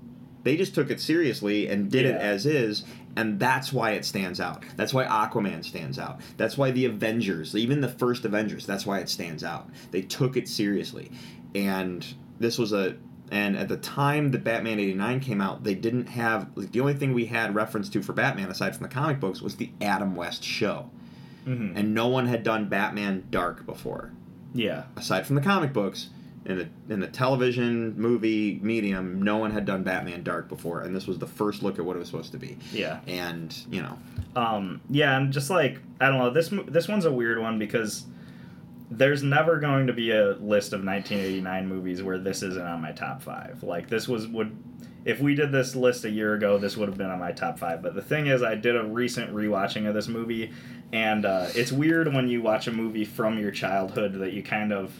they 0.47 0.57
just 0.57 0.77
took 0.77 0.93
it 0.93 1.01
seriously 1.01 1.67
and 1.67 1.91
did 1.91 2.07
it 2.07 2.15
as 2.15 2.47
is 2.47 2.85
and 3.17 3.41
that's 3.41 3.73
why 3.73 3.93
it 3.93 4.05
stands 4.05 4.39
out. 4.39 4.63
That's 4.77 4.95
why 4.95 5.05
aquaman 5.05 5.65
stands 5.65 5.99
out. 5.99 6.21
That's 6.37 6.57
why 6.57 6.71
the 6.71 6.85
avengers 6.85 7.57
even 7.57 7.81
the 7.81 7.89
first 7.89 8.25
avengers 8.25 8.65
that's 8.65 8.87
why 8.87 9.01
it 9.01 9.09
stands 9.09 9.43
out. 9.43 9.69
They 9.91 10.03
took 10.03 10.37
it 10.37 10.47
seriously. 10.47 11.11
And 11.57 12.07
this 12.39 12.59
was 12.59 12.73
a 12.73 12.97
and 13.33 13.57
at 13.57 13.67
the 13.67 13.77
time 13.79 14.31
that 14.31 14.45
batman 14.45 14.79
89 14.79 15.19
came 15.19 15.41
out 15.41 15.65
they 15.65 15.75
didn't 15.75 16.07
have 16.07 16.49
like, 16.55 16.71
the 16.71 16.79
only 16.79 16.95
thing 16.95 17.13
we 17.13 17.27
had 17.27 17.57
reference 17.57 17.89
to 17.89 18.01
for 18.01 18.13
batman 18.13 18.49
aside 18.49 18.77
from 18.77 18.85
the 18.85 18.95
comic 18.95 19.19
books 19.19 19.43
was 19.43 19.57
the 19.57 19.73
adam 19.81 20.15
west 20.15 20.45
show. 20.45 20.89
Hmm 21.43 21.73
and 21.77 21.93
no 21.93 22.07
one 22.07 22.27
had 22.29 22.45
done 22.45 22.69
batman 22.69 23.27
dark 23.31 23.67
before. 23.67 24.13
Yeah, 24.55 24.85
aside 24.97 25.27
from 25.27 25.35
the 25.35 25.43
comic 25.43 25.73
books 25.73 26.11
in 26.47 26.59
the 26.59 26.69
in 26.93 27.01
the 27.01 27.09
television 27.09 27.99
movie 27.99 28.59
medium 28.63 29.21
no 29.23 29.37
one 29.37 29.51
had 29.51 29.65
done 29.65 29.83
batman 29.83 30.23
dark 30.23 30.49
before 30.49 30.81
and 30.81 30.95
this 30.95 31.07
was 31.07 31.19
the 31.19 31.27
first 31.27 31.63
look 31.63 31.79
at 31.79 31.85
what 31.85 31.97
it 31.97 31.99
was 31.99 32.09
supposed 32.09 32.33
to 32.33 32.39
be 32.39 32.57
yeah. 32.73 33.01
and 33.07 33.67
you 33.71 33.83
know 33.83 33.99
Um, 34.37 34.83
yeah, 34.91 35.17
and 35.17 35.33
just 35.33 35.49
like 35.49 35.81
I 35.99 36.09
don't 36.09 36.19
know, 36.19 36.31
this 36.31 36.53
this 36.69 36.89
one's 36.89 37.07
a 37.07 37.13
weird 37.13 37.39
one 37.41 37.59
because 37.59 38.05
there's 38.91 39.23
never 39.23 39.59
going 39.59 39.87
to 39.87 39.93
be 39.95 40.11
a 40.11 40.35
list 40.35 40.73
of 40.73 40.85
1989 40.85 41.67
movies 41.67 42.03
where 42.03 42.19
this 42.19 42.43
isn't 42.43 42.65
on 42.65 42.83
my 42.83 42.93
top 42.93 43.23
five. 43.23 43.63
Like 43.63 43.89
this 43.89 44.07
was 44.07 44.29
would 44.29 44.55
if 45.07 45.21
we 45.21 45.35
did 45.35 45.53
this 45.53 45.75
list 45.75 46.05
a 46.05 46.11
year 46.11 46.35
ago, 46.35 46.59
this 46.59 46.77
would 46.77 46.89
have 46.89 46.99
been 46.99 47.11
on 47.11 47.19
my 47.19 47.33
top 47.33 47.59
five. 47.59 47.81
But 47.81 47.95
the 47.95 48.03
thing 48.03 48.27
is, 48.27 48.43
I 48.43 48.57
did 48.57 48.77
a 48.77 48.85
recent 48.85 49.33
rewatching 49.33 49.89
of 49.89 49.95
this 49.95 50.09
movie, 50.09 50.53
and 50.93 51.25
uh, 51.25 51.47
it's 51.55 51.73
weird 51.73 52.13
when 52.13 52.29
you 52.29 52.43
watch 52.43 52.67
a 52.67 52.73
movie 52.73 53.07
from 53.07 53.39
your 53.39 53.53
childhood 53.53 54.15
that 54.15 54.35
you 54.35 54.43
kind 54.43 54.73
of 54.73 54.95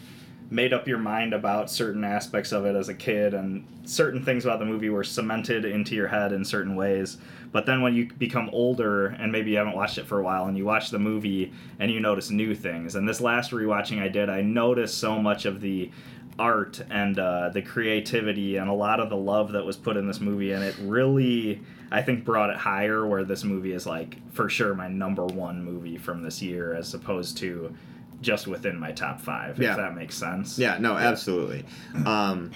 made 0.49 0.73
up 0.73 0.87
your 0.87 0.97
mind 0.97 1.33
about 1.33 1.69
certain 1.69 2.03
aspects 2.03 2.51
of 2.51 2.65
it 2.65 2.75
as 2.75 2.87
a 2.87 2.93
kid 2.93 3.33
and 3.33 3.65
certain 3.83 4.23
things 4.23 4.45
about 4.45 4.59
the 4.59 4.65
movie 4.65 4.89
were 4.89 5.03
cemented 5.03 5.65
into 5.65 5.93
your 5.93 6.07
head 6.07 6.31
in 6.31 6.45
certain 6.45 6.75
ways. 6.75 7.17
But 7.51 7.65
then 7.65 7.81
when 7.81 7.93
you 7.93 8.07
become 8.17 8.49
older 8.53 9.07
and 9.07 9.31
maybe 9.31 9.51
you 9.51 9.57
haven't 9.57 9.75
watched 9.75 9.97
it 9.97 10.05
for 10.05 10.19
a 10.19 10.23
while 10.23 10.45
and 10.45 10.57
you 10.57 10.65
watch 10.65 10.89
the 10.89 10.99
movie 10.99 11.51
and 11.79 11.91
you 11.91 11.99
notice 11.99 12.29
new 12.29 12.55
things. 12.55 12.95
And 12.95 13.07
this 13.07 13.19
last 13.19 13.51
rewatching 13.51 14.01
i 14.01 14.07
did 14.07 14.29
i 14.29 14.41
noticed 14.41 14.97
so 14.97 15.19
much 15.21 15.45
of 15.45 15.61
the 15.61 15.91
art 16.39 16.81
and 16.89 17.17
uh, 17.17 17.49
the 17.49 17.61
creativity 17.61 18.57
and 18.57 18.69
a 18.69 18.73
lot 18.73 18.99
of 18.99 19.09
the 19.09 19.17
love 19.17 19.51
that 19.53 19.65
was 19.65 19.75
put 19.75 19.97
in 19.97 20.07
this 20.07 20.19
movie 20.19 20.51
and 20.51 20.63
it 20.63 20.75
really 20.81 21.61
i 21.91 22.01
think 22.01 22.23
brought 22.23 22.49
it 22.49 22.57
higher 22.57 23.07
where 23.07 23.23
this 23.23 23.43
movie 23.43 23.71
is 23.71 23.87
like 23.87 24.17
for 24.31 24.49
sure 24.49 24.75
my 24.75 24.87
number 24.87 25.25
one 25.25 25.63
movie 25.63 25.97
from 25.97 26.21
this 26.21 26.41
year 26.41 26.75
as 26.75 26.93
opposed 26.93 27.37
to 27.37 27.75
just 28.21 28.47
within 28.47 28.79
my 28.79 28.91
top 28.91 29.21
five. 29.21 29.59
Yeah. 29.59 29.71
If 29.71 29.77
that 29.77 29.95
makes 29.95 30.15
sense. 30.15 30.57
Yeah, 30.57 30.77
no, 30.79 30.95
absolutely. 30.95 31.65
Um, 32.05 32.51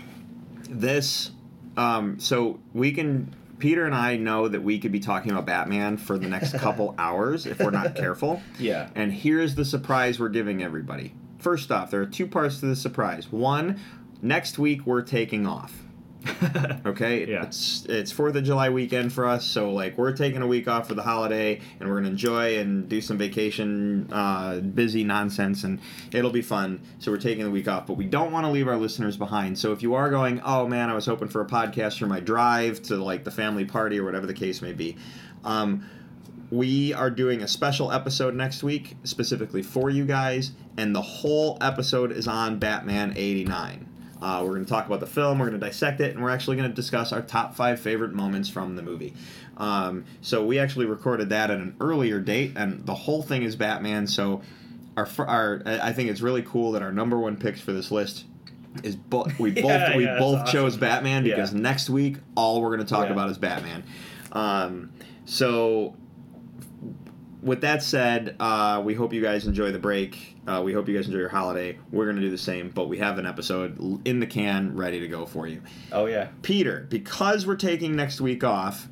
this, 0.69 1.31
um, 1.77 2.19
so 2.19 2.59
we 2.73 2.91
can. 2.91 3.35
Peter 3.59 3.85
and 3.85 3.93
I 3.93 4.17
know 4.17 4.47
that 4.47 4.63
we 4.63 4.79
could 4.79 4.91
be 4.91 4.99
talking 4.99 5.31
about 5.31 5.45
Batman 5.45 5.95
for 5.95 6.17
the 6.17 6.27
next 6.27 6.53
couple 6.57 6.95
hours 6.97 7.45
if 7.45 7.59
we're 7.59 7.69
not 7.69 7.95
careful. 7.95 8.41
Yeah. 8.57 8.89
And 8.95 9.13
here's 9.13 9.53
the 9.53 9.63
surprise 9.63 10.19
we're 10.19 10.29
giving 10.29 10.63
everybody. 10.63 11.13
First 11.37 11.71
off, 11.71 11.91
there 11.91 12.01
are 12.01 12.07
two 12.07 12.25
parts 12.25 12.59
to 12.61 12.65
the 12.65 12.75
surprise. 12.75 13.31
One, 13.31 13.79
next 14.19 14.57
week 14.57 14.87
we're 14.87 15.03
taking 15.03 15.45
off. 15.45 15.83
Okay, 16.85 17.27
Yeah. 17.27 17.43
it's 17.43 17.85
it's 17.89 18.11
Fourth 18.11 18.35
of 18.35 18.43
July 18.43 18.69
weekend 18.69 19.11
for 19.13 19.25
us, 19.25 19.45
so 19.45 19.71
like 19.71 19.97
we're 19.97 20.11
taking 20.13 20.41
a 20.41 20.47
week 20.47 20.67
off 20.67 20.87
for 20.87 20.93
the 20.93 21.01
holiday, 21.03 21.59
and 21.79 21.89
we're 21.89 21.95
gonna 21.95 22.09
enjoy 22.09 22.57
and 22.59 22.87
do 22.87 23.01
some 23.01 23.17
vacation, 23.17 24.07
uh, 24.11 24.59
busy 24.59 25.03
nonsense, 25.03 25.63
and 25.63 25.79
it'll 26.11 26.31
be 26.31 26.41
fun. 26.41 26.81
So 26.99 27.11
we're 27.11 27.17
taking 27.17 27.43
the 27.43 27.51
week 27.51 27.67
off, 27.67 27.87
but 27.87 27.93
we 27.97 28.05
don't 28.05 28.31
want 28.31 28.45
to 28.45 28.51
leave 28.51 28.67
our 28.67 28.77
listeners 28.77 29.17
behind. 29.17 29.57
So 29.57 29.71
if 29.71 29.81
you 29.81 29.95
are 29.95 30.09
going, 30.09 30.41
oh 30.45 30.67
man, 30.67 30.89
I 30.89 30.93
was 30.93 31.05
hoping 31.05 31.27
for 31.27 31.41
a 31.41 31.47
podcast 31.47 31.97
for 31.99 32.05
my 32.07 32.19
drive 32.19 32.81
to 32.83 32.97
like 32.97 33.23
the 33.23 33.31
family 33.31 33.65
party 33.65 33.99
or 33.99 34.03
whatever 34.03 34.27
the 34.27 34.33
case 34.33 34.61
may 34.61 34.73
be. 34.73 34.97
Um, 35.43 35.85
we 36.51 36.93
are 36.93 37.09
doing 37.09 37.41
a 37.41 37.47
special 37.47 37.91
episode 37.91 38.35
next 38.35 38.61
week 38.61 38.95
specifically 39.05 39.61
for 39.63 39.89
you 39.89 40.05
guys, 40.05 40.51
and 40.77 40.93
the 40.95 41.01
whole 41.01 41.57
episode 41.61 42.11
is 42.11 42.27
on 42.27 42.59
Batman 42.59 43.13
89. 43.15 43.87
Uh, 44.21 44.41
we're 44.43 44.51
going 44.53 44.65
to 44.65 44.69
talk 44.69 44.85
about 44.85 44.99
the 44.99 45.07
film, 45.07 45.39
we're 45.39 45.47
going 45.49 45.59
to 45.59 45.65
dissect 45.65 45.99
it, 45.99 46.13
and 46.13 46.23
we're 46.23 46.29
actually 46.29 46.55
going 46.57 46.69
to 46.69 46.75
discuss 46.75 47.11
our 47.11 47.21
top 47.21 47.55
five 47.55 47.79
favorite 47.79 48.13
moments 48.13 48.49
from 48.49 48.75
the 48.75 48.83
movie. 48.83 49.13
Um, 49.57 50.05
so 50.21 50.45
we 50.45 50.59
actually 50.59 50.85
recorded 50.85 51.29
that 51.29 51.49
at 51.49 51.57
an 51.57 51.75
earlier 51.81 52.19
date, 52.19 52.53
and 52.55 52.85
the 52.85 52.93
whole 52.93 53.23
thing 53.23 53.43
is 53.43 53.55
Batman. 53.55 54.05
So 54.07 54.41
our, 54.95 55.07
our 55.19 55.61
I 55.65 55.91
think 55.93 56.09
it's 56.11 56.21
really 56.21 56.43
cool 56.43 56.73
that 56.73 56.81
our 56.81 56.91
number 56.91 57.17
one 57.17 57.35
picks 57.37 57.61
for 57.61 57.71
this 57.73 57.89
list 57.91 58.25
is 58.83 58.95
bo- 58.95 59.27
we 59.39 59.51
both 59.51 59.65
Yeah, 59.65 59.97
we 59.97 60.05
yeah, 60.05 60.19
both 60.19 60.39
that's 60.39 60.51
chose 60.51 60.71
awesome. 60.73 60.79
Batman 60.81 61.25
Yeah. 61.25 61.35
because 61.35 61.53
next 61.53 61.89
week 61.89 62.17
all 62.35 62.61
we're 62.61 62.69
going 62.75 62.85
to 62.87 62.93
talk 62.93 63.07
Yeah. 63.07 63.13
about 63.13 63.29
is 63.29 63.37
Batman. 63.37 63.83
Um, 64.31 64.91
so 65.25 65.95
with 67.41 67.61
that 67.61 67.81
said, 67.83 68.35
uh, 68.39 68.81
we 68.85 68.93
hope 68.93 69.13
you 69.13 69.21
guys 69.21 69.47
enjoy 69.47 69.71
the 69.71 69.79
break. 69.79 70.35
Uh, 70.47 70.61
we 70.63 70.73
hope 70.73 70.87
you 70.87 70.95
guys 70.95 71.07
enjoy 71.07 71.19
your 71.19 71.29
holiday. 71.29 71.77
We're 71.91 72.05
going 72.05 72.17
to 72.17 72.21
do 72.21 72.29
the 72.29 72.37
same, 72.37 72.69
but 72.69 72.87
we 72.87 72.97
have 72.99 73.17
an 73.17 73.25
episode 73.25 74.01
in 74.07 74.19
the 74.19 74.27
can 74.27 74.75
ready 74.75 74.99
to 74.99 75.07
go 75.07 75.25
for 75.25 75.47
you. 75.47 75.61
Oh 75.91 76.05
yeah. 76.05 76.29
Peter, 76.41 76.87
because 76.89 77.45
we're 77.47 77.55
taking 77.55 77.95
next 77.95 78.21
week 78.21 78.43
off, 78.43 78.87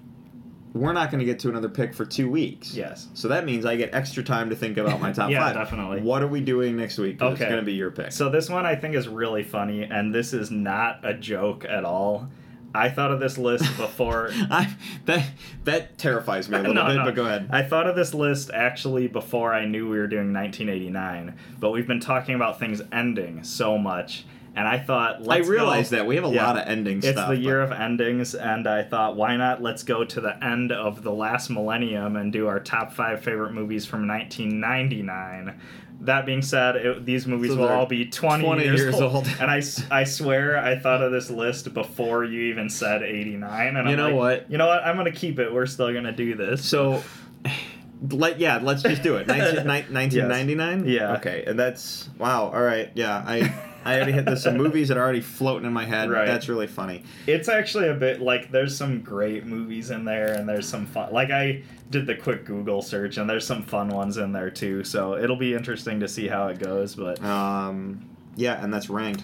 we're 0.74 0.94
not 0.94 1.10
going 1.10 1.20
to 1.20 1.26
get 1.26 1.40
to 1.40 1.50
another 1.50 1.70
pick 1.70 1.96
for 1.96 2.06
two 2.06 2.30
weeks. 2.30 2.76
Yes. 2.76 3.08
So 3.16 3.28
that 3.30 3.44
means 3.44 3.66
I 3.66 3.76
get 3.76 3.94
extra 3.94 4.24
time 4.24 4.52
to 4.52 4.56
think 4.56 4.78
about 4.78 5.02
my 5.02 5.12
top 5.12 5.30
Yeah, 5.32 5.40
five. 5.40 5.56
definitely. 5.56 6.02
What 6.02 6.22
are 6.22 6.28
we 6.28 6.42
doing 6.42 6.76
next 6.76 6.98
week? 7.00 7.18
'Cause 7.20 7.34
It's 7.34 7.42
going 7.50 7.60
to 7.60 7.66
be 7.66 7.74
your 7.74 7.90
pick. 7.90 8.12
So 8.12 8.30
this 8.30 8.50
one 8.50 8.66
I 8.68 8.76
think 8.76 8.94
is 8.96 9.08
really 9.08 9.42
funny, 9.44 9.84
and 9.84 10.14
this 10.14 10.32
is 10.34 10.52
not 10.52 11.00
a 11.04 11.14
joke 11.16 11.66
at 11.68 11.86
all. 11.86 12.30
I 12.74 12.90
thought 12.90 13.12
of 13.12 13.20
this 13.20 13.38
list 13.38 13.64
before. 13.78 14.30
I, 14.34 14.76
that 15.06 15.28
that 15.64 15.98
terrifies 15.98 16.50
me 16.50 16.58
a 16.58 16.60
little 16.62 16.74
No, 16.76 16.86
bit, 16.88 16.96
no. 16.98 17.06
but 17.06 17.16
go 17.16 17.26
ahead. 17.26 17.50
I 17.52 17.64
thought 17.64 17.88
of 17.88 17.96
this 17.96 18.14
list 18.14 18.52
actually 18.54 19.08
before 19.08 19.54
I 19.54 19.66
knew 19.66 19.90
we 19.90 19.98
were 19.98 20.08
doing 20.08 20.34
1989, 20.34 21.36
but 21.60 21.72
we've 21.72 21.88
been 21.88 22.00
talking 22.00 22.36
about 22.36 22.60
things 22.60 22.82
ending 22.92 23.44
so 23.44 23.78
much, 23.78 24.26
and 24.56 24.68
I 24.68 24.78
thought 24.80 25.16
I 25.18 25.20
let's 25.24 25.48
realize 25.48 25.90
go- 25.90 25.98
that 25.98 26.06
we 26.08 26.16
have 26.16 26.26
a 26.26 26.30
Yeah. 26.30 26.46
lot 26.46 26.58
of 26.58 26.68
endings. 26.68 27.04
It's 27.06 27.18
stuff. 27.18 27.30
the 27.30 27.36
but- 27.38 27.42
year 27.44 27.62
of 27.62 27.72
endings, 27.72 28.36
and 28.36 28.68
I 28.68 28.84
thought, 28.84 29.16
why 29.16 29.36
not? 29.36 29.62
Let's 29.64 29.84
go 29.84 30.04
to 30.04 30.22
the 30.22 30.44
end 30.44 30.72
of 30.72 31.02
the 31.04 31.12
last 31.12 31.50
millennium 31.50 32.16
and 32.16 32.32
do 32.32 32.48
our 32.48 32.60
top 32.60 32.94
five 32.94 33.24
favorite 33.24 33.54
movies 33.54 33.86
from 33.86 34.08
1999. 34.08 35.60
That 36.02 36.26
being 36.26 36.42
said, 36.42 36.78
it, 36.78 37.06
these 37.06 37.28
movies 37.28 37.52
So 37.52 37.58
will 37.58 37.68
all 37.68 37.86
be 37.86 38.06
20, 38.06 38.44
20 38.44 38.64
years, 38.64 38.80
years 38.80 38.96
old. 38.96 39.16
old. 39.16 39.28
and 39.42 39.52
I 39.52 39.60
swear 40.06 40.58
I 40.58 40.78
thought 40.80 41.02
of 41.02 41.12
this 41.12 41.30
list 41.30 41.74
before 41.74 42.24
you 42.24 42.44
even 42.44 42.70
said 42.70 43.04
89. 43.04 43.76
And 43.76 43.76
You 43.76 43.92
I'm 43.94 43.98
know 43.98 44.06
like, 44.06 44.16
what? 44.16 44.52
You 44.52 44.58
know 44.58 44.68
what? 44.68 44.84
I'm 44.86 44.96
going 44.96 45.12
to 45.12 45.18
keep 45.18 45.40
it. 45.40 45.54
We're 45.54 45.66
still 45.66 45.92
going 45.92 46.06
to 46.06 46.14
do 46.14 46.36
this. 46.36 46.64
So, 46.64 47.04
let 48.10 48.40
yeah, 48.40 48.60
let's 48.62 48.82
just 48.82 49.04
do 49.04 49.18
it. 49.18 49.28
19, 49.28 49.68
1999. 49.68 50.86
Yeah. 50.88 51.16
Okay, 51.18 51.44
and 51.46 51.60
that's 51.60 52.10
wow. 52.18 52.46
All 52.46 52.62
right. 52.62 52.90
Yeah, 52.96 53.22
I 53.26 53.54
I 53.86 53.96
already 53.96 54.12
hit 54.12 54.26
this. 54.26 54.44
Some 54.44 54.58
movies 54.58 54.88
that 54.90 54.98
are 54.98 55.04
already 55.04 55.22
floating 55.22 55.66
in 55.66 55.74
my 55.74 55.86
head. 55.86 56.10
Right. 56.10 56.26
That's 56.26 56.50
really 56.50 56.68
funny. 56.68 57.04
It's 57.28 57.48
actually 57.48 57.88
a 57.88 57.94
bit 57.94 58.22
like 58.22 58.52
there's 58.52 58.76
some 58.78 59.02
great 59.02 59.46
movies 59.46 59.90
in 59.92 60.06
there, 60.06 60.34
and 60.34 60.48
there's 60.48 60.68
some 60.68 60.86
fun. 60.86 61.12
Like 61.14 61.32
I 61.32 61.64
did 61.90 62.06
the 62.06 62.16
quick 62.16 62.46
Google 62.46 62.82
search, 62.82 63.18
and 63.18 63.30
there's 63.30 63.46
some 63.48 63.64
fun 63.64 63.90
ones 63.90 64.18
in 64.18 64.32
there 64.32 64.50
too. 64.50 64.84
So 64.84 65.16
it'll 65.16 65.36
be 65.38 65.54
interesting 65.54 66.00
to 66.02 66.08
see 66.08 66.28
how 66.28 66.48
it 66.48 66.60
goes. 66.60 66.96
But 66.96 67.24
Um, 67.24 68.10
yeah, 68.36 68.64
and 68.64 68.74
that's 68.74 68.90
ranked. 68.90 69.24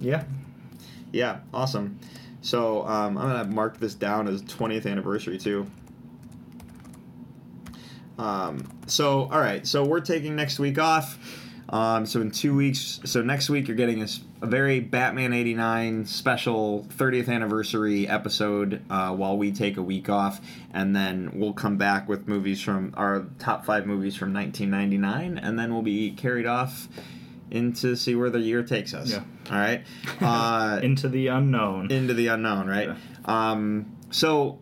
yeah, 0.00 0.24
Yeah, 1.12 1.40
awesome. 1.52 1.98
So 2.42 2.86
um, 2.86 3.18
I'm 3.18 3.28
gonna 3.28 3.44
mark 3.44 3.78
this 3.78 3.94
down 3.94 4.26
as 4.28 4.42
20th 4.42 4.86
anniversary 4.90 5.36
too. 5.36 5.66
Um, 8.18 8.66
so 8.86 9.22
all 9.32 9.40
right, 9.40 9.66
so 9.66 9.84
we're 9.84 10.00
taking 10.00 10.36
next 10.36 10.58
week 10.58 10.78
off. 10.78 11.18
Um, 11.70 12.04
so 12.04 12.20
in 12.20 12.32
two 12.32 12.54
weeks, 12.54 13.00
so 13.04 13.22
next 13.22 13.48
week 13.48 13.68
you're 13.68 13.76
getting 13.76 14.02
a 14.02 14.08
very 14.46 14.80
Batman 14.80 15.32
'89 15.32 16.04
special 16.04 16.84
30th 16.96 17.28
anniversary 17.28 18.08
episode 18.08 18.82
uh, 18.90 19.14
while 19.14 19.38
we 19.38 19.52
take 19.52 19.76
a 19.76 19.82
week 19.82 20.08
off, 20.08 20.40
and 20.74 20.94
then 20.96 21.30
we'll 21.34 21.52
come 21.52 21.76
back 21.76 22.08
with 22.08 22.26
movies 22.26 22.60
from 22.60 22.92
our 22.96 23.26
top 23.38 23.64
five 23.64 23.86
movies 23.86 24.16
from 24.16 24.34
1999, 24.34 25.38
and 25.38 25.56
then 25.56 25.72
we'll 25.72 25.82
be 25.82 26.10
carried 26.10 26.46
off 26.46 26.88
into 27.52 27.94
see 27.96 28.16
where 28.16 28.30
the 28.30 28.40
year 28.40 28.62
takes 28.64 28.92
us. 28.92 29.10
Yeah. 29.10 29.22
All 29.50 29.58
right. 29.58 29.84
Uh, 30.20 30.80
into 30.82 31.08
the 31.08 31.28
unknown. 31.28 31.90
into 31.90 32.14
the 32.14 32.26
unknown, 32.28 32.66
right? 32.66 32.90
Um, 33.24 33.96
so 34.10 34.58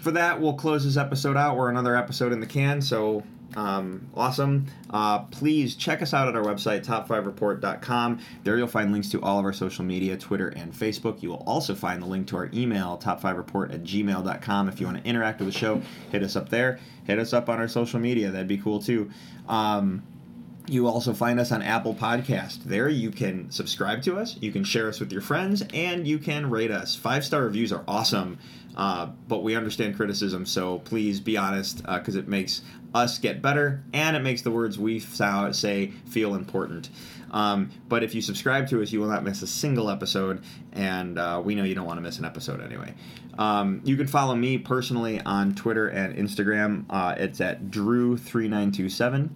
for 0.00 0.12
that, 0.12 0.40
we'll 0.40 0.54
close 0.54 0.84
this 0.84 0.96
episode 0.96 1.36
out. 1.36 1.56
We're 1.56 1.68
another 1.68 1.96
episode 1.96 2.32
in 2.32 2.40
the 2.40 2.46
can, 2.46 2.80
so 2.80 3.22
um, 3.56 4.08
awesome. 4.14 4.66
Uh, 4.90 5.20
please 5.20 5.74
check 5.74 6.02
us 6.02 6.12
out 6.12 6.28
at 6.28 6.36
our 6.36 6.42
website, 6.42 6.84
top5report.com. 6.84 8.20
There 8.42 8.58
you'll 8.58 8.66
find 8.66 8.92
links 8.92 9.10
to 9.10 9.22
all 9.22 9.38
of 9.38 9.44
our 9.44 9.52
social 9.52 9.84
media, 9.84 10.16
Twitter 10.16 10.48
and 10.48 10.72
Facebook. 10.72 11.22
You 11.22 11.30
will 11.30 11.44
also 11.46 11.74
find 11.74 12.02
the 12.02 12.06
link 12.06 12.26
to 12.28 12.36
our 12.36 12.50
email, 12.52 12.98
top5report 13.02 13.72
at 13.72 13.82
gmail.com. 13.84 14.68
If 14.68 14.80
you 14.80 14.86
want 14.86 15.02
to 15.02 15.08
interact 15.08 15.40
with 15.40 15.52
the 15.52 15.58
show, 15.58 15.82
hit 16.10 16.22
us 16.22 16.36
up 16.36 16.48
there. 16.48 16.80
Hit 17.04 17.18
us 17.18 17.32
up 17.32 17.48
on 17.48 17.58
our 17.58 17.68
social 17.68 18.00
media. 18.00 18.30
That'd 18.30 18.48
be 18.48 18.58
cool 18.58 18.80
too. 18.80 19.10
Um, 19.48 20.02
you 20.66 20.86
also 20.86 21.12
find 21.12 21.38
us 21.38 21.52
on 21.52 21.62
Apple 21.62 21.94
Podcast. 21.94 22.64
There 22.64 22.88
you 22.88 23.10
can 23.10 23.50
subscribe 23.50 24.02
to 24.04 24.16
us, 24.16 24.36
you 24.40 24.50
can 24.50 24.64
share 24.64 24.88
us 24.88 24.98
with 24.98 25.12
your 25.12 25.20
friends, 25.20 25.62
and 25.74 26.06
you 26.06 26.18
can 26.18 26.48
rate 26.48 26.70
us. 26.70 26.96
Five 26.96 27.24
star 27.24 27.42
reviews 27.42 27.70
are 27.70 27.84
awesome, 27.86 28.38
uh, 28.74 29.08
but 29.28 29.42
we 29.42 29.56
understand 29.56 29.96
criticism, 29.96 30.46
so 30.46 30.78
please 30.78 31.20
be 31.20 31.36
honest 31.36 31.84
because 31.84 32.16
it 32.16 32.28
makes 32.28 32.62
us 32.94 33.18
get 33.18 33.42
better 33.42 33.82
and 33.92 34.16
it 34.16 34.20
makes 34.20 34.42
the 34.42 34.50
words 34.50 34.78
we 34.78 35.00
say 35.00 35.88
feel 36.06 36.34
important. 36.34 36.90
Um, 37.34 37.70
but 37.88 38.04
if 38.04 38.14
you 38.14 38.22
subscribe 38.22 38.68
to 38.68 38.80
us, 38.80 38.92
you 38.92 39.00
will 39.00 39.08
not 39.08 39.24
miss 39.24 39.42
a 39.42 39.46
single 39.48 39.90
episode, 39.90 40.44
and 40.72 41.18
uh, 41.18 41.42
we 41.44 41.56
know 41.56 41.64
you 41.64 41.74
don't 41.74 41.86
want 41.86 41.96
to 41.96 42.00
miss 42.00 42.20
an 42.20 42.24
episode 42.24 42.60
anyway. 42.60 42.94
Um, 43.36 43.80
you 43.84 43.96
can 43.96 44.06
follow 44.06 44.36
me 44.36 44.56
personally 44.58 45.20
on 45.20 45.56
Twitter 45.56 45.88
and 45.88 46.14
Instagram. 46.14 46.84
Uh, 46.88 47.16
it's 47.18 47.40
at 47.40 47.64
Drew3927. 47.66 49.30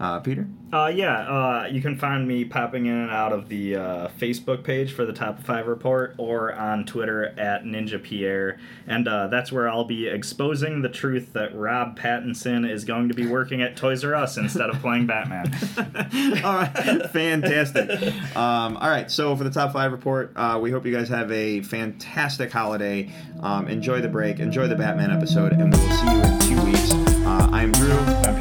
Uh, 0.00 0.20
Peter? 0.20 0.46
Uh, 0.72 0.86
yeah, 0.94 1.20
uh, 1.20 1.66
you 1.66 1.80
can 1.80 1.96
find 1.96 2.28
me 2.28 2.44
popping 2.44 2.86
in 2.86 2.94
and 2.94 3.10
out 3.10 3.32
of 3.32 3.48
the 3.48 3.74
uh, 3.74 4.08
Facebook 4.18 4.62
page 4.62 4.92
for 4.92 5.04
the 5.04 5.12
Top 5.12 5.42
5 5.42 5.66
Report 5.66 6.14
or 6.18 6.52
on 6.54 6.84
Twitter 6.84 7.34
at 7.38 7.64
Ninja 7.64 8.00
Pierre. 8.00 8.60
And 8.86 9.08
uh, 9.08 9.28
that's 9.28 9.50
where 9.50 9.68
I'll 9.68 9.86
be 9.86 10.06
exposing 10.06 10.82
the 10.82 10.88
truth 10.88 11.32
that 11.32 11.56
Rob 11.56 11.98
Pattinson 11.98 12.68
is 12.68 12.84
going 12.84 13.08
to 13.08 13.14
be 13.14 13.26
working 13.26 13.62
at 13.62 13.76
Toys 13.76 14.04
R 14.04 14.14
Us 14.14 14.36
instead 14.36 14.68
of 14.70 14.80
playing 14.80 15.06
Batman. 15.06 15.52
all 16.44 16.54
right, 16.54 17.10
fantastic. 17.10 17.90
Um, 18.36 18.76
all 18.76 18.90
right, 18.90 19.10
so 19.10 19.34
for 19.34 19.44
the 19.44 19.50
top 19.50 19.72
five 19.72 19.90
report, 19.90 20.32
uh, 20.36 20.58
we 20.62 20.70
hope 20.70 20.86
you 20.86 20.94
guys 20.94 21.08
have 21.08 21.32
a 21.32 21.62
fantastic 21.62 22.52
holiday. 22.52 23.10
Um, 23.40 23.66
enjoy 23.68 24.00
the 24.00 24.08
break, 24.08 24.38
enjoy 24.38 24.68
the 24.68 24.76
Batman 24.76 25.10
episode, 25.10 25.52
and 25.52 25.74
we 25.74 25.80
will 25.80 25.96
see 25.96 26.12
you 26.12 26.22
in 26.22 26.38
two 26.40 26.64
weeks. 26.66 26.92
Uh, 27.26 27.48
I'm 27.50 27.72
Drew, 27.72 27.92
I'm 27.92 28.37